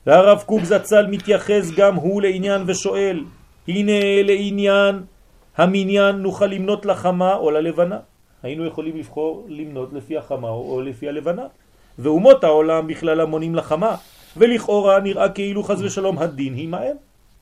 והרב 0.06 0.42
קוק 0.46 0.64
זצ"ל 0.64 1.06
מתייחס 1.06 1.70
גם 1.76 1.94
הוא 1.94 2.22
לעניין 2.22 2.62
ושואל, 2.66 3.24
הנה 3.68 4.22
לעניין 4.22 5.02
המניין 5.56 6.16
נוכל 6.16 6.46
למנות 6.46 6.86
לחמה 6.86 7.34
או 7.34 7.50
ללבנה. 7.50 7.98
היינו 8.42 8.66
יכולים 8.66 8.96
לבחור 8.96 9.46
למנות 9.48 9.92
לפי 9.92 10.16
החמה 10.16 10.48
או 10.48 10.80
לפי 10.80 11.08
הלבנה. 11.08 11.46
ואומות 11.98 12.44
העולם 12.44 12.86
בכלל 12.86 13.24
מונים 13.24 13.54
לחמה, 13.54 13.96
ולכאורה 14.36 15.00
נראה 15.00 15.28
כאילו 15.28 15.62
חז 15.62 15.82
ושלום 15.82 16.18
הדין 16.18 16.54
היא 16.54 16.68
מהם. 16.68 16.96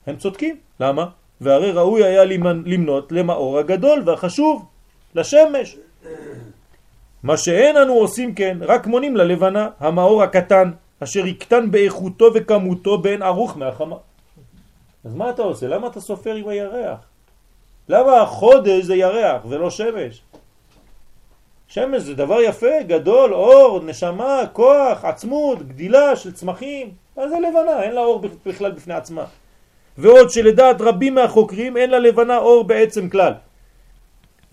הם 0.07 0.15
צודקים. 0.15 0.55
למה? 0.79 1.05
והרי 1.41 1.71
ראוי 1.71 2.03
היה 2.03 2.25
למנות 2.25 3.11
למאור 3.11 3.59
הגדול 3.59 4.03
והחשוב, 4.05 4.65
לשמש. 5.15 5.77
מה 7.27 7.37
שאין 7.37 7.77
אנו 7.77 7.93
עושים 7.93 8.35
כן, 8.35 8.57
רק 8.61 8.87
מונים 8.87 9.17
ללבנה, 9.17 9.69
המאור 9.79 10.23
הקטן, 10.23 10.71
אשר 11.03 11.25
יקטן 11.25 11.71
באיכותו 11.71 12.25
וכמותו 12.33 12.97
בין 12.97 13.21
ערוך 13.21 13.57
מהחמה. 13.57 13.95
אז 15.05 15.15
מה 15.15 15.29
אתה 15.29 15.41
עושה? 15.41 15.67
למה 15.67 15.87
אתה 15.87 15.99
סופר 15.99 16.35
עם 16.35 16.47
הירח? 16.47 16.99
למה 17.89 18.21
החודש 18.21 18.83
זה 18.83 18.95
ירח 18.95 19.41
ולא 19.49 19.69
שמש? 19.69 20.21
שמש 21.67 22.01
זה 22.01 22.15
דבר 22.15 22.41
יפה, 22.41 22.81
גדול, 22.87 23.33
אור, 23.33 23.79
נשמה, 23.83 24.41
כוח, 24.53 25.05
עצמות, 25.05 25.67
גדילה 25.67 26.15
של 26.15 26.31
צמחים. 26.31 26.91
מה 27.17 27.29
זה 27.29 27.35
לבנה? 27.35 27.83
אין 27.83 27.95
לה 27.95 28.01
אור 28.01 28.21
בכלל 28.45 28.71
בפני 28.71 28.93
עצמה. 28.93 29.25
ועוד 29.97 30.29
שלדעת 30.29 30.81
רבים 30.81 31.15
מהחוקרים 31.15 31.77
אין 31.77 31.89
לה 31.89 31.99
לבנה 31.99 32.37
אור 32.37 32.63
בעצם 32.63 33.09
כלל. 33.09 33.33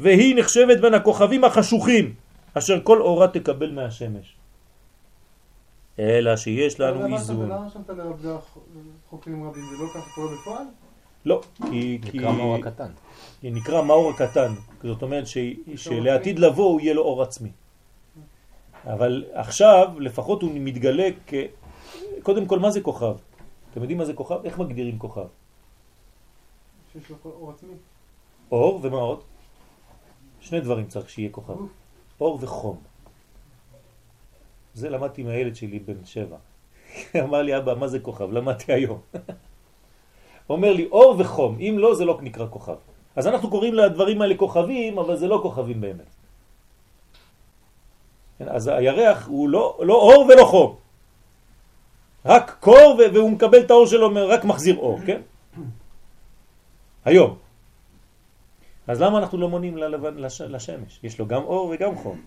והיא 0.00 0.36
נחשבת 0.36 0.80
בין 0.80 0.94
הכוכבים 0.94 1.44
החשוכים, 1.44 2.23
אשר 2.58 2.80
כל 2.84 3.00
אורה 3.00 3.28
תקבל 3.28 3.72
מהשמש. 3.72 4.36
אלא 5.98 6.36
שיש 6.36 6.80
לנו 6.80 7.16
איזון. 7.16 7.48
למה 7.48 7.70
שמת 7.70 7.90
חוקרים 9.08 9.44
רבים? 9.44 9.64
זה 9.64 9.84
לא 9.84 9.88
ככה 9.94 10.10
קורה 10.14 10.34
בפועל? 10.34 10.66
לא, 11.24 11.40
כי... 11.70 11.98
נקרא 12.04 12.32
מאור 12.32 12.54
הקטן. 12.54 12.90
כי 13.40 13.50
נקרא 13.50 13.82
מאור 13.82 14.10
הקטן. 14.10 14.54
זאת 14.82 15.02
אומרת. 15.02 15.24
שלעתיד 15.76 16.38
לבוא 16.38 16.64
הוא 16.64 16.80
יהיה 16.80 16.94
לו 16.94 17.02
אור 17.02 17.22
עצמי. 17.22 17.50
אבל 18.86 19.24
עכשיו 19.32 20.00
לפחות 20.00 20.42
הוא 20.42 20.50
מתגלה 20.54 21.08
כ... 21.26 21.34
קודם 22.22 22.46
כל 22.46 22.58
מה 22.58 22.70
זה 22.70 22.80
כוכב? 22.80 23.16
אתם 23.70 23.80
יודעים 23.80 23.98
מה 23.98 24.04
זה 24.04 24.14
כוכב? 24.14 24.38
איך 24.44 24.58
מגדירים 24.58 24.98
כוכב? 24.98 25.26
שיש 26.92 27.10
לו 27.10 27.16
אור 27.24 27.50
עצמי. 27.50 27.74
אור 28.52 28.80
ומה 28.82 28.96
עוד? 28.96 29.20
שני 30.40 30.60
דברים 30.60 30.86
צריך 30.86 31.10
שיהיה 31.10 31.30
כוכב. 31.30 31.54
אור 32.20 32.38
וחום. 32.40 32.76
זה 34.74 34.90
למדתי 34.90 35.22
מהילד 35.22 35.56
שלי 35.56 35.78
בן 35.78 36.04
שבע. 36.04 36.36
אמר 37.24 37.42
לי, 37.42 37.56
אבא, 37.56 37.74
מה 37.74 37.88
זה 37.88 37.98
כוכב? 38.00 38.32
למדתי 38.32 38.72
היום. 38.72 39.00
אומר 40.50 40.72
לי, 40.72 40.88
אור 40.92 41.14
וחום, 41.18 41.58
אם 41.60 41.74
לא, 41.78 41.94
זה 41.94 42.04
לא 42.04 42.18
נקרא 42.22 42.46
כוכב. 42.50 42.76
אז 43.16 43.26
אנחנו 43.26 43.50
קוראים 43.50 43.74
לדברים 43.74 44.22
האלה 44.22 44.34
כוכבים, 44.36 44.98
אבל 44.98 45.16
זה 45.16 45.26
לא 45.28 45.38
כוכבים 45.42 45.80
באמת. 45.80 46.10
אז 48.40 48.66
הירח 48.66 49.26
הוא 49.26 49.48
לא, 49.48 49.78
לא 49.82 49.94
אור 49.94 50.26
ולא 50.28 50.44
חום. 50.44 50.76
רק 52.24 52.56
קור 52.60 53.00
והוא 53.14 53.30
מקבל 53.30 53.60
את 53.60 53.70
האור 53.70 53.86
שלו, 53.86 54.10
רק 54.28 54.44
מחזיר 54.44 54.76
אור, 54.76 54.98
כן? 55.06 55.20
היום. 57.04 57.43
אז 58.86 59.02
למה 59.02 59.18
אנחנו 59.18 59.38
לא 59.38 59.48
מונים 59.48 59.76
ללבן, 59.76 60.14
לש, 60.16 60.40
לשמש? 60.40 61.00
יש 61.02 61.18
לו 61.18 61.26
גם 61.26 61.42
אור 61.42 61.72
וגם 61.74 61.96
חום. 61.96 62.20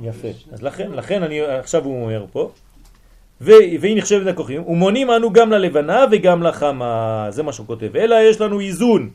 יפה. 0.00 0.28
אז 0.52 0.62
לכן, 0.62 0.92
לכן 0.92 1.22
אני, 1.22 1.40
עכשיו 1.40 1.84
הוא 1.84 2.02
אומר 2.02 2.24
פה, 2.32 2.50
והיא 3.40 3.98
נחשבת 3.98 4.26
הכוחים, 4.26 4.68
ומונים 4.68 5.10
אנו 5.10 5.32
גם 5.32 5.50
ללבנה 5.50 6.04
וגם 6.10 6.42
לחמה, 6.42 7.26
זה 7.30 7.42
מה 7.42 7.52
שהוא 7.52 7.66
כותב, 7.66 7.96
אלא 7.96 8.16
יש 8.30 8.40
לנו 8.40 8.60
איזון, 8.60 9.10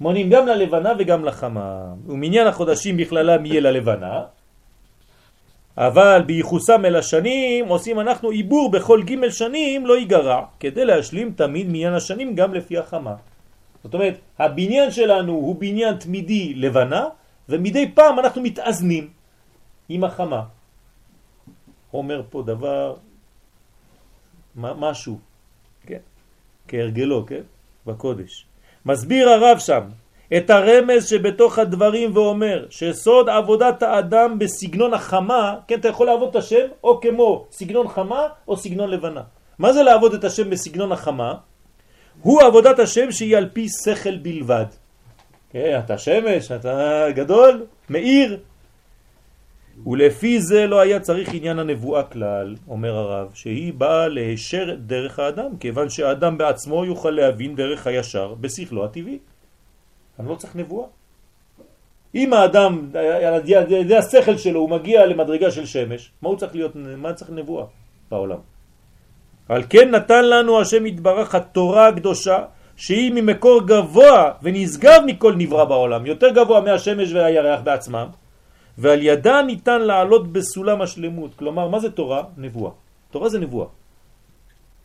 מונים 0.00 0.30
גם 0.30 0.46
ללבנה 0.46 0.92
וגם 0.98 1.24
לחמה, 1.24 1.84
ומניין 2.06 2.46
החודשים 2.46 2.96
בכללם 2.96 3.46
יהיה 3.46 3.60
ללבנה, 3.60 4.22
אבל 5.76 6.22
בייחוסם 6.26 6.84
אל 6.84 6.96
השנים 6.96 7.68
עושים 7.68 8.00
אנחנו 8.00 8.30
עיבור 8.30 8.70
בכל 8.70 9.02
ג' 9.02 9.28
שנים 9.28 9.86
לא 9.86 9.98
ייגרע, 9.98 10.44
כדי 10.60 10.84
להשלים 10.84 11.32
תמיד 11.36 11.66
מניין 11.68 11.94
השנים 11.94 12.34
גם 12.34 12.54
לפי 12.54 12.78
החמה. 12.78 13.14
זאת 13.84 13.94
אומרת, 13.94 14.18
הבניין 14.38 14.90
שלנו 14.90 15.32
הוא 15.32 15.56
בניין 15.56 15.96
תמידי 15.96 16.54
לבנה, 16.54 17.08
ומדי 17.48 17.90
פעם 17.94 18.18
אנחנו 18.18 18.42
מתאזנים 18.42 19.10
עם 19.88 20.04
החמה. 20.04 20.42
אומר 21.92 22.22
פה 22.30 22.42
דבר, 22.42 22.96
משהו, 24.56 25.18
כן, 25.86 26.02
כהרגלו, 26.68 27.26
כן, 27.26 27.42
בקודש. 27.86 28.46
מסביר 28.86 29.28
הרב 29.28 29.58
שם 29.58 29.82
את 30.36 30.50
הרמז 30.50 31.08
שבתוך 31.08 31.58
הדברים 31.58 32.16
ואומר 32.16 32.66
שסוד 32.70 33.28
עבודת 33.28 33.82
האדם 33.82 34.38
בסגנון 34.38 34.94
החמה, 34.94 35.56
כן, 35.66 35.78
אתה 35.80 35.88
יכול 35.88 36.06
לעבוד 36.06 36.28
את 36.28 36.36
השם 36.36 36.66
או 36.84 37.00
כמו 37.00 37.46
סגנון 37.50 37.88
חמה 37.88 38.22
או 38.48 38.56
סגנון 38.56 38.90
לבנה. 38.90 39.22
מה 39.58 39.72
זה 39.72 39.82
לעבוד 39.82 40.14
את 40.14 40.24
השם 40.24 40.50
בסגנון 40.50 40.92
החמה? 40.92 41.34
הוא 42.22 42.42
עבודת 42.42 42.78
השם 42.78 43.12
שהיא 43.12 43.36
על 43.36 43.48
פי 43.52 43.66
שכל 43.84 44.16
בלבד. 44.16 44.66
כן, 45.50 45.80
אתה 45.84 45.98
שמש, 45.98 46.52
אתה 46.52 47.06
גדול, 47.14 47.66
מאיר. 47.90 48.38
ולפי 49.86 50.40
זה 50.40 50.66
לא 50.66 50.80
היה 50.80 51.00
צריך 51.00 51.34
עניין 51.34 51.58
הנבואה 51.58 52.02
כלל, 52.02 52.56
אומר 52.68 52.94
הרב, 52.96 53.30
שהיא 53.34 53.72
באה 53.72 54.08
להישר 54.08 54.76
דרך 54.86 55.18
האדם, 55.18 55.56
כיוון 55.60 55.88
שהאדם 55.88 56.38
בעצמו 56.38 56.84
יוכל 56.84 57.10
להבין 57.10 57.56
דרך 57.56 57.86
הישר 57.86 58.34
בשכלו 58.34 58.84
הטבעי. 58.84 59.18
אני 60.18 60.28
לא 60.28 60.34
צריך 60.34 60.56
נבואה. 60.56 60.86
אם 62.14 62.32
האדם, 62.32 62.90
על 63.24 63.72
ידי 63.72 63.96
השכל 63.96 64.36
שלו, 64.36 64.60
הוא 64.60 64.70
מגיע 64.70 65.06
למדרגה 65.06 65.50
של 65.50 65.66
שמש, 65.66 66.10
מה 66.22 66.28
הוא 66.28 66.38
צריך 66.38 66.54
להיות, 66.54 66.72
מה 66.76 67.12
צריך 67.12 67.30
נבואה 67.30 67.64
בעולם? 68.10 68.38
על 69.50 69.62
כן 69.70 69.90
נתן 69.90 70.24
לנו 70.24 70.60
השם 70.60 70.86
יתברך 70.86 71.34
התורה 71.34 71.88
הקדושה 71.88 72.38
שהיא 72.76 73.12
ממקור 73.14 73.66
גבוה 73.66 74.32
ונשגב 74.42 75.00
מכל 75.06 75.34
נברא 75.34 75.64
בעולם, 75.64 76.06
יותר 76.06 76.30
גבוה 76.30 76.60
מהשמש 76.60 77.12
והירח 77.12 77.60
בעצמם, 77.60 78.06
ועל 78.78 79.02
ידה 79.02 79.42
ניתן 79.42 79.80
לעלות 79.80 80.32
בסולם 80.32 80.82
השלמות. 80.82 81.34
כלומר, 81.34 81.68
מה 81.68 81.78
זה 81.80 81.90
תורה? 81.90 82.22
נבואה. 82.36 82.70
תורה 83.10 83.28
זה 83.28 83.38
נבואה. 83.38 83.66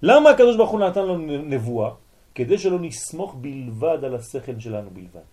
למה 0.02 0.30
הקדוש 0.30 0.56
ברוך 0.56 0.70
הוא 0.70 0.80
נתן 0.80 1.02
לנו 1.02 1.18
נבואה? 1.28 1.90
כדי 2.36 2.58
שלא 2.58 2.78
נסמוך 2.82 3.36
בלבד 3.38 3.98
על 4.04 4.16
השכל 4.16 4.60
שלנו 4.60 4.90
בלבד. 4.94 5.26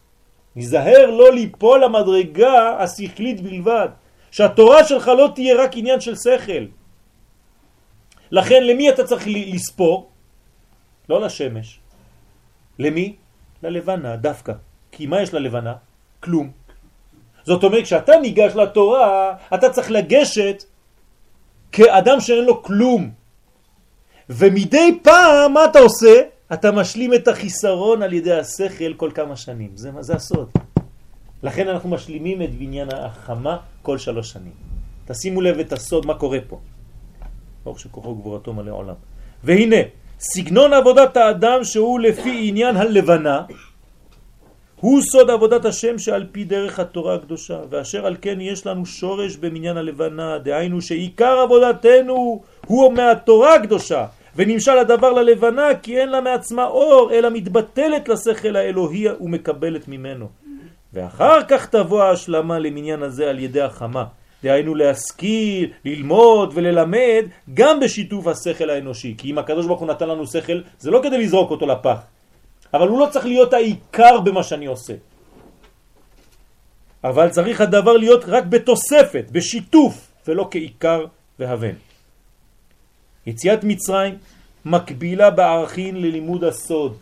נזהר 0.56 1.10
לא 1.10 1.32
ליפול 1.32 1.84
למדרגה 1.84 2.76
השכלית 2.78 3.40
בלבד, 3.40 3.88
שהתורה 4.30 4.84
שלך 4.84 5.08
לא 5.08 5.28
תהיה 5.34 5.64
רק 5.64 5.70
עניין 5.76 6.00
של 6.00 6.14
שכל. 6.16 6.81
לכן 8.32 8.64
למי 8.64 8.90
אתה 8.90 9.04
צריך 9.04 9.24
לספור? 9.26 10.10
לא 11.08 11.20
לשמש. 11.20 11.80
למי? 12.78 13.16
ללבנה 13.62 14.16
דווקא. 14.16 14.52
כי 14.92 15.06
מה 15.06 15.22
יש 15.22 15.34
ללבנה? 15.34 15.74
כלום. 16.20 16.50
זאת 17.44 17.64
אומרת, 17.64 17.84
כשאתה 17.84 18.12
ניגש 18.22 18.52
לתורה, 18.54 19.34
אתה 19.54 19.70
צריך 19.70 19.90
לגשת 19.90 20.64
כאדם 21.72 22.20
שאין 22.20 22.44
לו 22.44 22.62
כלום. 22.62 23.10
ומדי 24.30 24.98
פעם, 25.02 25.52
מה 25.52 25.64
אתה 25.64 25.78
עושה? 25.78 26.22
אתה 26.52 26.72
משלים 26.72 27.14
את 27.14 27.28
החיסרון 27.28 28.02
על 28.02 28.12
ידי 28.12 28.32
השכל 28.32 28.94
כל 28.94 29.10
כמה 29.14 29.36
שנים. 29.36 29.70
זה, 29.74 29.90
זה 30.00 30.14
הסוד. 30.14 30.50
לכן 31.42 31.68
אנחנו 31.68 31.88
משלימים 31.88 32.42
את 32.42 32.54
בניין 32.54 32.88
החמה 32.94 33.56
כל 33.82 33.98
שלוש 33.98 34.30
שנים. 34.30 34.52
תשימו 35.06 35.40
לב 35.40 35.58
את 35.58 35.72
הסוד, 35.72 36.06
מה 36.06 36.14
קורה 36.14 36.38
פה. 36.48 36.60
ברוך 37.64 37.80
שכוחו 37.80 38.14
גבורתו 38.14 38.52
מלא 38.52 38.70
עולם. 38.70 38.94
והנה, 39.44 39.76
סגנון 40.18 40.72
עבודת 40.72 41.16
האדם 41.16 41.64
שהוא 41.64 42.00
לפי 42.00 42.48
עניין 42.48 42.76
הלבנה, 42.76 43.42
הוא 44.82 45.02
סוד 45.02 45.30
עבודת 45.30 45.64
השם 45.64 45.98
שעל 45.98 46.26
פי 46.32 46.44
דרך 46.44 46.80
התורה 46.80 47.14
הקדושה, 47.14 47.58
ואשר 47.70 48.06
על 48.06 48.16
כן 48.20 48.40
יש 48.40 48.66
לנו 48.66 48.86
שורש 48.86 49.36
במניין 49.36 49.76
הלבנה, 49.76 50.38
דהיינו 50.38 50.80
שעיקר 50.80 51.38
עבודתנו 51.38 52.42
הוא 52.66 52.92
מהתורה 52.92 53.54
הקדושה, 53.54 54.06
ונמשל 54.36 54.78
הדבר 54.78 55.12
ללבנה 55.12 55.68
כי 55.82 55.98
אין 55.98 56.08
לה 56.08 56.20
מעצמה 56.20 56.64
אור, 56.64 57.10
אלא 57.12 57.30
מתבטלת 57.30 58.08
לשכל 58.08 58.56
האלוהי 58.56 59.06
ומקבלת 59.20 59.88
ממנו. 59.88 60.28
ואחר 60.92 61.42
כך 61.48 61.66
תבוא 61.66 62.02
ההשלמה 62.02 62.58
למניין 62.58 63.02
הזה 63.02 63.30
על 63.30 63.38
ידי 63.38 63.60
החמה, 63.60 64.04
דהיינו 64.42 64.74
להשכיל, 64.74 65.70
ללמוד 65.84 66.52
וללמד 66.54 67.24
גם 67.54 67.80
בשיתוף 67.80 68.26
השכל 68.26 68.70
האנושי. 68.70 69.14
כי 69.18 69.30
אם 69.30 69.38
הקדוש 69.38 69.66
ברוך 69.66 69.80
הוא 69.80 69.88
נתן 69.88 70.08
לנו 70.08 70.26
שכל, 70.26 70.60
זה 70.78 70.90
לא 70.90 71.00
כדי 71.02 71.18
לזרוק 71.18 71.50
אותו 71.50 71.66
לפח, 71.66 71.98
אבל 72.74 72.88
הוא 72.88 73.00
לא 73.00 73.06
צריך 73.10 73.26
להיות 73.26 73.52
העיקר 73.52 74.20
במה 74.20 74.42
שאני 74.42 74.66
עושה. 74.66 74.94
אבל 77.04 77.30
צריך 77.30 77.60
הדבר 77.60 77.96
להיות 77.96 78.24
רק 78.26 78.44
בתוספת, 78.44 79.24
בשיתוף, 79.32 80.10
ולא 80.26 80.48
כעיקר 80.50 81.06
והבן. 81.38 81.74
יציאת 83.26 83.64
מצרים 83.64 84.14
מקבילה 84.64 85.30
בערכין 85.30 85.96
ללימוד 86.02 86.44
הסוד. 86.44 86.96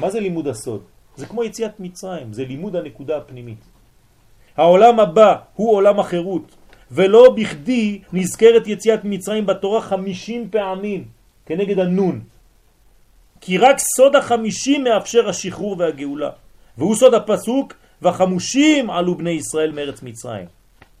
מה 0.00 0.10
זה 0.10 0.20
לימוד 0.20 0.48
הסוד? 0.48 0.82
זה 1.16 1.26
כמו 1.26 1.44
יציאת 1.44 1.80
מצרים, 1.80 2.32
זה 2.32 2.44
לימוד 2.44 2.76
הנקודה 2.76 3.16
הפנימית. 3.16 3.75
העולם 4.56 5.00
הבא 5.00 5.34
הוא 5.54 5.74
עולם 5.74 6.00
החירות, 6.00 6.56
ולא 6.90 7.34
בכדי 7.36 8.00
נזכרת 8.12 8.66
יציאת 8.66 9.00
מצרים 9.04 9.46
בתורה 9.46 9.80
חמישים 9.80 10.48
פעמים 10.50 11.04
כנגד 11.46 11.78
הנון. 11.78 12.20
כי 13.40 13.58
רק 13.58 13.76
סוד 13.78 14.16
החמישים 14.16 14.84
מאפשר 14.84 15.28
השחרור 15.28 15.76
והגאולה. 15.78 16.30
והוא 16.78 16.94
סוד 16.94 17.14
הפסוק, 17.14 17.72
והחמושים 18.02 18.90
עלו 18.90 19.14
בני 19.14 19.30
ישראל 19.30 19.72
מארץ 19.72 20.02
מצרים. 20.02 20.46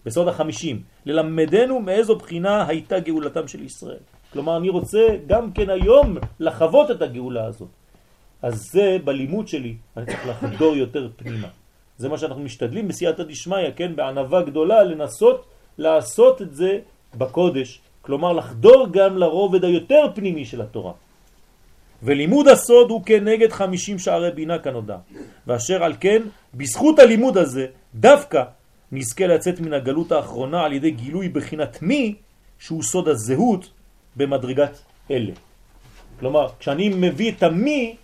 בסוד 0.06 0.28
החמישים, 0.28 0.82
ללמדנו 1.06 1.80
מאיזו 1.80 2.16
בחינה 2.16 2.66
הייתה 2.68 3.00
גאולתם 3.00 3.48
של 3.48 3.62
ישראל. 3.64 4.02
כלומר, 4.32 4.56
אני 4.56 4.68
רוצה 4.68 5.06
גם 5.26 5.52
כן 5.52 5.70
היום 5.70 6.16
לחוות 6.40 6.90
את 6.90 7.02
הגאולה 7.02 7.44
הזאת. 7.44 7.68
אז 8.42 8.68
זה 8.72 8.96
בלימוד 9.04 9.48
שלי, 9.48 9.74
אני 9.96 10.06
צריך 10.06 10.26
לחדור 10.26 10.76
יותר 10.76 11.08
פנימה. 11.16 11.48
זה 11.98 12.08
מה 12.08 12.18
שאנחנו 12.18 12.42
משתדלים 12.42 12.88
בסייעתא 12.88 13.22
דשמיא, 13.22 13.70
כן, 13.76 13.96
בענבה 13.96 14.42
גדולה, 14.42 14.82
לנסות 14.82 15.44
לעשות 15.78 16.42
את 16.42 16.54
זה 16.54 16.78
בקודש, 17.14 17.80
כלומר 18.02 18.32
לחדור 18.32 18.86
גם 18.90 19.18
לרובד 19.18 19.64
היותר 19.64 20.04
פנימי 20.14 20.44
של 20.44 20.62
התורה. 20.62 20.92
ולימוד 22.02 22.48
הסוד 22.48 22.90
הוא 22.90 23.02
כנגד 23.04 23.52
חמישים 23.52 23.98
שערי 23.98 24.30
בינה 24.30 24.58
כנודע, 24.58 24.96
ואשר 25.46 25.84
על 25.84 25.94
כן, 26.00 26.22
בזכות 26.54 26.98
הלימוד 26.98 27.36
הזה, 27.38 27.66
דווקא 27.94 28.42
נזכה 28.92 29.26
לצאת 29.26 29.60
מן 29.60 29.72
הגלות 29.72 30.12
האחרונה 30.12 30.64
על 30.64 30.72
ידי 30.72 30.90
גילוי 30.90 31.28
בחינת 31.28 31.82
מי, 31.82 32.14
שהוא 32.58 32.82
סוד 32.82 33.08
הזהות 33.08 33.70
במדרגת 34.16 34.78
אלה. 35.10 35.32
כלומר, 36.20 36.48
כשאני 36.58 36.88
מביא 36.88 37.32
את 37.32 37.42
המי, 37.42 37.96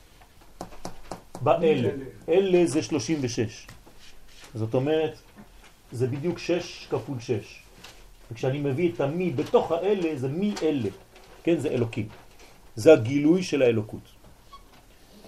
באלה. 1.42 1.88
אלה 2.28 2.66
זה 2.66 2.82
36. 2.82 3.66
זאת 4.54 4.74
אומרת, 4.74 5.14
זה 5.92 6.06
בדיוק 6.06 6.38
6 6.38 6.86
כפול 6.90 7.20
6. 7.20 7.62
וכשאני 8.32 8.58
מביא 8.58 8.92
את 8.94 9.00
המי 9.00 9.30
בתוך 9.30 9.72
האלה, 9.72 10.16
זה 10.16 10.28
מי 10.28 10.54
אלה. 10.62 10.88
כן, 11.42 11.58
זה 11.58 11.68
אלוקים. 11.68 12.08
זה 12.76 12.92
הגילוי 12.92 13.42
של 13.42 13.62
האלוקות. 13.62 14.08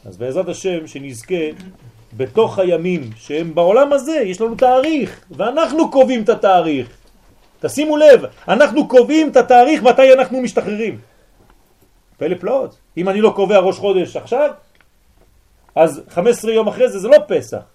אז 0.05 0.17
בעזרת 0.17 0.49
השם 0.49 0.87
שנזכה 0.87 1.45
בתוך 2.17 2.59
הימים 2.59 3.11
שהם 3.17 3.55
בעולם 3.55 3.93
הזה, 3.93 4.23
יש 4.25 4.41
לנו 4.41 4.55
תאריך, 4.55 5.25
ואנחנו 5.31 5.91
קובעים 5.91 6.23
את 6.23 6.29
התאריך. 6.29 6.89
תשימו 7.61 7.97
לב, 7.97 8.21
אנחנו 8.49 8.89
קובעים 8.89 9.29
את 9.29 9.37
התאריך 9.37 9.83
מתי 9.83 10.13
אנחנו 10.13 10.41
משתחררים. 10.41 10.99
פלא 12.19 12.35
פלאות. 12.41 12.77
אם 12.97 13.09
אני 13.09 13.21
לא 13.21 13.33
קובע 13.37 13.59
ראש 13.59 13.79
חודש 13.79 14.17
עכשיו, 14.17 14.51
אז 15.75 16.03
15 16.09 16.53
יום 16.53 16.69
אחרי 16.69 16.89
זה 16.89 16.99
זה 16.99 17.09
לא 17.09 17.19
פסח. 17.29 17.74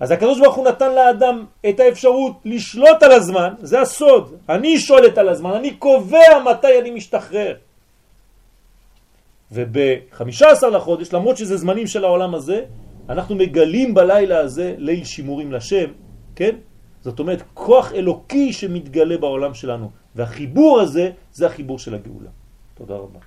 אז 0.00 0.10
הקדוש 0.10 0.40
ברוך 0.40 0.54
הוא 0.54 0.68
נתן 0.68 0.94
לאדם 0.94 1.44
את 1.68 1.80
האפשרות 1.80 2.32
לשלוט 2.44 3.02
על 3.02 3.12
הזמן, 3.12 3.54
זה 3.62 3.80
הסוד. 3.80 4.34
אני 4.48 4.78
שולט 4.78 5.18
על 5.18 5.28
הזמן, 5.28 5.50
אני 5.50 5.74
קובע 5.74 6.42
מתי 6.50 6.78
אני 6.80 6.90
משתחרר. 6.90 7.54
וב-15 9.52 10.66
לחודש, 10.66 11.12
למרות 11.12 11.36
שזה 11.36 11.56
זמנים 11.56 11.86
של 11.86 12.04
העולם 12.04 12.34
הזה, 12.34 12.64
אנחנו 13.08 13.34
מגלים 13.34 13.94
בלילה 13.94 14.38
הזה 14.38 14.74
ליל 14.78 15.04
שימורים 15.04 15.52
לשם, 15.52 15.90
כן? 16.36 16.56
זאת 17.02 17.18
אומרת, 17.18 17.42
כוח 17.54 17.92
אלוקי 17.92 18.52
שמתגלה 18.52 19.18
בעולם 19.18 19.54
שלנו. 19.54 19.90
והחיבור 20.14 20.80
הזה, 20.80 21.10
זה 21.32 21.46
החיבור 21.46 21.78
של 21.78 21.94
הגאולה. 21.94 22.30
תודה 22.74 22.94
רבה. 22.94 23.18